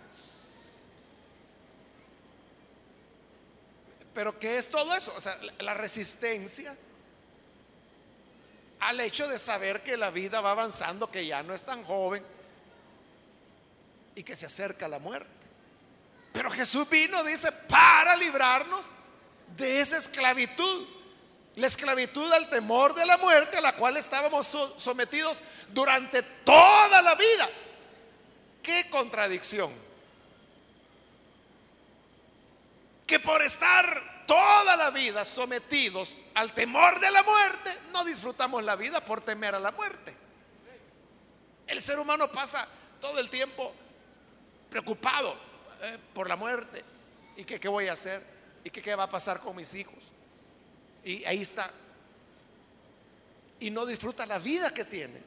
Pero 4.16 4.38
¿qué 4.38 4.57
es 4.57 4.70
todo 4.70 4.94
eso? 4.96 5.12
O 5.14 5.20
sea, 5.20 5.38
la 5.59 5.74
resistencia 5.74 6.74
al 8.81 8.98
hecho 9.00 9.29
de 9.29 9.38
saber 9.38 9.83
que 9.83 9.98
la 9.98 10.11
vida 10.11 10.40
va 10.40 10.52
avanzando, 10.52 11.11
que 11.11 11.26
ya 11.26 11.42
no 11.42 11.52
es 11.52 11.64
tan 11.64 11.85
joven 11.85 12.24
y 14.14 14.22
que 14.22 14.35
se 14.35 14.46
acerca 14.46 14.88
la 14.88 14.98
muerte. 15.00 15.29
Pero 16.33 16.50
Jesús 16.50 16.88
vino, 16.88 17.22
dice, 17.24 17.52
para 17.68 18.16
librarnos 18.16 18.87
de 19.55 19.83
esa 19.83 19.98
esclavitud. 19.98 20.88
La 21.57 21.66
esclavitud 21.66 22.33
al 22.33 22.48
temor 22.48 22.94
de 22.94 23.05
la 23.05 23.18
muerte 23.18 23.59
a 23.59 23.61
la 23.61 23.76
cual 23.76 23.98
estábamos 23.98 24.46
sometidos 24.79 25.40
durante 25.74 26.22
toda 26.22 27.02
la 27.02 27.14
vida. 27.16 27.46
Qué 28.62 28.88
contradicción. 28.88 29.86
Que 33.07 33.21
por 33.21 33.40
estar 33.42 34.25
toda 34.27 34.77
la 34.77 34.90
vida 34.90 35.25
sometidos 35.25 36.21
al 36.35 36.53
temor 36.53 36.99
de 36.99 37.11
la 37.11 37.23
muerte, 37.23 37.77
no 37.92 38.05
disfrutamos 38.05 38.62
la 38.64 38.77
vida 38.77 39.01
por 39.01 39.21
temer 39.21 39.55
a 39.55 39.61
la 39.61 39.71
muerte. 39.71 40.14
El 41.66 41.81
ser 41.81 41.99
humano 41.99 42.31
pasa 42.31 42.66
todo 43.01 43.19
el 43.21 43.31
tiempo 43.31 43.73
preocupado 44.69 45.37
eh, 45.83 45.99
por 46.12 46.29
la 46.29 46.37
muerte. 46.37 46.85
¿Y 47.37 47.45
qué, 47.45 47.61
qué, 47.61 47.69
voy 47.69 47.88
a 47.88 47.92
hacer? 47.92 48.23
¿Y 48.64 48.71
qué, 48.71 48.83
qué 48.83 48.95
va 48.95 49.05
a 49.05 49.11
pasar 49.11 49.40
con 49.40 49.55
mis 49.57 49.75
hijos? 49.75 49.99
Y 51.05 51.25
ahí 51.25 51.42
está. 51.42 51.71
Y 53.61 53.71
no 53.71 53.87
disfruta 53.87 54.27
la 54.27 54.38
vida 54.38 54.73
que 54.73 54.85
tiene. 54.85 55.23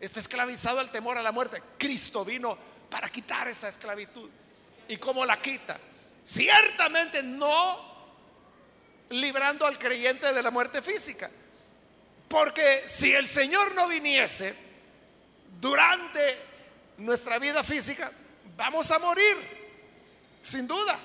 está 0.00 0.20
esclavizado 0.20 0.80
al 0.80 0.90
temor 0.90 1.16
a 1.16 1.22
la 1.22 1.32
muerte. 1.32 1.62
Cristo 1.78 2.24
vino 2.24 2.58
para 2.90 3.08
quitar 3.08 3.48
esa 3.48 3.68
esclavitud. 3.68 4.28
¿Y 4.88 4.96
cómo 4.96 5.24
la 5.24 5.40
quita? 5.40 5.78
Ciertamente 6.24 7.22
no 7.22 7.94
librando 9.10 9.66
al 9.66 9.78
creyente 9.78 10.32
de 10.32 10.42
la 10.42 10.50
muerte 10.50 10.80
física. 10.80 11.30
Porque 12.28 12.82
si 12.86 13.12
el 13.12 13.28
Señor 13.28 13.74
no 13.74 13.86
viniese 13.86 14.54
durante 15.60 16.38
nuestra 16.98 17.38
vida 17.38 17.62
física, 17.62 18.10
vamos 18.56 18.90
a 18.90 18.98
morir, 18.98 19.36
sin 20.40 20.66
duda. 20.66 20.98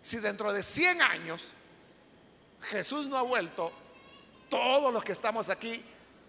Si 0.00 0.18
dentro 0.18 0.52
de 0.52 0.62
100 0.62 1.02
años 1.02 1.52
Jesús 2.62 3.06
no 3.06 3.16
ha 3.16 3.22
vuelto, 3.22 3.70
todos 4.48 4.92
los 4.92 5.04
que 5.04 5.12
estamos 5.12 5.50
aquí 5.50 5.84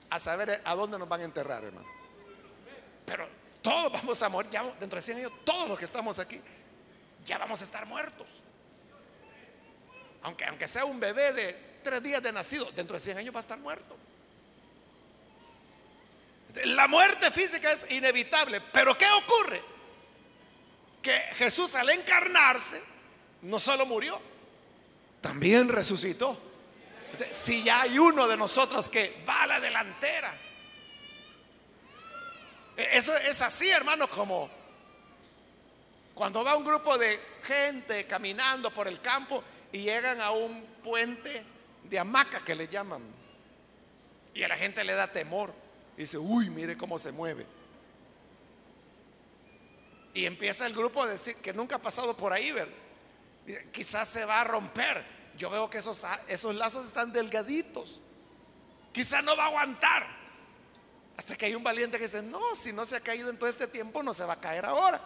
a 0.10 0.20
saber 0.20 0.62
a 0.64 0.76
dónde 0.76 1.00
nos 1.00 1.08
van 1.08 1.22
a 1.22 1.24
enterrar, 1.24 1.64
hermano. 1.64 1.88
Pero 3.06 3.28
todos 3.64 3.92
vamos 3.94 4.22
a 4.22 4.30
morir, 4.30 4.52
dentro 4.80 4.98
de 4.98 5.02
100 5.02 5.18
años, 5.18 5.32
todos 5.44 5.68
los 5.68 5.80
que 5.80 5.86
estamos 5.86 6.20
aquí, 6.20 6.40
ya 7.26 7.38
vamos 7.40 7.62
a 7.62 7.64
estar 7.64 7.86
muertos. 7.88 8.28
Aunque, 10.22 10.46
aunque 10.46 10.68
sea 10.68 10.86
un 10.86 11.00
bebé 11.00 11.34
de 11.34 11.54
tres 11.84 12.04
días 12.04 12.22
de 12.22 12.32
nacido, 12.32 12.70
dentro 12.74 12.96
de 12.96 13.00
100 13.00 13.18
años 13.20 13.34
va 13.34 13.40
a 13.40 13.42
estar 13.42 13.58
muerto. 13.58 13.98
La 16.66 16.88
muerte 16.88 17.32
física 17.32 17.72
es 17.72 17.90
inevitable, 17.90 18.62
pero 18.72 18.96
¿qué 18.98 19.10
ocurre? 19.10 19.62
Que 21.02 21.14
Jesús 21.36 21.74
al 21.76 21.90
encarnarse 21.90 22.82
no 23.42 23.60
solo 23.60 23.86
murió, 23.86 24.22
también 25.22 25.70
resucitó. 25.70 26.38
Si 27.32 27.64
ya 27.64 27.82
hay 27.82 27.98
uno 27.98 28.28
de 28.28 28.36
nosotros 28.36 28.90
que 28.90 29.24
va 29.28 29.44
a 29.44 29.48
la 29.48 29.60
delantera. 29.60 30.34
E-, 32.78 32.98
eso 32.98 33.16
es 33.16 33.42
así, 33.42 33.70
hermano, 33.70 34.10
como 34.10 34.50
cuando 36.14 36.44
va 36.44 36.56
un 36.56 36.64
grupo 36.64 36.98
de 36.98 37.20
gente 37.44 38.06
caminando 38.06 38.72
por 38.72 38.88
el 38.88 39.02
campo 39.02 39.44
y 39.72 39.80
llegan 39.80 40.22
a 40.22 40.32
un 40.32 40.64
puente 40.84 41.44
de 41.84 42.00
hamaca 42.00 42.44
que 42.44 42.56
le 42.56 42.68
llaman. 42.68 43.02
Y 44.34 44.44
a 44.44 44.48
la 44.48 44.56
gente 44.56 44.84
le 44.84 44.94
da 44.94 45.12
temor. 45.12 45.54
Y 45.98 46.02
dice, 46.02 46.18
uy, 46.18 46.50
mire 46.50 46.78
cómo 46.78 47.00
se 47.00 47.12
mueve. 47.12 47.46
Y 50.14 50.26
empieza 50.26 50.68
el 50.68 50.74
grupo 50.74 51.02
a 51.02 51.08
decir 51.08 51.36
que 51.38 51.54
nunca 51.54 51.78
ha 51.78 51.80
pasado 51.80 52.16
por 52.16 52.32
ahí, 52.32 52.52
ver. 52.52 52.70
Quizás 53.72 54.08
se 54.08 54.26
va 54.26 54.42
a 54.42 54.44
romper. 54.44 55.04
Yo 55.36 55.50
veo 55.50 55.70
que 55.70 55.80
esos, 55.80 56.06
esos 56.28 56.54
lazos 56.54 56.86
están 56.86 57.12
delgaditos. 57.12 58.02
Quizás 58.92 59.24
no 59.24 59.36
va 59.36 59.46
a 59.46 59.48
aguantar. 59.48 60.23
Hasta 61.18 61.36
que 61.36 61.46
hay 61.46 61.56
un 61.56 61.64
valiente 61.64 61.98
que 61.98 62.06
dice, 62.06 62.22
no, 62.22 62.56
si 62.56 62.74
no 62.74 62.86
se 62.86 62.96
ha 62.96 63.00
caído 63.00 63.30
en 63.30 63.38
todo 63.38 63.50
este 63.50 63.68
tiempo, 63.68 64.02
no 64.02 64.14
se 64.14 64.26
va 64.26 64.34
a 64.34 64.40
caer 64.40 64.66
ahora. 64.66 65.00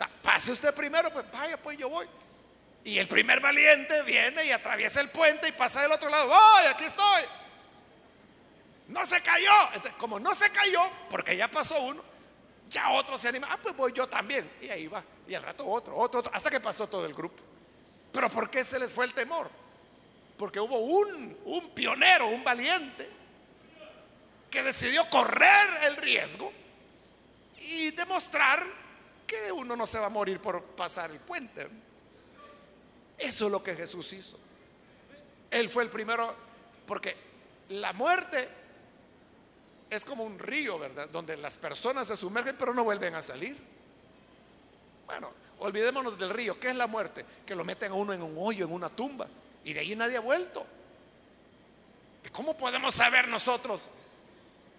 Ah, 0.00 0.08
pase 0.22 0.52
usted 0.52 0.74
primero, 0.74 1.10
pues 1.10 1.30
vaya, 1.30 1.56
pues 1.56 1.78
yo 1.78 1.88
voy. 1.88 2.06
Y 2.84 2.98
el 2.98 3.08
primer 3.08 3.40
valiente 3.40 4.02
viene 4.02 4.44
y 4.44 4.50
atraviesa 4.50 5.00
el 5.00 5.08
puente 5.10 5.48
y 5.48 5.52
pasa 5.52 5.82
del 5.82 5.92
otro 5.92 6.08
lado. 6.10 6.30
¡Ay, 6.32 6.66
aquí 6.66 6.84
estoy! 6.84 7.22
No 8.88 9.06
se 9.06 9.20
cayó. 9.22 9.50
como 9.98 10.20
no 10.20 10.34
se 10.34 10.50
cayó, 10.50 10.82
porque 11.08 11.36
ya 11.36 11.48
pasó 11.48 11.80
uno, 11.82 12.02
ya 12.68 12.90
otro 12.90 13.16
se 13.16 13.28
anima. 13.28 13.48
Ah, 13.50 13.58
pues 13.62 13.74
voy 13.74 13.92
yo 13.92 14.06
también. 14.06 14.50
Y 14.60 14.68
ahí 14.68 14.86
va. 14.86 15.02
Y 15.26 15.34
al 15.34 15.42
rato 15.42 15.66
otro, 15.66 15.96
otro, 15.96 16.20
otro, 16.20 16.32
hasta 16.34 16.50
que 16.50 16.60
pasó 16.60 16.86
todo 16.86 17.06
el 17.06 17.14
grupo. 17.14 17.42
Pero 18.12 18.28
¿por 18.28 18.50
qué 18.50 18.62
se 18.62 18.78
les 18.78 18.92
fue 18.92 19.06
el 19.06 19.14
temor? 19.14 19.50
Porque 20.36 20.60
hubo 20.60 20.78
un, 20.78 21.38
un 21.44 21.70
pionero, 21.70 22.26
un 22.26 22.44
valiente, 22.44 23.08
que 24.54 24.62
decidió 24.62 25.10
correr 25.10 25.68
el 25.82 25.96
riesgo 25.96 26.52
y 27.58 27.90
demostrar 27.90 28.64
que 29.26 29.50
uno 29.50 29.74
no 29.74 29.84
se 29.84 29.98
va 29.98 30.06
a 30.06 30.10
morir 30.10 30.38
por 30.38 30.62
pasar 30.62 31.10
el 31.10 31.18
puente. 31.18 31.66
Eso 33.18 33.46
es 33.46 33.50
lo 33.50 33.64
que 33.64 33.74
Jesús 33.74 34.12
hizo. 34.12 34.38
Él 35.50 35.68
fue 35.68 35.82
el 35.82 35.90
primero, 35.90 36.32
porque 36.86 37.16
la 37.70 37.92
muerte 37.92 38.48
es 39.90 40.04
como 40.04 40.22
un 40.22 40.38
río, 40.38 40.78
¿verdad? 40.78 41.08
Donde 41.08 41.36
las 41.36 41.58
personas 41.58 42.06
se 42.06 42.14
sumergen 42.14 42.54
pero 42.56 42.72
no 42.72 42.84
vuelven 42.84 43.16
a 43.16 43.22
salir. 43.22 43.56
Bueno, 45.04 45.32
olvidémonos 45.58 46.16
del 46.16 46.30
río. 46.30 46.60
¿Qué 46.60 46.68
es 46.68 46.76
la 46.76 46.86
muerte? 46.86 47.26
Que 47.44 47.56
lo 47.56 47.64
meten 47.64 47.90
a 47.90 47.96
uno 47.96 48.12
en 48.12 48.22
un 48.22 48.36
hoyo, 48.38 48.66
en 48.66 48.72
una 48.72 48.88
tumba. 48.88 49.26
Y 49.64 49.72
de 49.72 49.80
ahí 49.80 49.96
nadie 49.96 50.16
ha 50.16 50.20
vuelto. 50.20 50.64
¿Cómo 52.30 52.56
podemos 52.56 52.94
saber 52.94 53.26
nosotros 53.26 53.88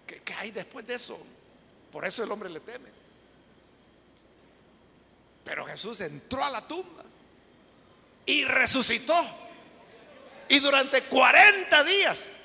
qué, 0.06 0.22
hay 0.38 0.50
después 0.50 0.86
de 0.86 0.94
eso? 0.94 1.18
Por 1.92 2.04
eso 2.04 2.22
el 2.22 2.30
hombre 2.30 2.48
le 2.48 2.60
teme. 2.60 2.88
Pero 5.44 5.64
Jesús 5.64 6.00
entró 6.00 6.44
a 6.44 6.50
la 6.50 6.66
tumba 6.66 7.04
y 8.24 8.44
resucitó. 8.44 9.24
Y 10.48 10.58
durante 10.60 11.02
40 11.02 11.84
días 11.84 12.40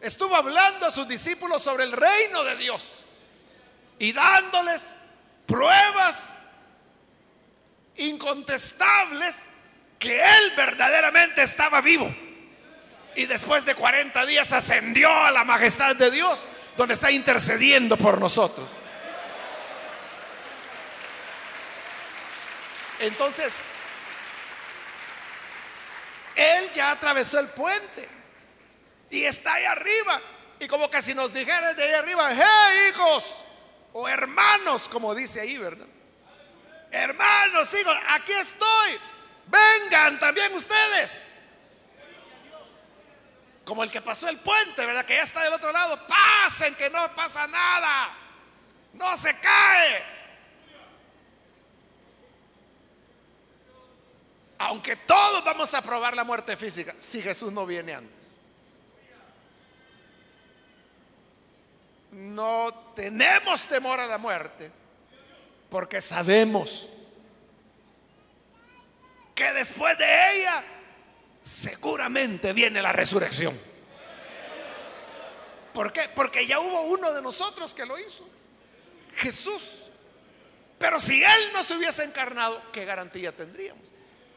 estuvo 0.00 0.34
hablando 0.34 0.86
a 0.86 0.90
sus 0.90 1.08
discípulos 1.08 1.62
sobre 1.62 1.84
el 1.84 1.92
reino 1.92 2.44
de 2.44 2.56
Dios 2.56 3.04
y 3.98 4.12
dándoles 4.12 4.98
pruebas 5.46 6.36
incontestables 7.96 9.48
que 9.98 10.22
él 10.22 10.52
verdaderamente 10.56 11.42
estaba 11.42 11.80
vivo. 11.80 12.14
Y 13.14 13.24
después 13.24 13.64
de 13.64 13.74
40 13.74 14.26
días 14.26 14.52
ascendió 14.52 15.10
a 15.10 15.30
la 15.30 15.44
majestad 15.44 15.96
de 15.96 16.10
Dios, 16.10 16.44
donde 16.76 16.94
está 16.94 17.10
intercediendo 17.10 17.96
por 17.96 18.20
nosotros. 18.20 18.68
Entonces, 22.98 23.62
él 26.34 26.70
ya 26.74 26.92
atravesó 26.92 27.38
el 27.38 27.48
puente 27.48 28.08
y 29.10 29.24
está 29.24 29.54
ahí 29.54 29.64
arriba. 29.64 30.20
Y 30.58 30.68
como 30.68 30.90
que 30.90 31.02
si 31.02 31.14
nos 31.14 31.32
dijera 31.32 31.74
de 31.74 31.84
ahí 31.84 31.92
arriba, 31.92 32.30
hey 32.32 32.90
hijos 32.90 33.44
o 33.92 34.08
hermanos, 34.08 34.88
como 34.88 35.14
dice 35.14 35.40
ahí, 35.40 35.58
¿verdad? 35.58 35.86
Hermanos, 36.90 37.74
hijos, 37.74 37.96
aquí 38.08 38.32
estoy. 38.32 38.98
Vengan 39.46 40.18
también 40.18 40.52
ustedes. 40.54 41.35
Como 43.66 43.82
el 43.82 43.90
que 43.90 44.00
pasó 44.00 44.28
el 44.28 44.38
puente, 44.38 44.86
¿verdad? 44.86 45.04
Que 45.04 45.16
ya 45.16 45.24
está 45.24 45.42
del 45.42 45.52
otro 45.52 45.72
lado. 45.72 45.98
Pasen, 46.06 46.76
que 46.76 46.88
no 46.88 47.12
pasa 47.16 47.48
nada. 47.48 48.16
No 48.92 49.16
se 49.16 49.36
cae. 49.40 50.04
Aunque 54.58 54.94
todos 54.94 55.44
vamos 55.44 55.74
a 55.74 55.82
probar 55.82 56.14
la 56.14 56.22
muerte 56.22 56.56
física, 56.56 56.94
si 57.00 57.20
Jesús 57.20 57.52
no 57.52 57.66
viene 57.66 57.92
antes. 57.92 58.38
No 62.12 62.92
tenemos 62.94 63.66
temor 63.66 63.98
a 63.98 64.06
la 64.06 64.16
muerte 64.16 64.70
porque 65.68 66.00
sabemos 66.00 66.88
que 69.34 69.52
después 69.52 69.98
de 69.98 70.36
ella 70.36 70.64
seguramente 71.46 72.52
viene 72.52 72.82
la 72.82 72.92
resurrección. 72.92 73.56
¿Por 75.72 75.92
qué? 75.92 76.10
Porque 76.14 76.44
ya 76.46 76.58
hubo 76.58 76.82
uno 76.82 77.12
de 77.12 77.22
nosotros 77.22 77.72
que 77.72 77.86
lo 77.86 77.98
hizo. 77.98 78.28
Jesús. 79.14 79.84
Pero 80.78 80.98
si 80.98 81.22
Él 81.22 81.52
no 81.52 81.62
se 81.62 81.76
hubiese 81.76 82.02
encarnado, 82.02 82.60
¿qué 82.72 82.84
garantía 82.84 83.34
tendríamos? 83.34 83.92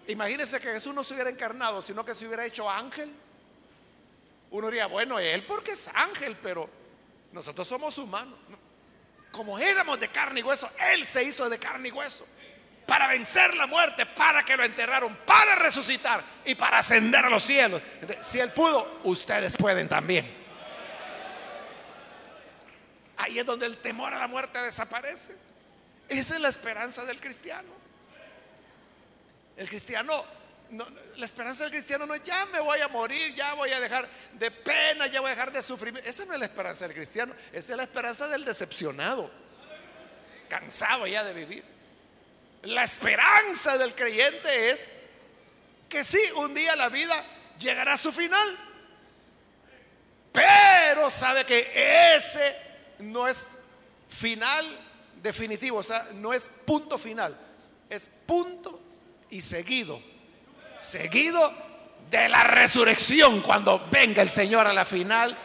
Imagínense 0.08 0.60
que 0.60 0.72
Jesús 0.72 0.94
no 0.94 1.04
se 1.04 1.14
hubiera 1.16 1.30
encarnado, 1.30 1.82
sino 1.82 2.06
que 2.06 2.14
se 2.14 2.28
hubiera 2.28 2.46
hecho 2.46 2.70
ángel. 2.70 3.12
Uno 4.52 4.68
diría, 4.68 4.88
bueno, 4.88 5.20
él 5.20 5.46
porque 5.46 5.72
es 5.72 5.88
ángel, 5.94 6.36
pero 6.42 6.70
nosotros 7.32 7.68
somos 7.68 7.98
humanos. 7.98 8.38
Como 9.32 9.60
éramos 9.60 10.00
de 10.00 10.08
carne 10.08 10.40
y 10.40 10.44
hueso, 10.44 10.70
él 10.94 11.06
se 11.06 11.24
hizo 11.24 11.48
de 11.50 11.60
carne 11.60 11.90
y 11.90 11.92
hueso 11.92 12.26
para 12.90 13.08
vencer 13.08 13.56
la 13.56 13.68
muerte, 13.68 14.08
para 14.08 14.42
que 14.42 14.58
lo 14.58 14.64
enterraron, 14.64 15.16
para 15.18 15.54
resucitar 15.54 16.24
y 16.44 16.56
para 16.56 16.80
ascender 16.80 17.24
a 17.24 17.30
los 17.30 17.44
cielos. 17.44 17.80
si 18.20 18.40
él 18.40 18.50
pudo, 18.50 19.02
ustedes 19.04 19.56
pueden 19.56 19.88
también. 19.88 20.28
Ahí 23.18 23.38
es 23.38 23.46
donde 23.46 23.68
el 23.68 23.78
temor 23.78 24.12
a 24.12 24.18
la 24.18 24.28
muerte 24.28 24.58
desaparece. 24.60 25.38
Esa 26.08 26.34
es 26.34 26.42
la 26.42 26.50
esperanza 26.50 27.06
del 27.06 27.20
cristiano. 27.20 27.70
El 29.56 29.70
cristiano, 29.70 30.26
la 31.18 31.26
esperanza 31.26 31.66
del 31.66 31.74
cristiano 31.74 32.08
no 32.08 32.16
es 32.16 32.24
ya 32.24 32.48
me 32.48 32.60
voy 32.60 32.80
a 32.80 32.88
morir, 32.88 33.36
ya 33.36 33.54
voy 33.54 33.72
a 33.72 33.80
dejar 33.80 34.08
de 34.34 34.50
pena, 34.50 35.06
ya 35.06 35.22
voy 35.22 35.28
a 35.28 35.36
dejar 35.36 35.52
de 35.52 35.62
sufrir. 35.62 36.02
Esa 36.04 36.26
no 36.26 36.34
es 36.34 36.40
la 36.40 36.46
esperanza 36.46 36.88
del 36.88 36.96
cristiano, 36.96 37.36
esa 37.52 37.74
es 37.74 37.78
la 37.78 37.84
esperanza 37.84 38.28
del 38.30 38.44
decepcionado, 38.44 39.30
cansado 40.48 41.06
ya 41.06 41.24
de 41.24 41.34
vivir. 41.36 41.79
La 42.64 42.84
esperanza 42.84 43.78
del 43.78 43.96
creyente 43.96 44.70
es 44.70 44.94
que 45.88 46.04
sí, 46.04 46.20
un 46.36 46.54
día 46.54 46.76
la 46.76 46.90
vida 46.90 47.16
llegará 47.58 47.94
a 47.94 47.98
su 47.98 48.12
final. 48.12 48.58
Pero 50.32 51.10
sabe 51.10 51.46
que 51.46 52.16
ese 52.16 52.56
no 53.00 53.28
es 53.28 53.60
final 54.10 54.66
definitivo, 55.22 55.80
o 55.80 55.84
sea, 55.84 56.08
no 56.16 56.34
es 56.34 56.48
punto 56.66 56.98
final, 56.98 57.38
es 57.90 58.08
punto 58.26 58.80
y 59.30 59.42
seguido. 59.42 60.02
Seguido 60.78 61.52
de 62.10 62.30
la 62.30 62.44
resurrección 62.44 63.42
cuando 63.42 63.88
venga 63.90 64.22
el 64.22 64.30
Señor 64.30 64.68
a 64.68 64.74
la 64.74 64.86
final. 64.86 65.38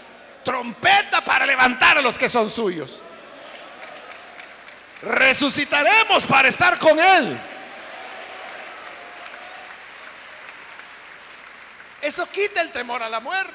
Trompeta 0.45 1.25
para 1.25 1.47
levantar 1.47 1.99
a 1.99 2.03
los 2.03 2.19
que 2.19 2.29
son 2.29 2.51
suyos. 2.51 3.03
Resucitaremos 5.05 6.27
para 6.27 6.49
estar 6.49 6.79
con 6.79 6.99
Él. 6.99 7.39
Eso 12.01 12.27
quita 12.31 12.61
el 12.61 12.71
temor 12.71 13.03
a 13.03 13.09
la 13.09 13.21
muerte. 13.21 13.55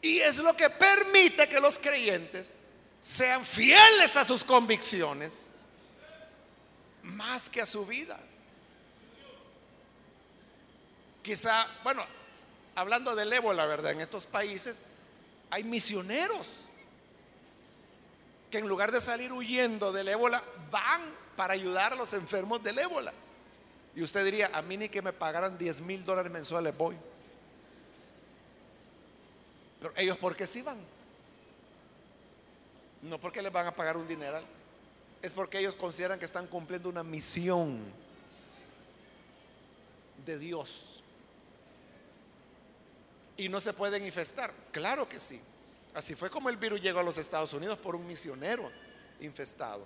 Y 0.00 0.20
es 0.20 0.38
lo 0.38 0.56
que 0.56 0.68
permite 0.68 1.48
que 1.48 1.60
los 1.60 1.78
creyentes 1.78 2.54
sean 3.00 3.44
fieles 3.44 4.16
a 4.16 4.24
sus 4.24 4.44
convicciones 4.44 5.52
más 7.02 7.48
que 7.48 7.60
a 7.60 7.66
su 7.66 7.86
vida. 7.86 8.18
Quizá, 11.22 11.66
bueno, 11.84 12.04
hablando 12.74 13.14
del 13.14 13.32
ébola, 13.32 13.66
¿verdad? 13.66 13.92
En 13.92 14.00
estos 14.00 14.26
países 14.26 14.82
hay 15.50 15.62
misioneros 15.62 16.71
que 18.52 18.58
en 18.58 18.68
lugar 18.68 18.92
de 18.92 19.00
salir 19.00 19.32
huyendo 19.32 19.92
del 19.92 20.08
ébola, 20.08 20.44
van 20.70 21.00
para 21.34 21.54
ayudar 21.54 21.94
a 21.94 21.96
los 21.96 22.12
enfermos 22.12 22.62
del 22.62 22.78
ébola. 22.78 23.10
Y 23.96 24.02
usted 24.02 24.22
diría, 24.26 24.50
a 24.52 24.60
mí 24.60 24.76
ni 24.76 24.90
que 24.90 25.00
me 25.00 25.14
pagaran 25.14 25.56
10 25.56 25.80
mil 25.80 26.04
dólares 26.04 26.30
mensuales 26.30 26.76
voy. 26.76 26.94
Pero 29.80 29.94
ellos, 29.96 30.18
¿por 30.18 30.36
qué 30.36 30.46
sí 30.46 30.60
van? 30.60 30.76
No 33.00 33.18
porque 33.18 33.40
les 33.40 33.50
van 33.50 33.66
a 33.66 33.74
pagar 33.74 33.96
un 33.96 34.06
dineral. 34.06 34.44
Es 35.22 35.32
porque 35.32 35.58
ellos 35.58 35.74
consideran 35.74 36.18
que 36.18 36.26
están 36.26 36.46
cumpliendo 36.46 36.90
una 36.90 37.02
misión 37.02 37.80
de 40.26 40.38
Dios. 40.38 41.02
Y 43.38 43.48
no 43.48 43.60
se 43.60 43.72
pueden 43.72 44.04
infestar. 44.04 44.52
Claro 44.72 45.08
que 45.08 45.18
sí. 45.18 45.40
Así 45.94 46.14
fue 46.14 46.30
como 46.30 46.48
el 46.48 46.56
virus 46.56 46.80
llegó 46.80 47.00
a 47.00 47.02
los 47.02 47.18
Estados 47.18 47.52
Unidos 47.52 47.78
por 47.78 47.94
un 47.94 48.06
misionero 48.06 48.70
infestado. 49.20 49.84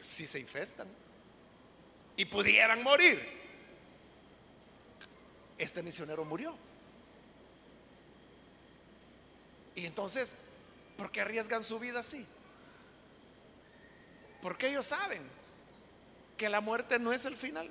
Si 0.00 0.26
se 0.26 0.38
infestan 0.38 0.86
y 2.16 2.26
pudieran 2.26 2.82
morir, 2.82 3.26
este 5.56 5.82
misionero 5.82 6.24
murió. 6.26 6.54
Y 9.74 9.86
entonces, 9.86 10.38
¿por 10.96 11.10
qué 11.10 11.22
arriesgan 11.22 11.64
su 11.64 11.78
vida 11.78 12.00
así? 12.00 12.26
Porque 14.42 14.68
ellos 14.68 14.84
saben 14.84 15.22
que 16.36 16.50
la 16.50 16.60
muerte 16.60 16.98
no 16.98 17.12
es 17.12 17.24
el 17.24 17.34
final, 17.34 17.70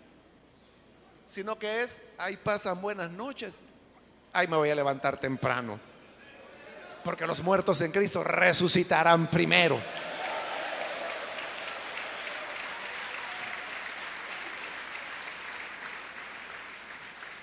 sino 1.28 1.60
que 1.60 1.82
es, 1.82 2.04
ahí 2.18 2.36
pasan 2.36 2.82
buenas 2.82 3.12
noches, 3.12 3.60
ay, 4.34 4.48
me 4.48 4.58
voy 4.58 4.70
a 4.70 4.76
levantar 4.76 5.20
temprano. 5.20 5.80
Porque 7.04 7.28
los 7.28 7.42
muertos 7.42 7.80
en 7.82 7.92
Cristo 7.92 8.24
resucitarán 8.24 9.28
primero. 9.28 9.80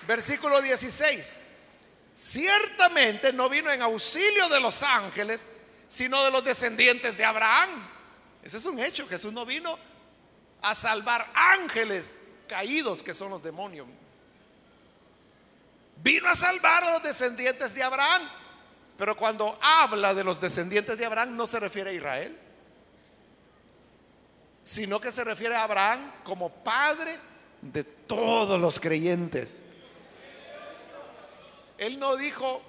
Versículo 0.07 0.61
16. 0.61 1.43
Ciertamente 2.15 3.33
no 3.33 3.49
vino 3.49 3.71
en 3.71 3.81
auxilio 3.81 4.49
de 4.49 4.61
los 4.61 4.83
ángeles, 4.83 5.59
sino 5.87 6.25
de 6.25 6.31
los 6.31 6.43
descendientes 6.43 7.17
de 7.17 7.25
Abraham. 7.25 7.89
Ese 8.43 8.57
es 8.57 8.67
un 8.67 8.81
hecho. 8.81 9.07
Jesús 9.07 9.33
no 9.33 9.47
vino 9.47 9.79
a 10.63 10.75
salvar 10.75 11.31
ángeles 11.35 12.23
caídos 12.49 13.03
que 13.03 13.15
son 13.15 13.31
los 13.31 13.43
demonios. 13.43 13.87
Vino 16.03 16.29
a 16.29 16.35
salvar 16.35 16.85
a 16.85 16.93
los 16.93 17.03
descendientes 17.03 17.75
de 17.75 17.83
Abraham. 17.83 18.23
Pero 18.97 19.17
cuando 19.17 19.59
habla 19.63 20.15
de 20.15 20.25
los 20.25 20.41
descendientes 20.41 20.97
de 20.97 21.05
Abraham 21.07 21.37
no 21.37 21.47
se 21.47 21.59
refiere 21.59 21.91
a 21.91 21.93
Israel, 21.95 22.39
sino 24.63 25.01
que 25.01 25.11
se 25.11 25.25
refiere 25.25 25.55
a 25.55 25.65
Abraham 25.65 26.13
como 26.23 26.51
padre 26.51 27.17
de 27.63 27.83
todos 27.83 28.61
los 28.61 28.79
creyentes. 28.79 29.65
Él 31.79 31.99
no 31.99 32.17
dijo, 32.17 32.61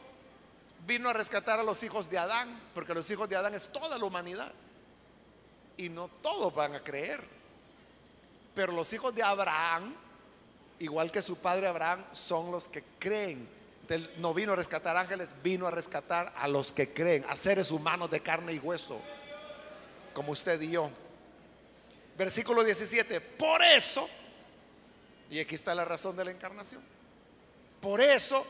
vino 0.88 1.10
a 1.10 1.14
rescatar 1.14 1.60
a 1.60 1.64
los 1.64 1.84
hijos 1.84 2.10
de 2.10 2.18
Adán, 2.18 2.58
porque 2.74 2.94
los 2.94 3.10
hijos 3.12 3.28
de 3.28 3.36
Adán 3.36 3.54
es 3.54 3.68
toda 3.72 3.98
la 3.98 4.06
humanidad. 4.06 4.54
Y 5.76 5.90
no 5.90 6.08
todos 6.22 6.56
van 6.56 6.76
a 6.76 6.80
creer. 6.80 7.22
Pero 8.56 8.72
los 8.72 8.92
hijos 8.94 9.14
de 9.14 9.24
Abraham 9.24 9.94
igual 10.82 11.12
que 11.12 11.22
su 11.22 11.38
padre 11.38 11.68
Abraham, 11.68 12.04
son 12.12 12.52
los 12.52 12.68
que 12.68 12.84
creen. 13.00 13.48
no 14.18 14.34
vino 14.34 14.54
a 14.54 14.56
rescatar 14.56 14.98
ángeles, 14.98 15.36
vino 15.44 15.68
a 15.68 15.72
rescatar 15.72 16.34
a 16.36 16.48
los 16.48 16.74
que 16.74 16.92
creen, 16.92 17.24
a 17.30 17.36
seres 17.36 17.72
humanos 17.72 18.10
de 18.10 18.22
carne 18.22 18.54
y 18.54 18.60
hueso, 18.60 19.00
como 20.14 20.32
usted 20.32 20.60
y 20.62 20.72
yo. 20.72 20.90
Versículo 22.18 22.64
17, 22.64 23.22
por 23.22 23.62
eso, 23.62 24.10
y 25.30 25.40
aquí 25.40 25.56
está 25.56 25.76
la 25.76 25.86
razón 25.86 26.16
de 26.16 26.26
la 26.26 26.32
encarnación, 26.32 26.82
por 27.80 28.02
eso 28.02 28.46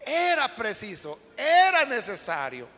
era 0.00 0.54
preciso, 0.54 1.18
era 1.36 1.84
necesario 1.86 2.68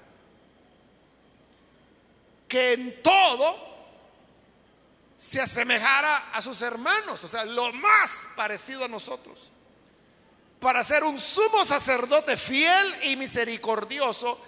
que 2.47 2.75
en 2.75 3.03
todo 3.03 3.66
se 5.17 5.41
asemejara 5.41 6.31
a 6.33 6.43
sus 6.43 6.61
hermanos, 6.63 7.23
o 7.25 7.29
sea, 7.29 7.45
lo 7.45 7.73
más 7.73 8.29
parecido 8.37 8.85
a 8.85 8.89
nosotros, 8.89 9.51
para 10.61 10.83
ser 10.83 11.05
un 11.05 11.17
sumo 11.19 11.65
sacerdote 11.65 12.37
fiel 12.37 12.95
y 13.05 13.17
misericordioso 13.17 14.39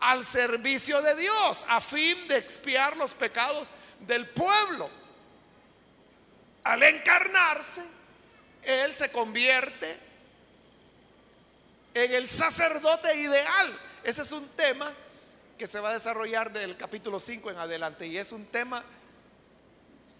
al 0.00 0.24
servicio 0.24 1.00
de 1.00 1.14
Dios, 1.14 1.64
a 1.68 1.80
fin 1.80 2.28
de 2.28 2.36
expiar 2.36 2.96
los 2.96 3.14
pecados 3.14 3.70
del 4.00 4.28
pueblo. 4.28 4.90
Al 6.64 6.82
encarnarse, 6.82 7.82
Él 8.62 8.92
se 8.94 9.10
convierte 9.12 9.98
en 11.94 12.12
el 12.14 12.28
sacerdote 12.28 13.14
ideal. 13.16 13.78
Ese 14.04 14.22
es 14.22 14.32
un 14.32 14.48
tema 14.50 14.92
que 15.58 15.66
se 15.66 15.80
va 15.80 15.90
a 15.90 15.94
desarrollar 15.94 16.52
del 16.52 16.76
capítulo 16.76 17.20
5 17.20 17.50
en 17.50 17.58
adelante 17.58 18.06
y 18.06 18.16
es 18.16 18.32
un 18.32 18.46
tema 18.46 18.82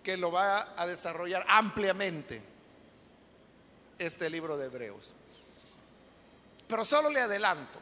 que 0.03 0.17
lo 0.17 0.31
va 0.33 0.75
a 0.77 0.87
desarrollar 0.87 1.45
ampliamente 1.49 2.43
este 3.99 4.29
libro 4.29 4.57
de 4.57 4.67
Hebreos. 4.67 5.15
Pero 6.67 6.85
solo 6.85 7.11
le 7.11 7.21
adelanto, 7.21 7.79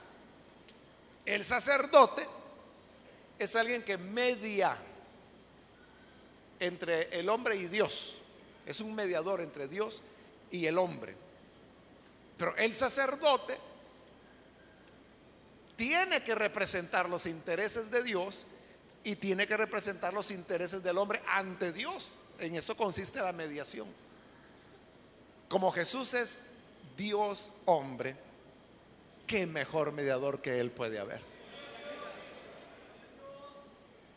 el 1.24 1.44
sacerdote 1.44 2.26
es 3.38 3.56
alguien 3.56 3.82
que 3.82 3.96
media 3.96 4.76
entre 6.58 7.18
el 7.18 7.28
hombre 7.28 7.56
y 7.56 7.66
Dios, 7.66 8.16
es 8.66 8.80
un 8.80 8.94
mediador 8.94 9.40
entre 9.40 9.66
Dios 9.66 10.02
y 10.50 10.66
el 10.66 10.76
hombre. 10.76 11.14
Pero 12.36 12.54
el 12.56 12.74
sacerdote 12.74 13.56
tiene 15.76 16.22
que 16.22 16.34
representar 16.34 17.08
los 17.08 17.24
intereses 17.24 17.90
de 17.90 18.02
Dios 18.02 18.44
y 19.02 19.16
tiene 19.16 19.46
que 19.46 19.56
representar 19.56 20.12
los 20.12 20.30
intereses 20.30 20.82
del 20.82 20.98
hombre 20.98 21.22
ante 21.26 21.72
Dios. 21.72 22.12
En 22.38 22.54
eso 22.56 22.76
consiste 22.76 23.20
la 23.20 23.32
mediación. 23.32 23.86
Como 25.48 25.70
Jesús 25.72 26.14
es 26.14 26.44
Dios 26.96 27.50
hombre, 27.64 28.16
¿qué 29.26 29.46
mejor 29.46 29.92
mediador 29.92 30.40
que 30.40 30.60
Él 30.60 30.70
puede 30.70 30.98
haber? 30.98 31.22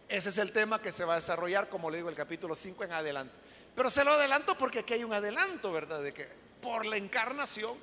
Ese 0.09 0.29
es 0.29 0.37
el 0.37 0.51
tema 0.51 0.81
que 0.81 0.91
se 0.91 1.05
va 1.05 1.13
a 1.13 1.15
desarrollar, 1.15 1.69
como 1.69 1.89
le 1.89 1.97
digo, 1.97 2.09
el 2.09 2.15
capítulo 2.15 2.53
5 2.53 2.83
en 2.83 2.91
adelante. 2.91 3.33
Pero 3.75 3.89
se 3.89 4.03
lo 4.03 4.11
adelanto 4.11 4.55
porque 4.57 4.79
aquí 4.79 4.93
hay 4.93 5.03
un 5.03 5.13
adelanto, 5.13 5.71
¿verdad? 5.71 6.03
De 6.03 6.13
que 6.13 6.27
por 6.61 6.85
la 6.85 6.97
encarnación 6.97 7.75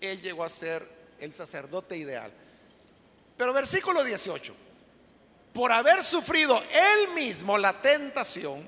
Él 0.00 0.20
llegó 0.20 0.44
a 0.44 0.48
ser 0.48 0.86
el 1.20 1.32
sacerdote 1.32 1.96
ideal. 1.96 2.30
Pero 3.38 3.52
versículo 3.54 4.04
18 4.04 4.54
por 5.52 5.70
haber 5.70 6.02
sufrido 6.02 6.62
él 6.72 7.14
mismo 7.14 7.58
la 7.58 7.80
tentación, 7.82 8.64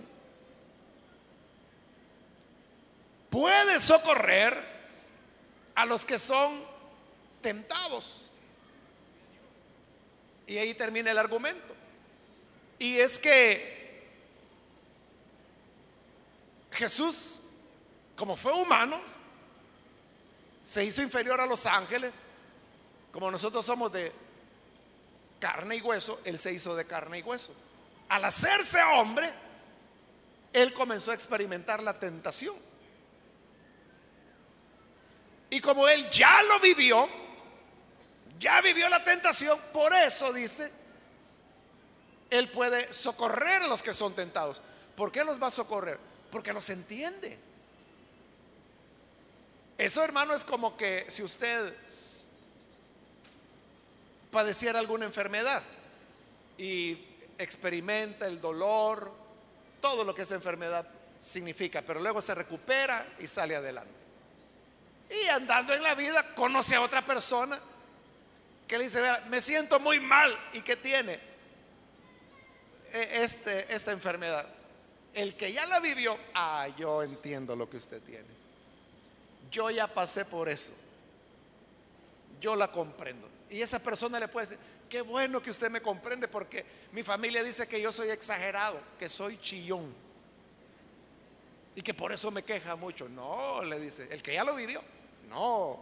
puede 3.30 3.80
socorrer 3.80 4.74
a 5.74 5.86
los 5.86 6.04
que 6.04 6.18
son 6.18 6.62
tentados. 7.40 8.30
Y 10.46 10.58
ahí 10.58 10.74
termina 10.74 11.10
el 11.10 11.18
argumento. 11.18 11.74
Y 12.78 12.98
es 12.98 13.18
que 13.18 14.04
Jesús, 16.70 17.40
como 18.14 18.36
fue 18.36 18.52
humano, 18.52 19.00
se 20.62 20.84
hizo 20.84 21.02
inferior 21.02 21.40
a 21.40 21.46
los 21.46 21.66
ángeles, 21.66 22.14
como 23.12 23.30
nosotros 23.30 23.64
somos 23.64 23.92
de 23.92 24.12
carne 25.44 25.76
y 25.76 25.82
hueso, 25.82 26.22
Él 26.24 26.38
se 26.38 26.54
hizo 26.54 26.74
de 26.74 26.86
carne 26.86 27.18
y 27.18 27.22
hueso. 27.22 27.54
Al 28.08 28.24
hacerse 28.24 28.82
hombre, 28.82 29.30
Él 30.54 30.72
comenzó 30.72 31.10
a 31.10 31.14
experimentar 31.14 31.82
la 31.82 31.92
tentación. 32.00 32.56
Y 35.50 35.60
como 35.60 35.86
Él 35.86 36.08
ya 36.08 36.42
lo 36.44 36.60
vivió, 36.60 37.06
ya 38.38 38.62
vivió 38.62 38.88
la 38.88 39.04
tentación, 39.04 39.58
por 39.74 39.92
eso 39.92 40.32
dice, 40.32 40.72
Él 42.30 42.50
puede 42.50 42.90
socorrer 42.90 43.60
a 43.60 43.66
los 43.66 43.82
que 43.82 43.92
son 43.92 44.14
tentados. 44.14 44.62
¿Por 44.96 45.12
qué 45.12 45.24
los 45.24 45.42
va 45.42 45.48
a 45.48 45.50
socorrer? 45.50 45.98
Porque 46.30 46.54
los 46.54 46.70
entiende. 46.70 47.38
Eso, 49.76 50.02
hermano, 50.02 50.32
es 50.32 50.42
como 50.42 50.74
que 50.74 51.04
si 51.10 51.22
usted 51.22 51.76
padeciera 54.34 54.80
alguna 54.80 55.04
enfermedad 55.04 55.62
y 56.58 56.98
experimenta 57.38 58.26
el 58.26 58.40
dolor, 58.40 59.12
todo 59.80 60.02
lo 60.02 60.12
que 60.12 60.22
esa 60.22 60.34
enfermedad 60.34 60.84
significa, 61.20 61.82
pero 61.82 62.00
luego 62.00 62.20
se 62.20 62.34
recupera 62.34 63.06
y 63.20 63.28
sale 63.28 63.54
adelante. 63.54 63.94
Y 65.08 65.28
andando 65.28 65.72
en 65.72 65.84
la 65.84 65.94
vida 65.94 66.34
conoce 66.34 66.74
a 66.74 66.80
otra 66.80 67.06
persona 67.06 67.60
que 68.66 68.76
le 68.76 68.84
dice, 68.84 69.00
me 69.28 69.40
siento 69.40 69.78
muy 69.78 70.00
mal 70.00 70.36
y 70.52 70.62
que 70.62 70.74
tiene 70.74 71.14
e, 72.92 73.22
este, 73.22 73.72
esta 73.72 73.92
enfermedad. 73.92 74.48
El 75.14 75.36
que 75.36 75.52
ya 75.52 75.64
la 75.68 75.78
vivió, 75.78 76.18
ah, 76.34 76.66
yo 76.76 77.04
entiendo 77.04 77.54
lo 77.54 77.70
que 77.70 77.76
usted 77.76 78.02
tiene. 78.02 78.34
Yo 79.52 79.70
ya 79.70 79.86
pasé 79.86 80.24
por 80.24 80.48
eso. 80.48 80.72
Yo 82.44 82.54
la 82.54 82.70
comprendo. 82.70 83.26
Y 83.48 83.62
esa 83.62 83.78
persona 83.78 84.20
le 84.20 84.28
puede 84.28 84.46
decir, 84.46 84.62
qué 84.90 85.00
bueno 85.00 85.42
que 85.42 85.48
usted 85.48 85.70
me 85.70 85.80
comprende 85.80 86.28
porque 86.28 86.62
mi 86.92 87.02
familia 87.02 87.42
dice 87.42 87.66
que 87.66 87.80
yo 87.80 87.90
soy 87.90 88.10
exagerado, 88.10 88.78
que 88.98 89.08
soy 89.08 89.38
chillón. 89.38 89.94
Y 91.74 91.80
que 91.80 91.94
por 91.94 92.12
eso 92.12 92.30
me 92.30 92.42
queja 92.42 92.76
mucho. 92.76 93.08
No, 93.08 93.62
le 93.62 93.80
dice, 93.80 94.08
el 94.10 94.22
que 94.22 94.34
ya 94.34 94.44
lo 94.44 94.54
vivió. 94.54 94.82
No, 95.30 95.80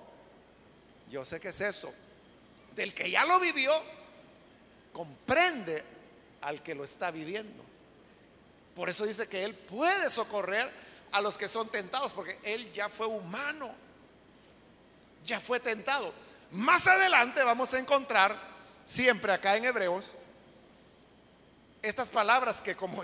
yo 1.11 1.25
sé 1.25 1.41
que 1.41 1.49
es 1.49 1.61
eso. 1.61 1.93
Del 2.77 2.95
que 2.95 3.11
ya 3.11 3.25
lo 3.25 3.41
vivió, 3.41 3.73
comprende 4.93 5.83
al 6.43 6.63
que 6.63 6.77
lo 6.77 6.85
está 6.85 7.11
viviendo. 7.11 7.65
Por 8.77 8.89
eso 8.89 9.05
dice 9.05 9.29
que 9.29 9.43
Él 9.43 9.57
puede 9.57 10.09
socorrer 10.11 10.71
a 11.11 11.21
los 11.21 11.37
que 11.37 11.49
son 11.49 11.69
tentados, 11.71 12.13
porque 12.13 12.39
Él 12.45 12.73
ya 12.73 12.89
fue 12.89 13.09
humano, 13.09 13.75
ya 15.25 15.41
fue 15.41 15.59
tentado. 15.59 16.31
Más 16.53 16.87
adelante 16.87 17.43
vamos 17.43 17.73
a 17.73 17.79
encontrar, 17.79 18.37
siempre 18.85 19.33
acá 19.33 19.57
en 19.57 19.65
Hebreos, 19.65 20.13
estas 21.81 22.11
palabras 22.11 22.61
que 22.61 22.77
como 22.77 23.03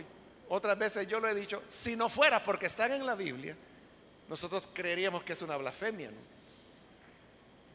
otras 0.51 0.79
veces 0.79 1.09
yo 1.09 1.19
lo 1.19 1.29
he 1.29 1.35
dicho, 1.35 1.63
si 1.67 1.97
no 1.97 2.11
fuera 2.11 2.45
porque 2.45 2.67
están 2.67 2.93
en 2.93 3.07
la 3.07 3.15
Biblia, 3.15 3.57
nosotros 4.29 4.69
creeríamos 4.73 5.25
que 5.25 5.33
es 5.33 5.41
una 5.41 5.57
blasfemia, 5.57 6.11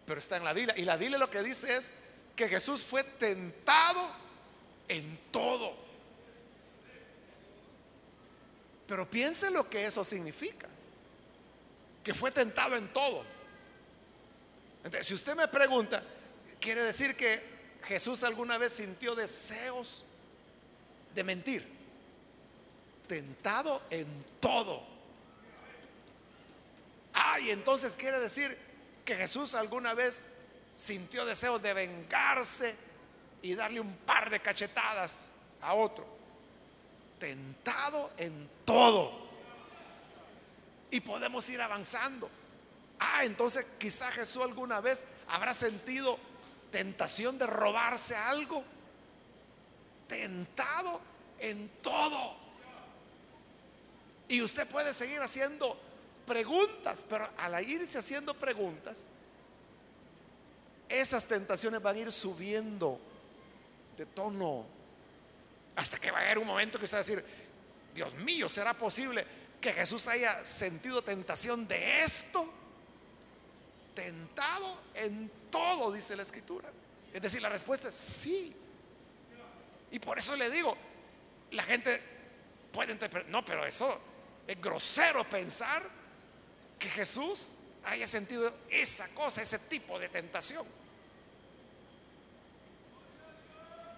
Pero 0.05 0.19
está 0.19 0.37
en 0.37 0.43
la 0.43 0.53
Biblia. 0.53 0.75
Y 0.77 0.83
la 0.83 0.95
Biblia 0.95 1.17
lo 1.17 1.29
que 1.29 1.41
dice 1.41 1.75
es 1.75 1.93
que 2.35 2.47
Jesús 2.47 2.83
fue 2.83 3.03
tentado 3.03 4.09
en 4.87 5.17
todo. 5.31 5.75
Pero 8.87 9.09
piense 9.09 9.49
lo 9.49 9.67
que 9.67 9.85
eso 9.85 10.03
significa. 10.03 10.67
Que 12.03 12.13
fue 12.13 12.29
tentado 12.29 12.75
en 12.75 12.91
todo. 12.93 13.32
Entonces, 14.83 15.07
si 15.07 15.13
usted 15.13 15.35
me 15.35 15.47
pregunta, 15.47 16.03
quiere 16.59 16.83
decir 16.83 17.15
que 17.15 17.41
Jesús 17.83 18.23
alguna 18.23 18.57
vez 18.57 18.73
sintió 18.73 19.15
deseos 19.15 20.03
de 21.13 21.23
mentir. 21.23 21.67
Tentado 23.07 23.81
en 23.89 24.07
todo. 24.39 24.83
Ah, 27.13 27.39
y 27.39 27.51
entonces 27.51 27.95
quiere 27.95 28.19
decir 28.19 28.57
que 29.05 29.15
Jesús 29.15 29.53
alguna 29.53 29.93
vez 29.93 30.27
sintió 30.75 31.25
deseos 31.25 31.61
de 31.61 31.73
vengarse 31.73 32.75
y 33.41 33.53
darle 33.55 33.79
un 33.79 33.93
par 33.97 34.29
de 34.29 34.41
cachetadas 34.41 35.31
a 35.61 35.73
otro. 35.73 36.05
Tentado 37.19 38.11
en 38.17 38.49
todo. 38.65 39.11
Y 40.89 40.99
podemos 41.01 41.47
ir 41.49 41.61
avanzando. 41.61 42.29
Ah, 42.99 43.25
entonces 43.25 43.65
quizá 43.77 44.11
Jesús 44.11 44.43
alguna 44.43 44.81
vez 44.81 45.03
habrá 45.27 45.53
sentido 45.53 46.17
tentación 46.71 47.37
de 47.37 47.47
robarse 47.47 48.15
algo. 48.15 48.63
Tentado 50.07 50.99
en 51.39 51.69
todo. 51.81 52.35
Y 54.27 54.41
usted 54.41 54.67
puede 54.67 54.93
seguir 54.93 55.21
haciendo 55.21 55.77
preguntas, 56.25 57.05
pero 57.07 57.29
al 57.37 57.67
irse 57.67 57.97
haciendo 57.97 58.33
preguntas, 58.33 59.07
esas 60.89 61.27
tentaciones 61.27 61.81
van 61.81 61.95
a 61.95 61.99
ir 61.99 62.11
subiendo 62.11 62.99
de 63.97 64.05
tono. 64.05 64.65
Hasta 65.75 65.99
que 65.99 66.11
va 66.11 66.19
a 66.19 66.21
haber 66.21 66.37
un 66.37 66.47
momento 66.47 66.79
que 66.79 66.85
usted 66.85 66.97
va 66.97 67.01
a 67.01 67.03
decir, 67.03 67.25
Dios 67.93 68.13
mío, 68.15 68.47
¿será 68.47 68.73
posible 68.73 69.25
que 69.59 69.73
Jesús 69.73 70.07
haya 70.07 70.43
sentido 70.43 71.03
tentación 71.03 71.67
de 71.67 72.03
esto? 72.03 72.51
Tentado 73.93 74.79
en 74.95 75.31
todo, 75.49 75.91
dice 75.91 76.15
la 76.15 76.23
escritura. 76.23 76.69
Es 77.13 77.21
decir, 77.21 77.41
la 77.41 77.49
respuesta 77.49 77.89
es 77.89 77.95
sí. 77.95 78.55
Y 79.91 79.99
por 79.99 80.17
eso 80.17 80.35
le 80.35 80.49
digo, 80.49 80.75
la 81.51 81.63
gente 81.63 82.01
puede 82.71 82.91
interpretar, 82.91 83.29
no, 83.29 83.45
pero 83.45 83.65
eso 83.65 84.01
es 84.47 84.59
grosero 84.59 85.23
pensar 85.23 85.83
que 86.79 86.89
Jesús 86.89 87.53
haya 87.85 88.07
sentido 88.07 88.51
esa 88.69 89.07
cosa, 89.09 89.41
ese 89.41 89.59
tipo 89.59 89.99
de 89.99 90.09
tentación. 90.09 90.65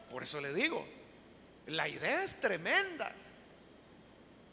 Por 0.10 0.24
eso 0.24 0.42
le 0.42 0.54
digo, 0.54 0.86
la 1.68 1.88
idea 1.88 2.24
es 2.24 2.40
tremenda. 2.40 3.14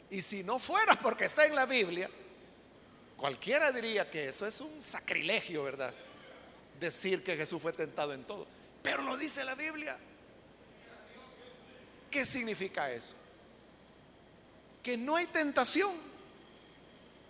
Y 0.09 0.21
si 0.21 0.43
no 0.43 0.59
fuera 0.59 0.95
porque 0.95 1.25
está 1.25 1.45
en 1.45 1.55
la 1.55 1.65
Biblia, 1.65 2.09
Cualquiera 3.23 3.71
diría 3.71 4.11
que 4.11 4.27
eso 4.27 4.45
es 4.45 4.59
un 4.59 4.81
sacrilegio, 4.81 5.63
¿verdad? 5.63 5.93
Decir 6.77 7.23
que 7.23 7.37
Jesús 7.37 7.61
fue 7.61 7.71
tentado 7.71 8.11
en 8.11 8.25
todo. 8.25 8.45
Pero 8.81 9.01
lo 9.01 9.15
dice 9.15 9.45
la 9.45 9.55
Biblia. 9.55 9.97
¿Qué 12.11 12.25
significa 12.25 12.91
eso? 12.91 13.15
Que 14.83 14.97
no 14.97 15.15
hay 15.15 15.27
tentación 15.27 15.93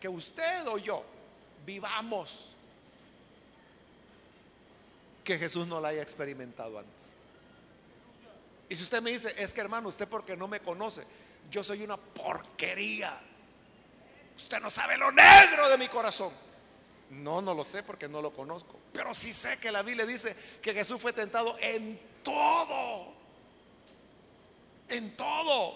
que 0.02 0.10
usted 0.10 0.68
o 0.70 0.80
yo 0.80 1.06
vivamos 1.64 2.54
que 5.24 5.38
Jesús 5.38 5.68
no 5.68 5.80
la 5.80 5.90
haya 5.90 6.02
experimentado 6.02 6.80
antes. 6.80 7.14
Y 8.68 8.76
si 8.76 8.82
usted 8.82 9.00
me 9.00 9.12
dice, 9.12 9.36
es 9.38 9.54
que 9.54 9.62
hermano, 9.62 9.90
usted 9.90 10.08
porque 10.08 10.36
no 10.36 10.48
me 10.48 10.60
conoce, 10.60 11.04
yo 11.52 11.64
soy 11.64 11.84
una 11.84 11.98
porquería 11.98 13.16
Usted 14.36 14.60
no 14.60 14.70
sabe 14.70 14.98
lo 14.98 15.12
negro 15.12 15.70
de 15.70 15.78
mi 15.78 15.88
corazón. 15.88 16.32
No, 17.10 17.42
no 17.42 17.54
lo 17.54 17.64
sé 17.64 17.84
porque 17.84 18.08
no 18.08 18.22
lo 18.22 18.34
conozco. 18.34 18.80
Pero 18.92 19.14
sí 19.14 19.34
sé 19.34 19.60
que 19.60 19.72
la 19.72 19.84
Biblia 19.84 20.06
dice 20.06 20.36
que 20.62 20.74
Jesús 20.74 21.02
fue 21.02 21.14
tentado 21.14 21.56
en 21.60 22.00
todo. 22.24 23.14
En 24.90 25.16
todo. 25.16 25.76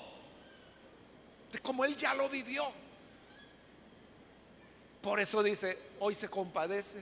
De 1.52 1.60
como 1.60 1.86
Él 1.86 1.96
ya 1.96 2.14
lo 2.16 2.28
vivió. 2.30 2.64
Por 5.02 5.20
eso 5.20 5.44
dice, 5.44 5.78
hoy 6.00 6.16
se 6.16 6.30
compadece 6.30 7.02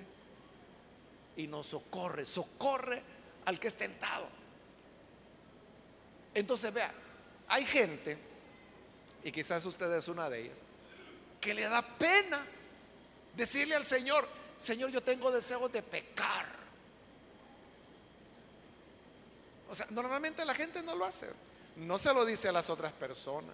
y 1.38 1.48
nos 1.48 1.68
socorre. 1.68 2.26
Socorre 2.26 3.02
al 3.46 3.60
que 3.60 3.68
es 3.68 3.76
tentado. 3.76 4.28
Entonces 6.34 6.74
vea, 6.74 6.94
hay 7.48 7.64
gente, 7.64 8.18
y 9.24 9.32
quizás 9.32 9.66
usted 9.66 9.92
es 9.94 10.08
una 10.10 10.30
de 10.30 10.42
ellas, 10.42 10.60
que 11.46 11.54
le 11.54 11.70
da 11.70 11.84
pena 11.84 12.44
decirle 13.36 13.76
al 13.76 13.86
Señor, 13.86 14.28
Señor, 14.58 14.90
yo 14.90 15.04
tengo 15.04 15.30
deseos 15.32 15.72
de 15.72 15.84
pecar. 15.84 16.48
O 19.70 19.76
sea, 19.76 19.86
normalmente 19.92 20.44
la 20.44 20.56
gente 20.56 20.82
no 20.82 20.96
lo 20.96 21.06
hace, 21.06 21.32
no 21.76 22.00
se 22.00 22.12
lo 22.16 22.26
dice 22.26 22.48
a 22.48 22.52
las 22.52 22.72
otras 22.72 22.92
personas. 22.94 23.54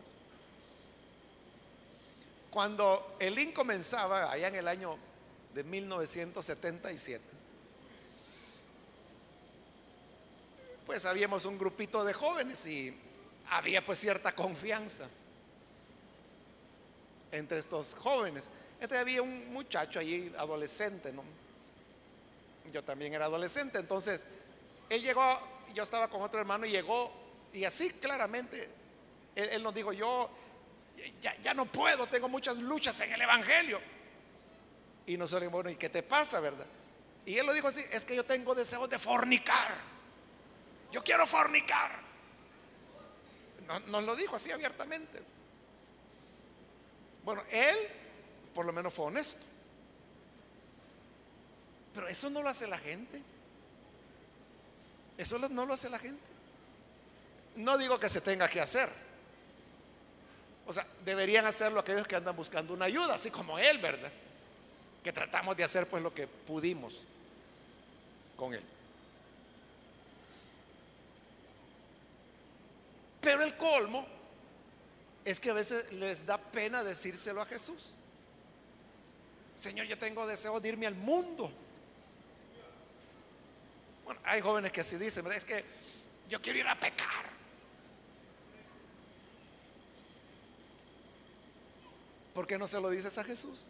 Cuando 2.50 3.18
el 3.20 3.38
IN 3.38 3.52
comenzaba, 3.52 4.32
allá 4.32 4.48
en 4.48 4.56
el 4.56 4.70
año 4.70 4.98
de 5.54 5.66
1977, 5.66 7.22
pues 10.86 11.04
habíamos 11.04 11.44
un 11.44 11.58
grupito 11.58 12.06
de 12.06 12.14
jóvenes 12.14 12.66
y 12.68 12.98
había 13.50 13.86
pues 13.86 14.00
cierta 14.00 14.34
confianza 14.34 15.10
entre 17.32 17.60
estos 17.60 17.96
jóvenes. 17.96 18.50
Este 18.80 18.98
había 18.98 19.22
un 19.22 19.54
muchacho 19.54 20.00
allí, 20.00 20.34
adolescente, 20.38 21.12
¿no? 21.14 21.24
yo 22.72 22.84
también 22.84 23.14
era 23.14 23.26
adolescente, 23.26 23.80
entonces 23.80 24.26
él 24.90 25.02
llegó, 25.02 25.40
yo 25.74 25.84
estaba 25.84 26.08
con 26.08 26.22
otro 26.22 26.40
hermano 26.40 26.66
y 26.66 26.72
llegó, 26.72 27.12
y 27.54 27.64
así 27.66 27.90
claramente, 27.92 28.70
él, 29.36 29.62
nos 29.62 29.74
dijo, 29.74 29.94
yo 29.94 30.30
ya, 31.22 31.36
ya, 31.42 31.54
no 31.54 31.66
puedo, 31.66 32.08
tengo 32.08 32.30
muchas 32.30 32.58
luchas 32.58 33.00
en 33.02 33.14
el 33.14 33.22
Evangelio. 33.22 33.80
Y 35.06 35.18
nosotros, 35.18 35.52
bueno, 35.52 35.70
¿y 35.70 35.76
qué 35.76 35.90
te 35.90 36.04
pasa, 36.04 36.40
verdad? 36.40 36.66
Y 37.26 37.38
él 37.38 37.46
lo 37.46 37.54
dijo 37.54 37.68
así, 37.68 37.84
es 37.92 38.06
que 38.06 38.16
yo 38.16 38.24
tengo 38.24 38.54
deseos 38.54 38.90
de 38.90 39.00
fornicar. 39.00 39.76
Yo 40.92 41.04
quiero 41.04 41.26
fornicar. 41.26 41.92
No, 43.68 43.80
nos 43.80 44.04
lo 44.04 44.16
dijo 44.16 44.36
así 44.36 44.52
abiertamente. 44.52 45.22
Bueno, 47.24 47.44
él 47.52 47.76
por 48.54 48.66
lo 48.66 48.74
menos 48.74 48.94
fue 48.94 49.06
honesto. 49.06 49.46
Pero 51.94 52.08
eso 52.08 52.30
no 52.30 52.42
lo 52.42 52.50
hace 52.50 52.68
la 52.68 52.78
gente. 52.78 53.22
Eso 55.18 55.38
no 55.38 55.66
lo 55.66 55.74
hace 55.74 55.90
la 55.90 56.00
gente. 56.00 56.22
No 57.56 57.78
digo 57.78 58.00
que 58.00 58.10
se 58.10 58.22
tenga 58.22 58.48
que 58.48 58.62
hacer. 58.62 58.90
O 60.66 60.74
sea, 60.74 60.86
deberían 61.04 61.46
hacerlo 61.46 61.80
aquellos 61.80 62.08
que 62.08 62.16
andan 62.16 62.36
buscando 62.36 62.74
una 62.74 62.86
ayuda, 62.86 63.16
así 63.16 63.30
como 63.30 63.60
él, 63.60 63.80
¿verdad? 63.80 64.12
Que 65.04 65.12
tratamos 65.12 65.58
de 65.58 65.64
hacer 65.64 65.88
pues 65.88 66.02
lo 66.02 66.14
que 66.14 66.28
pudimos 66.28 67.04
con 68.38 68.54
él. 68.54 68.64
Pero 73.20 73.44
el 73.44 73.56
colmo 73.58 74.08
es 75.24 75.40
que 75.40 75.50
a 75.50 75.54
veces 75.54 75.92
les 75.94 76.26
da 76.26 76.38
pena 76.38 76.84
decírselo 76.84 77.42
a 77.42 77.46
Jesús. 77.46 77.96
Señor, 79.56 79.86
yo 79.86 79.98
tengo 79.98 80.26
deseo 80.26 80.60
de 80.60 80.70
irme 80.70 80.88
al 80.88 80.96
mundo. 80.96 81.52
Bueno, 84.06 84.20
hay 84.24 84.42
jóvenes 84.42 84.72
que 84.72 84.82
así 84.82 84.98
dicen, 84.98 85.30
es 85.32 85.46
que 85.46 85.64
yo 86.28 86.42
quiero 86.42 86.60
ir 86.60 86.68
a 86.68 86.80
pecar. 86.80 87.30
¿Por 92.34 92.48
qué 92.48 92.58
no 92.58 92.68
se 92.68 92.80
lo 92.80 92.90
dices 92.90 93.18
a 93.18 93.24
Jesús? 93.24 93.66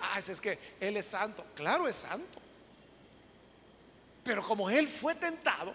Ah, 0.00 0.18
es 0.18 0.40
que 0.40 0.58
Él 0.80 0.96
es 0.96 1.06
santo. 1.06 1.44
Claro, 1.54 1.86
es 1.86 1.96
santo. 1.96 2.40
Pero 4.24 4.42
como 4.42 4.70
Él 4.70 4.88
fue 4.88 5.14
tentado, 5.14 5.74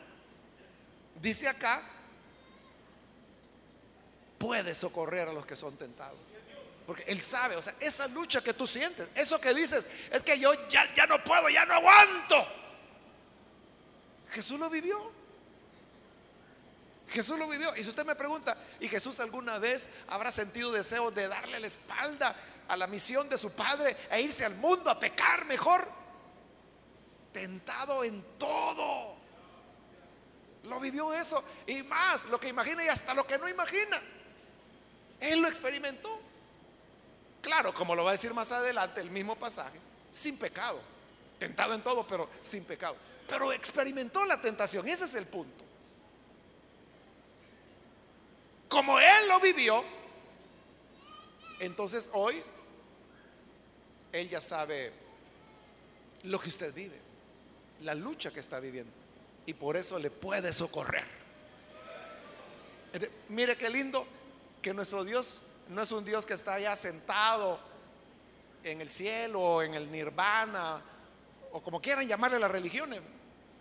dice 1.21 1.47
acá, 1.47 1.83
puede 4.49 4.73
socorrer 4.73 5.27
a 5.27 5.31
los 5.31 5.45
que 5.45 5.55
son 5.55 5.77
tentados. 5.77 6.17
Porque 6.87 7.03
Él 7.03 7.21
sabe, 7.21 7.55
o 7.55 7.61
sea, 7.61 7.75
esa 7.79 8.07
lucha 8.07 8.41
que 8.41 8.55
tú 8.55 8.65
sientes, 8.65 9.07
eso 9.13 9.39
que 9.39 9.53
dices, 9.53 9.87
es 10.11 10.23
que 10.23 10.39
yo 10.39 10.67
ya, 10.67 10.91
ya 10.95 11.05
no 11.05 11.23
puedo, 11.23 11.49
ya 11.49 11.67
no 11.67 11.75
aguanto. 11.75 12.47
Jesús 14.31 14.59
lo 14.59 14.67
vivió. 14.67 15.11
Jesús 17.09 17.37
lo 17.37 17.47
vivió. 17.47 17.75
Y 17.75 17.83
si 17.83 17.89
usted 17.89 18.03
me 18.03 18.15
pregunta, 18.15 18.57
¿y 18.79 18.87
Jesús 18.87 19.19
alguna 19.19 19.59
vez 19.59 19.87
habrá 20.07 20.31
sentido 20.31 20.71
deseo 20.71 21.11
de 21.11 21.27
darle 21.27 21.59
la 21.59 21.67
espalda 21.67 22.35
a 22.67 22.75
la 22.75 22.87
misión 22.87 23.29
de 23.29 23.37
su 23.37 23.51
Padre 23.51 23.95
e 24.09 24.19
irse 24.19 24.45
al 24.45 24.55
mundo 24.55 24.89
a 24.89 24.99
pecar 24.99 25.45
mejor? 25.45 25.87
Tentado 27.31 28.03
en 28.03 28.25
todo. 28.39 29.15
Lo 30.63 30.79
vivió 30.79 31.13
eso 31.13 31.43
y 31.67 31.83
más, 31.83 32.25
lo 32.25 32.39
que 32.39 32.47
imagina 32.47 32.83
y 32.83 32.87
hasta 32.87 33.13
lo 33.13 33.27
que 33.27 33.37
no 33.37 33.47
imagina. 33.47 34.01
Él 35.19 35.41
lo 35.41 35.47
experimentó. 35.47 36.19
Claro, 37.41 37.73
como 37.73 37.95
lo 37.95 38.03
va 38.03 38.11
a 38.11 38.13
decir 38.13 38.33
más 38.33 38.51
adelante 38.51 39.01
el 39.01 39.11
mismo 39.11 39.35
pasaje, 39.35 39.79
sin 40.11 40.37
pecado. 40.37 40.79
Tentado 41.37 41.73
en 41.73 41.81
todo, 41.81 42.05
pero 42.05 42.29
sin 42.41 42.65
pecado. 42.65 42.95
Pero 43.27 43.53
experimentó 43.53 44.25
la 44.25 44.41
tentación, 44.41 44.87
ese 44.87 45.05
es 45.05 45.15
el 45.15 45.25
punto. 45.25 45.63
Como 48.67 48.99
Él 48.99 49.27
lo 49.27 49.39
vivió, 49.39 49.83
entonces 51.59 52.11
hoy 52.13 52.43
Él 54.11 54.29
ya 54.29 54.41
sabe 54.41 54.91
lo 56.23 56.39
que 56.39 56.49
usted 56.49 56.73
vive, 56.73 56.97
la 57.81 57.95
lucha 57.95 58.31
que 58.31 58.39
está 58.39 58.59
viviendo. 58.59 58.91
Y 59.45 59.53
por 59.53 59.77
eso 59.77 59.97
le 59.97 60.11
puede 60.11 60.53
socorrer. 60.53 61.07
Mire 63.29 63.55
qué 63.55 63.69
lindo 63.69 64.05
que 64.61 64.73
nuestro 64.73 65.03
Dios 65.03 65.41
no 65.69 65.81
es 65.81 65.91
un 65.91 66.03
Dios 66.03 66.25
que 66.25 66.33
está 66.33 66.55
allá 66.55 66.75
sentado 66.75 67.59
en 68.63 68.81
el 68.81 68.89
cielo, 68.89 69.41
o 69.41 69.61
en 69.61 69.73
el 69.73 69.91
nirvana, 69.91 70.81
o 71.51 71.61
como 71.61 71.81
quieran 71.81 72.07
llamarle 72.07 72.39
las 72.39 72.51
religiones, 72.51 73.01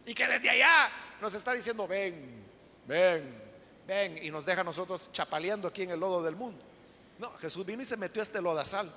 y 0.05 0.15
que 0.15 0.27
desde 0.27 0.51
allá 0.51 0.91
nos 1.21 1.35
está 1.35 1.53
diciendo, 1.53 1.87
ven, 1.87 2.45
ven, 2.87 3.43
ven, 3.87 4.19
y 4.23 4.31
nos 4.31 4.45
deja 4.45 4.63
a 4.63 4.65
nosotros 4.65 5.11
chapaleando 5.13 5.69
aquí 5.69 5.83
en 5.83 5.91
el 5.91 6.01
lodo 6.01 6.23
del 6.23 6.35
mundo. 6.35 6.63
No, 7.19 7.33
Jesús 7.37 7.65
vino 7.65 7.83
y 7.83 7.87
se 7.87 7.97
metió 7.97 8.23
a 8.23 8.25
este 8.25 8.41
lodazal. 8.41 8.91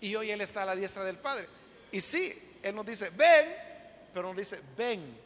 Y 0.00 0.14
hoy 0.14 0.30
Él 0.30 0.40
está 0.40 0.62
a 0.62 0.66
la 0.66 0.76
diestra 0.76 1.04
del 1.04 1.16
Padre. 1.16 1.46
Y 1.90 2.00
sí, 2.00 2.58
Él 2.62 2.74
nos 2.74 2.86
dice, 2.86 3.10
ven, 3.10 3.54
pero 4.12 4.28
nos 4.28 4.36
dice, 4.36 4.60
ven, 4.76 5.18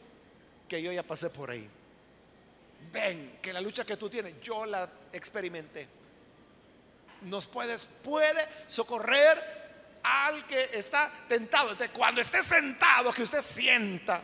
que 0.67 0.81
yo 0.81 0.91
ya 0.91 1.03
pasé 1.03 1.29
por 1.29 1.49
ahí 1.51 1.69
ven 2.91 3.39
que 3.41 3.53
la 3.53 3.61
lucha 3.61 3.85
que 3.85 3.97
tú 3.97 4.09
tienes, 4.09 4.41
yo 4.41 4.65
la 4.65 4.89
experimenté. 5.11 5.87
Nos 7.21 7.45
puedes, 7.47 7.85
puede 7.85 8.47
socorrer 8.67 9.61
al 10.03 10.45
que 10.47 10.69
está 10.73 11.11
tentado. 11.27 11.75
Cuando 11.93 12.21
esté 12.21 12.41
sentado, 12.41 13.13
que 13.13 13.23
usted 13.23 13.41
sienta 13.41 14.21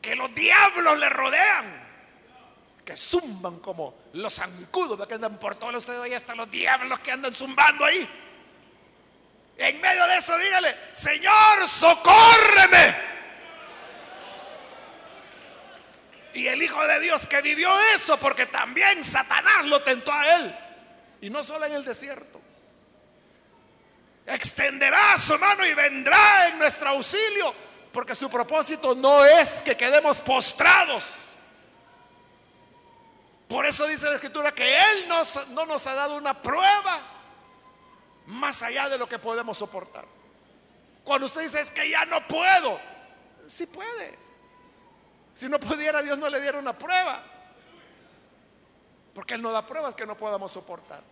que 0.00 0.16
los 0.16 0.34
diablos 0.34 0.98
le 0.98 1.08
rodean, 1.08 1.82
que 2.84 2.96
zumban 2.96 3.60
como 3.60 3.94
los 4.14 4.34
zancudos 4.34 5.06
que 5.06 5.14
andan 5.14 5.38
por 5.38 5.54
todos 5.54 5.76
ustedes 5.76 6.00
ahí, 6.00 6.14
hasta 6.14 6.34
los 6.34 6.50
diablos 6.50 6.98
que 6.98 7.12
andan 7.12 7.32
zumbando 7.32 7.84
ahí. 7.84 8.08
En 9.56 9.80
medio 9.80 10.06
de 10.08 10.16
eso, 10.16 10.36
dígale, 10.38 10.76
Señor, 10.90 11.68
socórreme. 11.68 13.11
Y 16.34 16.46
el 16.46 16.62
Hijo 16.62 16.84
de 16.86 17.00
Dios 17.00 17.26
que 17.26 17.42
vivió 17.42 17.70
eso, 17.94 18.16
porque 18.18 18.46
también 18.46 19.02
Satanás 19.04 19.66
lo 19.66 19.82
tentó 19.82 20.12
a 20.12 20.36
él. 20.36 20.58
Y 21.20 21.30
no 21.30 21.44
solo 21.44 21.66
en 21.66 21.72
el 21.72 21.84
desierto. 21.84 22.40
Extenderá 24.26 25.16
su 25.18 25.38
mano 25.38 25.66
y 25.66 25.74
vendrá 25.74 26.48
en 26.48 26.58
nuestro 26.58 26.90
auxilio, 26.90 27.54
porque 27.92 28.14
su 28.14 28.30
propósito 28.30 28.94
no 28.94 29.24
es 29.24 29.60
que 29.62 29.76
quedemos 29.76 30.20
postrados. 30.20 31.04
Por 33.48 33.66
eso 33.66 33.86
dice 33.86 34.06
la 34.06 34.14
escritura 34.14 34.52
que 34.52 34.78
Él 34.78 35.08
no 35.50 35.66
nos 35.66 35.86
ha 35.86 35.94
dado 35.94 36.16
una 36.16 36.40
prueba 36.40 37.00
más 38.26 38.62
allá 38.62 38.88
de 38.88 38.96
lo 38.96 39.08
que 39.08 39.18
podemos 39.18 39.58
soportar. 39.58 40.06
Cuando 41.04 41.26
usted 41.26 41.42
dice 41.42 41.60
es 41.60 41.70
que 41.70 41.90
ya 41.90 42.06
no 42.06 42.26
puedo, 42.26 42.80
sí 43.46 43.66
puede. 43.66 44.21
Si 45.34 45.48
no 45.48 45.58
pudiera, 45.58 46.02
Dios 46.02 46.18
no 46.18 46.28
le 46.28 46.40
diera 46.40 46.58
una 46.58 46.76
prueba. 46.78 47.22
Porque 49.14 49.34
Él 49.34 49.42
no 49.42 49.50
da 49.50 49.66
pruebas 49.66 49.94
que 49.94 50.06
no 50.06 50.16
podamos 50.16 50.52
soportar. 50.52 51.02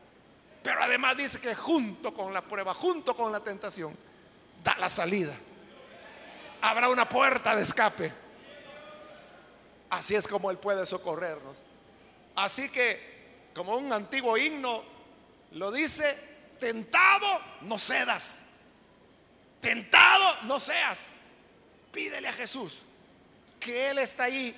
Pero 0.63 0.83
además 0.83 1.17
dice 1.17 1.41
que 1.41 1.55
junto 1.55 2.13
con 2.13 2.35
la 2.35 2.43
prueba, 2.43 2.75
junto 2.75 3.15
con 3.15 3.33
la 3.33 3.41
tentación, 3.41 3.97
da 4.63 4.77
la 4.79 4.89
salida. 4.89 5.35
Habrá 6.61 6.89
una 6.89 7.09
puerta 7.09 7.57
de 7.57 7.63
escape. 7.63 8.13
Así 9.89 10.15
es 10.15 10.29
como 10.29 10.51
Él 10.51 10.59
puede 10.59 10.85
socorrernos. 10.85 11.59
Así 12.37 12.71
que, 12.71 13.49
como 13.55 13.77
un 13.77 13.93
antiguo 13.93 14.37
himno 14.37 14.83
lo 15.53 15.73
dice, 15.73 16.57
tentado 16.61 17.41
no 17.63 17.79
cedas. 17.79 18.45
Tentado 19.61 20.43
no 20.43 20.61
seas. 20.61 21.13
Pídele 21.91 22.29
a 22.29 22.33
Jesús 22.33 22.83
que 23.61 23.91
Él 23.91 23.99
está 23.99 24.25
ahí 24.25 24.57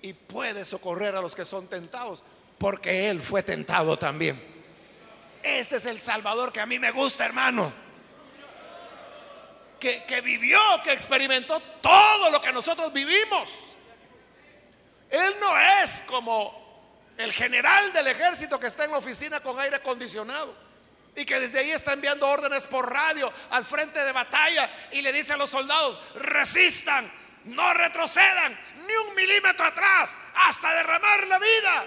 y 0.00 0.12
puede 0.12 0.64
socorrer 0.64 1.16
a 1.16 1.20
los 1.20 1.34
que 1.34 1.44
son 1.44 1.66
tentados, 1.66 2.22
porque 2.58 3.10
Él 3.10 3.20
fue 3.20 3.42
tentado 3.42 3.98
también. 3.98 4.40
Este 5.42 5.76
es 5.76 5.86
el 5.86 6.00
Salvador 6.00 6.52
que 6.52 6.60
a 6.60 6.66
mí 6.66 6.78
me 6.78 6.90
gusta, 6.90 7.26
hermano. 7.26 7.72
Que, 9.78 10.04
que 10.04 10.20
vivió, 10.22 10.58
que 10.82 10.92
experimentó 10.92 11.60
todo 11.82 12.30
lo 12.30 12.40
que 12.40 12.52
nosotros 12.52 12.92
vivimos. 12.92 13.50
Él 15.10 15.34
no 15.40 15.58
es 15.82 16.02
como 16.06 16.66
el 17.16 17.32
general 17.32 17.92
del 17.92 18.06
ejército 18.08 18.58
que 18.58 18.66
está 18.66 18.84
en 18.84 18.92
la 18.92 18.98
oficina 18.98 19.40
con 19.40 19.58
aire 19.60 19.76
acondicionado 19.76 20.54
y 21.14 21.24
que 21.24 21.40
desde 21.40 21.60
ahí 21.60 21.70
está 21.70 21.94
enviando 21.94 22.28
órdenes 22.28 22.66
por 22.66 22.92
radio 22.92 23.32
al 23.50 23.64
frente 23.64 24.04
de 24.04 24.12
batalla 24.12 24.70
y 24.92 25.00
le 25.00 25.12
dice 25.12 25.32
a 25.32 25.36
los 25.36 25.48
soldados, 25.48 25.98
resistan, 26.16 27.10
no 27.46 27.74
retrocedan 27.74 28.58
ni 28.86 28.94
un 29.08 29.14
milímetro 29.14 29.66
atrás 29.66 30.18
hasta 30.34 30.74
derramar 30.74 31.26
la 31.26 31.38
vida. 31.38 31.84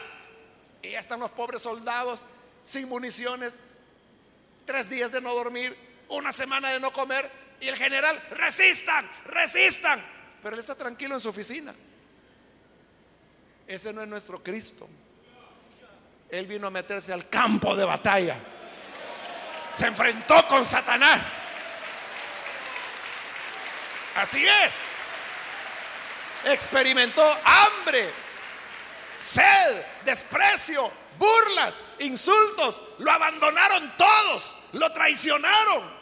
Y 0.82 0.92
ya 0.92 1.00
están 1.00 1.20
los 1.20 1.32
pobres 1.32 1.62
soldados 1.62 2.26
sin 2.64 2.88
municiones, 2.88 3.60
tres 4.66 4.90
días 4.90 5.12
de 5.12 5.22
no 5.22 5.34
dormir, 5.34 5.78
una 6.10 6.32
semana 6.32 6.72
de 6.72 6.80
no 6.80 6.92
comer 6.92 7.30
y 7.60 7.68
el 7.68 7.76
general, 7.76 8.22
resistan, 8.32 9.10
resistan. 9.26 10.02
Pero 10.42 10.56
él 10.56 10.60
está 10.60 10.76
tranquilo 10.76 11.16
en 11.16 11.22
su 11.22 11.30
oficina. 11.30 11.74
Ese 13.68 13.94
no 13.94 14.02
es 14.02 14.08
nuestro 14.08 14.42
Cristo. 14.42 14.88
Él 16.30 16.46
vino 16.46 16.68
a 16.68 16.72
meterse 16.72 17.12
al 17.12 17.28
campo 17.28 17.76
de 17.76 17.86
batalla. 17.86 18.38
Se 19.70 19.88
enfrentó 19.88 20.48
con 20.48 20.66
Satanás. 20.66 21.36
Así 24.16 24.46
es. 24.66 24.99
Experimentó 26.46 27.22
hambre, 27.44 28.10
sed, 29.18 29.84
desprecio, 30.06 30.92
burlas, 31.18 31.84
insultos. 32.00 32.82
Lo 33.00 33.12
abandonaron 33.12 33.96
todos. 33.98 34.58
Lo 34.74 34.92
traicionaron. 34.92 36.00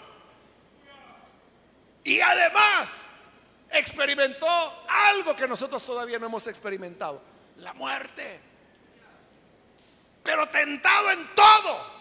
Y 2.03 2.21
además 2.21 3.09
experimentó 3.69 4.47
algo 4.87 5.35
que 5.35 5.47
nosotros 5.47 5.85
todavía 5.85 6.19
no 6.19 6.27
hemos 6.27 6.47
experimentado. 6.47 7.21
La 7.57 7.73
muerte. 7.73 8.39
Pero 10.23 10.47
tentado 10.47 11.11
en 11.11 11.35
todo. 11.35 11.97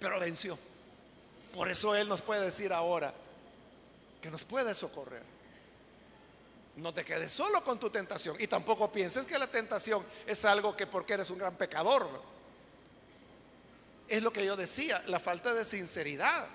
Pero 0.00 0.18
venció. 0.20 0.58
Por 1.52 1.68
eso 1.68 1.94
Él 1.94 2.08
nos 2.08 2.22
puede 2.22 2.44
decir 2.44 2.72
ahora 2.72 3.12
que 4.20 4.30
nos 4.30 4.44
puede 4.44 4.74
socorrer. 4.74 5.22
No 6.76 6.94
te 6.94 7.04
quedes 7.04 7.32
solo 7.32 7.64
con 7.64 7.80
tu 7.80 7.90
tentación 7.90 8.36
y 8.38 8.46
tampoco 8.46 8.90
pienses 8.92 9.26
que 9.26 9.38
la 9.38 9.48
tentación 9.48 10.04
es 10.26 10.44
algo 10.44 10.76
que 10.76 10.86
porque 10.86 11.14
eres 11.14 11.30
un 11.30 11.38
gran 11.38 11.54
pecador. 11.56 12.06
Es 14.06 14.22
lo 14.22 14.32
que 14.32 14.44
yo 14.44 14.56
decía, 14.56 15.02
la 15.06 15.18
falta 15.18 15.52
de 15.52 15.64
sinceridad. 15.64 16.46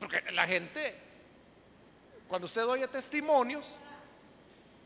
Porque 0.00 0.22
la 0.32 0.46
gente, 0.46 0.96
cuando 2.26 2.46
usted 2.46 2.64
oye 2.64 2.88
testimonios, 2.88 3.78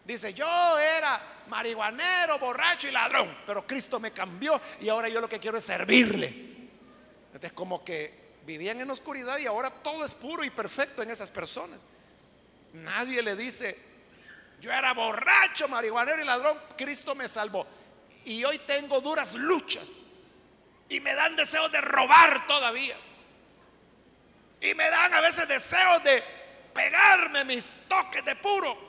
dice, 0.05 0.35
yo 0.35 0.79
era 0.79 1.21
marihuanero, 1.49 2.39
borracho 2.39 2.89
y 2.89 2.91
ladrón, 2.91 3.39
pero 3.47 3.67
Cristo 3.67 4.01
me 4.01 4.13
cambió 4.13 4.61
y 4.81 4.89
ahora 4.89 5.09
yo 5.09 5.21
lo 5.21 5.29
que 5.29 5.39
quiero 5.39 5.57
es 5.57 5.65
servirle. 5.65 6.56
Es 7.43 7.53
como 7.53 7.85
que 7.85 8.27
vivían 8.45 8.81
en 8.81 8.91
oscuridad 8.91 9.39
y 9.39 9.47
ahora 9.47 9.71
todo 9.71 10.05
es 10.05 10.15
puro 10.15 10.45
y 10.45 10.51
perfecto 10.51 11.03
en 11.03 11.11
esas 11.11 11.31
personas. 11.31 11.79
Nadie 12.73 13.23
le 13.23 13.37
dice, 13.37 13.79
yo 14.61 14.73
era 14.73 14.93
borracho, 14.95 15.69
marihuanero 15.69 16.23
y 16.23 16.25
ladrón, 16.25 16.59
Cristo 16.77 17.15
me 17.15 17.29
salvó. 17.29 17.67
Y 18.25 18.45
hoy 18.45 18.59
tengo 18.61 19.01
duras 19.01 19.35
luchas. 19.35 20.01
Y 20.89 21.01
me 21.01 21.15
dan 21.15 21.37
deseos 21.37 21.71
de 21.73 21.81
robar 21.81 22.47
todavía. 22.47 22.97
Y 24.61 24.75
me 24.75 24.89
dan 24.89 25.13
a 25.15 25.21
veces 25.21 25.49
deseos 25.49 26.03
de 26.05 26.23
pegarme 26.73 27.45
mis 27.45 27.77
toques 27.89 28.25
de 28.25 28.37
puro. 28.37 28.87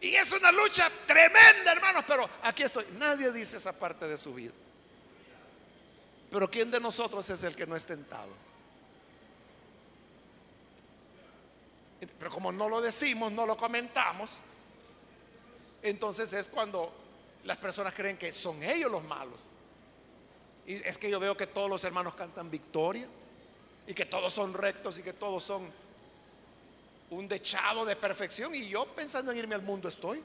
Y 0.00 0.14
es 0.14 0.32
una 0.32 0.50
lucha 0.52 0.90
tremenda, 1.06 1.72
hermanos, 1.72 2.04
pero 2.06 2.28
aquí 2.42 2.62
estoy. 2.62 2.86
Nadie 2.92 3.32
dice 3.32 3.58
esa 3.58 3.78
parte 3.78 4.06
de 4.06 4.16
su 4.16 4.34
vida. 4.34 4.52
Pero 6.30 6.48
¿quién 6.48 6.70
de 6.70 6.80
nosotros 6.80 7.28
es 7.28 7.42
el 7.42 7.56
que 7.56 7.66
no 7.66 7.74
es 7.74 7.84
tentado? 7.84 8.30
Pero 12.18 12.30
como 12.30 12.52
no 12.52 12.68
lo 12.68 12.80
decimos, 12.80 13.32
no 13.32 13.44
lo 13.44 13.56
comentamos, 13.56 14.30
entonces 15.82 16.32
es 16.32 16.48
cuando 16.48 16.92
las 17.44 17.56
personas 17.56 17.94
creen 17.94 18.16
que 18.16 18.32
son 18.32 18.62
ellos 18.62 18.90
los 18.90 19.02
malos. 19.04 19.40
Y 20.66 20.74
es 20.74 20.98
que 20.98 21.10
yo 21.10 21.18
veo 21.18 21.36
que 21.36 21.46
todos 21.46 21.68
los 21.68 21.82
hermanos 21.84 22.14
cantan 22.14 22.50
victoria 22.50 23.06
y 23.86 23.94
que 23.94 24.06
todos 24.06 24.32
son 24.32 24.54
rectos 24.54 24.98
y 24.98 25.02
que 25.02 25.12
todos 25.12 25.42
son 25.42 25.70
un 27.10 27.26
dechado 27.26 27.84
de 27.84 27.96
perfección 27.96 28.54
y 28.54 28.68
yo 28.68 28.86
pensando 28.86 29.32
en 29.32 29.38
irme 29.38 29.54
al 29.54 29.62
mundo 29.62 29.88
estoy. 29.88 30.22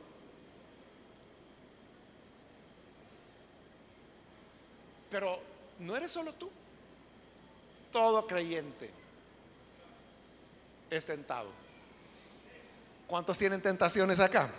Pero 5.10 5.55
no 5.80 5.96
eres 5.96 6.12
solo 6.12 6.34
tú. 6.34 6.50
Todo 7.92 8.26
creyente 8.28 8.90
es 10.90 11.06
tentado. 11.06 11.50
¿Cuántos 13.08 13.38
tienen 13.38 13.62
tentaciones 13.62 14.20
acá? 14.20 14.50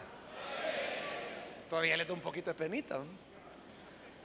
Todavía 1.69 1.97
le 1.97 2.05
da 2.05 2.15
un 2.15 2.21
poquito 2.21 2.51
de 2.51 2.55
penita. 2.55 3.01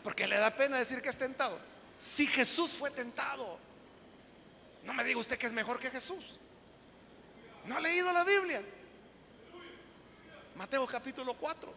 Porque 0.04 0.28
le 0.28 0.38
da 0.38 0.56
pena 0.56 0.78
decir 0.78 1.02
que 1.02 1.10
es 1.10 1.18
tentado. 1.18 1.58
Si 1.98 2.26
Jesús 2.28 2.72
fue 2.72 2.92
tentado, 2.92 3.58
no 4.84 4.94
me 4.94 5.04
diga 5.04 5.20
usted 5.20 5.38
que 5.38 5.48
es 5.48 5.54
mejor 5.54 5.80
que 5.80 5.90
Jesús. 5.90 6.40
No 7.66 7.78
ha 7.78 7.80
leído 7.80 8.12
la 8.12 8.24
Biblia. 8.24 8.62
Mateo 10.56 10.86
capítulo 10.86 11.36
4, 11.36 11.74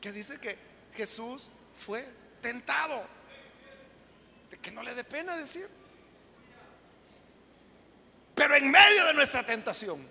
que 0.00 0.12
dice 0.12 0.38
que 0.38 0.56
Jesús 0.94 1.48
fue 1.76 2.06
tentado. 2.40 3.17
Que 4.60 4.70
no 4.70 4.82
le 4.82 4.94
dé 4.94 5.04
pena 5.04 5.36
decir. 5.36 5.68
Pero 8.34 8.54
en 8.54 8.70
medio 8.70 9.06
de 9.06 9.14
nuestra 9.14 9.44
tentación, 9.44 10.08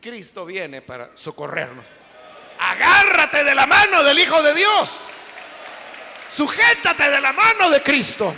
Cristo 0.00 0.44
viene 0.46 0.82
para 0.82 1.16
socorrernos. 1.16 1.88
Agárrate 2.58 3.44
de 3.44 3.54
la 3.54 3.66
mano 3.66 4.02
del 4.02 4.18
Hijo 4.18 4.42
de 4.42 4.54
Dios. 4.54 5.08
Sujétate 6.28 7.10
de 7.10 7.20
la 7.20 7.32
mano 7.32 7.70
de 7.70 7.82
Cristo. 7.82 8.34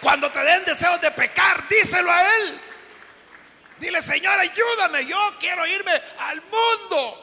Cuando 0.00 0.30
te 0.30 0.38
den 0.40 0.64
deseos 0.64 1.00
de 1.00 1.10
pecar, 1.10 1.66
díselo 1.68 2.10
a 2.10 2.36
Él. 2.36 2.60
Dile, 3.78 4.00
Señor, 4.00 4.38
ayúdame, 4.38 5.06
yo 5.06 5.18
quiero 5.40 5.66
irme 5.66 5.92
al 6.18 6.42
mundo. 6.42 7.20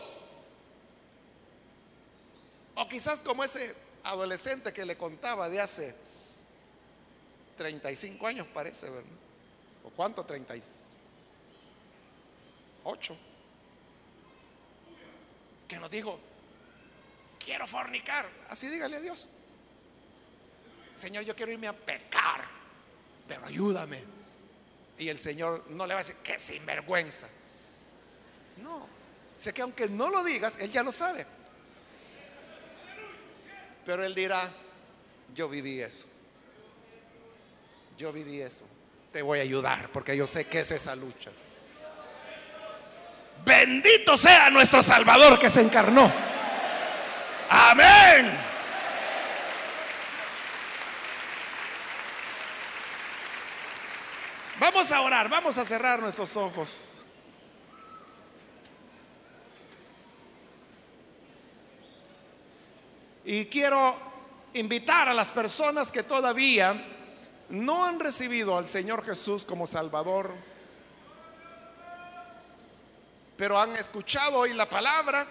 O 2.76 2.88
quizás 2.88 3.22
como 3.22 3.44
ese 3.44 3.76
adolescente 4.04 4.74
que 4.74 4.86
le 4.86 4.98
contaba 4.98 5.50
de 5.50 5.62
hace 5.62 5.96
35 7.58 8.28
años, 8.28 8.48
parece, 8.54 8.90
¿verdad? 8.90 9.10
¿O 9.84 9.90
cuánto? 9.90 10.26
38. 10.26 13.18
Que 15.68 15.78
nos 15.78 15.92
dijo, 15.92 16.20
quiero 17.44 17.68
fornicar. 17.68 18.30
Así 18.50 18.68
dígale 18.68 18.98
a 18.98 19.02
Dios. 19.02 19.30
Señor, 20.96 21.24
yo 21.24 21.36
quiero 21.36 21.52
irme 21.52 21.68
a 21.68 21.74
pecar, 21.74 22.42
pero 23.28 23.46
ayúdame. 23.46 24.04
Y 24.98 25.10
el 25.10 25.18
Señor 25.18 25.66
no 25.70 25.88
le 25.88 25.94
va 25.94 26.02
a 26.02 26.04
decir, 26.04 26.18
que 26.18 26.38
sinvergüenza. 26.38 27.28
No, 28.58 28.86
sé 29.38 29.54
que 29.54 29.62
aunque 29.62 29.90
no 29.90 30.10
lo 30.10 30.24
digas, 30.24 30.60
Él 30.60 30.72
ya 30.72 30.84
lo 30.84 30.92
sabe. 30.92 31.26
Pero 33.86 34.04
Él 34.06 34.14
dirá, 34.14 34.50
yo 35.34 35.50
viví 35.50 35.82
eso. 35.82 36.06
Yo 37.98 38.12
viví 38.12 38.42
eso. 38.42 38.66
Te 39.12 39.22
voy 39.22 39.40
a 39.40 39.42
ayudar 39.44 39.90
porque 39.92 40.16
yo 40.16 40.26
sé 40.26 40.48
que 40.48 40.60
es 40.60 40.72
esa 40.72 40.96
lucha. 40.96 41.32
Bendito 43.44 44.16
sea 44.18 44.50
nuestro 44.50 44.82
Salvador 44.82 45.40
que 45.40 45.50
se 45.50 45.62
encarnó. 45.62 46.12
Amén. 47.50 48.32
Vamos 54.60 54.92
a 54.92 55.02
orar, 55.02 55.28
vamos 55.28 55.58
a 55.58 55.66
cerrar 55.66 56.00
nuestros 56.00 56.38
ojos. 56.38 57.01
Y 63.32 63.46
quiero 63.46 63.96
invitar 64.56 65.08
a 65.08 65.14
las 65.14 65.32
personas 65.32 65.90
que 65.90 66.04
todavía 66.04 66.76
no 67.48 67.86
han 67.86 67.98
recibido 67.98 68.58
al 68.58 68.68
Señor 68.68 69.06
Jesús 69.06 69.46
como 69.46 69.66
Salvador, 69.66 70.34
pero 73.38 73.58
han 73.58 73.78
escuchado 73.78 74.40
hoy 74.40 74.54
la 74.54 74.68
palabra 74.68 75.26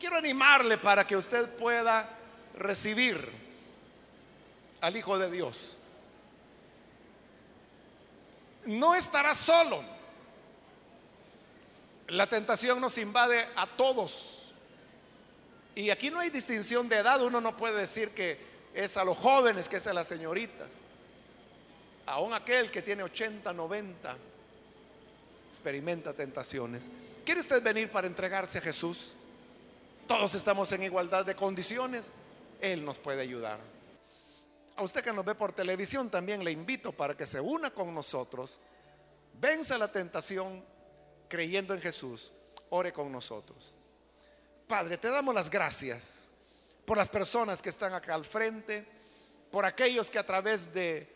quiero 0.00 0.16
animarle 0.16 0.76
para 0.76 1.06
que 1.06 1.16
usted 1.16 1.48
pueda 1.56 2.10
recibir 2.56 3.30
al 4.80 4.96
Hijo 4.96 5.16
de 5.16 5.30
Dios. 5.30 5.76
No 8.66 8.96
estará 8.96 9.32
solo. 9.32 9.80
La 12.08 12.26
tentación 12.26 12.80
nos 12.80 12.98
invade 12.98 13.46
a 13.54 13.64
todos. 13.68 14.43
Y 15.74 15.90
aquí 15.90 16.10
no 16.10 16.20
hay 16.20 16.30
distinción 16.30 16.88
de 16.88 16.98
edad. 16.98 17.22
Uno 17.22 17.40
no 17.40 17.56
puede 17.56 17.80
decir 17.80 18.10
que 18.10 18.38
es 18.74 18.96
a 18.96 19.04
los 19.04 19.16
jóvenes, 19.16 19.68
que 19.68 19.76
es 19.76 19.86
a 19.86 19.92
las 19.92 20.06
señoritas. 20.06 20.68
Aún 22.06 22.32
aquel 22.34 22.70
que 22.70 22.82
tiene 22.82 23.02
80, 23.02 23.52
90 23.52 24.16
experimenta 25.48 26.12
tentaciones. 26.12 26.88
¿Quiere 27.24 27.40
usted 27.40 27.62
venir 27.62 27.90
para 27.90 28.06
entregarse 28.06 28.58
a 28.58 28.60
Jesús? 28.60 29.14
todos 30.06 30.34
estamos 30.34 30.70
en 30.72 30.82
igualdad 30.82 31.24
de 31.24 31.34
condiciones, 31.34 32.12
Él 32.60 32.84
nos 32.84 32.98
puede 32.98 33.22
ayudar. 33.22 33.58
A 34.76 34.82
usted 34.82 35.02
que 35.02 35.12
nos 35.12 35.24
ve 35.24 35.34
por 35.34 35.52
televisión 35.52 36.10
también 36.10 36.44
le 36.44 36.50
invito 36.50 36.92
para 36.92 37.16
que 37.16 37.26
se 37.26 37.40
una 37.40 37.70
con 37.70 37.94
nosotros, 37.94 38.58
venza 39.40 39.78
la 39.78 39.90
tentación 39.90 40.64
creyendo 41.28 41.74
en 41.74 41.80
Jesús, 41.80 42.32
ore 42.70 42.92
con 42.92 43.10
nosotros. 43.10 43.74
Padre, 44.66 44.96
te 44.96 45.10
damos 45.10 45.34
las 45.34 45.50
gracias 45.50 46.28
por 46.86 46.96
las 46.96 47.08
personas 47.08 47.60
que 47.60 47.68
están 47.68 47.92
acá 47.92 48.14
al 48.14 48.24
frente, 48.24 48.86
por 49.50 49.64
aquellos 49.64 50.10
que 50.10 50.18
a 50.18 50.26
través 50.26 50.72
de 50.72 51.06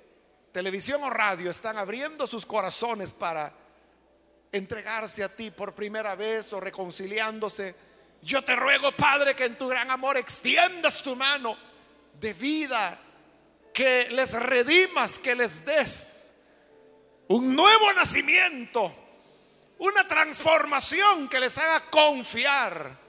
televisión 0.53 1.03
o 1.03 1.11
radio 1.11 1.51
están 1.51 1.78
abriendo 1.78 2.26
sus 2.26 2.44
corazones 2.44 3.12
para 3.12 3.53
entregarse 4.53 5.24
a 5.24 5.34
ti 5.34 5.51
por 5.51 5.74
primera 5.74 6.14
vez 6.14 6.53
o 6.53 6.61
reconciliándose. 6.61 7.74
Yo 8.20 8.42
te 8.42 8.55
ruego, 8.55 8.92
Padre, 8.92 9.34
que 9.34 9.46
en 9.46 9.57
tu 9.57 9.68
gran 9.68 9.90
amor 9.90 10.18
extiendas 10.18 11.03
tu 11.03 11.16
mano 11.16 11.57
de 12.20 12.34
vida, 12.34 13.01
que 13.72 14.09
les 14.11 14.32
redimas, 14.34 15.18
que 15.18 15.34
les 15.34 15.64
des 15.64 16.42
un 17.28 17.55
nuevo 17.55 17.92
nacimiento, 17.94 18.92
una 19.78 20.07
transformación 20.07 21.28
que 21.28 21.40
les 21.40 21.57
haga 21.57 21.88
confiar 21.90 23.07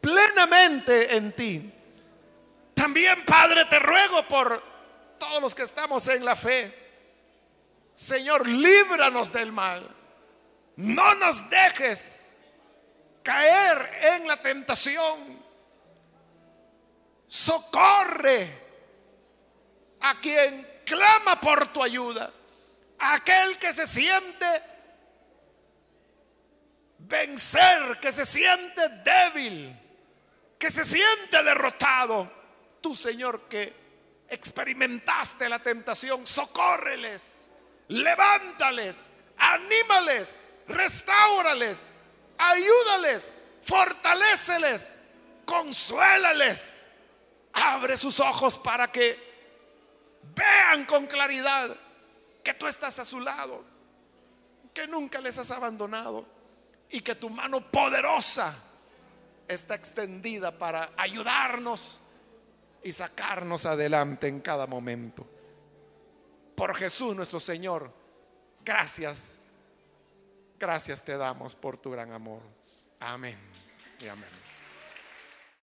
plenamente 0.00 1.16
en 1.16 1.32
ti. 1.32 1.72
También, 2.74 3.24
Padre, 3.24 3.64
te 3.66 3.78
ruego 3.78 4.26
por 4.26 4.62
todos 5.18 5.40
los 5.40 5.54
que 5.54 5.62
estamos 5.62 6.08
en 6.08 6.24
la 6.24 6.34
fe. 6.34 6.74
Señor, 7.94 8.48
líbranos 8.48 9.32
del 9.32 9.52
mal. 9.52 9.86
No 10.76 11.14
nos 11.16 11.50
dejes 11.50 12.38
caer 13.22 13.90
en 14.14 14.26
la 14.26 14.40
tentación. 14.40 15.40
Socorre 17.26 18.48
a 20.00 20.18
quien 20.20 20.82
clama 20.86 21.40
por 21.40 21.68
tu 21.68 21.82
ayuda. 21.82 22.32
Aquel 22.98 23.58
que 23.58 23.72
se 23.72 23.86
siente 23.86 24.46
vencer, 26.98 27.98
que 28.00 28.12
se 28.12 28.24
siente 28.24 28.88
débil, 29.04 29.78
que 30.60 30.70
se 30.70 30.84
siente 30.84 31.42
derrotado. 31.42 32.30
Tú, 32.82 32.94
Señor, 32.94 33.48
que 33.48 33.74
experimentaste 34.28 35.48
la 35.48 35.58
tentación, 35.58 36.26
socórreles, 36.26 37.48
levántales, 37.88 39.06
anímales, 39.38 40.38
restaurales, 40.68 41.92
ayúdales, 42.36 43.38
fortaleceles, 43.62 44.98
consuélales. 45.46 46.86
Abre 47.54 47.96
sus 47.96 48.20
ojos 48.20 48.58
para 48.58 48.92
que 48.92 49.18
vean 50.34 50.84
con 50.84 51.06
claridad 51.06 51.74
que 52.44 52.52
tú 52.52 52.66
estás 52.66 52.98
a 52.98 53.06
su 53.06 53.18
lado, 53.18 53.64
que 54.74 54.86
nunca 54.86 55.22
les 55.22 55.38
has 55.38 55.50
abandonado 55.50 56.26
y 56.90 57.00
que 57.00 57.14
tu 57.14 57.30
mano 57.30 57.70
poderosa 57.70 58.54
está 59.50 59.74
extendida 59.74 60.56
para 60.56 60.90
ayudarnos 60.96 62.00
y 62.82 62.92
sacarnos 62.92 63.66
adelante 63.66 64.28
en 64.28 64.40
cada 64.40 64.66
momento. 64.66 65.26
Por 66.54 66.74
Jesús 66.74 67.16
nuestro 67.16 67.40
Señor, 67.40 67.92
gracias, 68.64 69.40
gracias 70.58 71.04
te 71.04 71.16
damos 71.16 71.54
por 71.54 71.76
tu 71.76 71.90
gran 71.90 72.12
amor. 72.12 72.42
Amén 73.00 73.38
y 74.00 74.08
amén. 74.08 74.39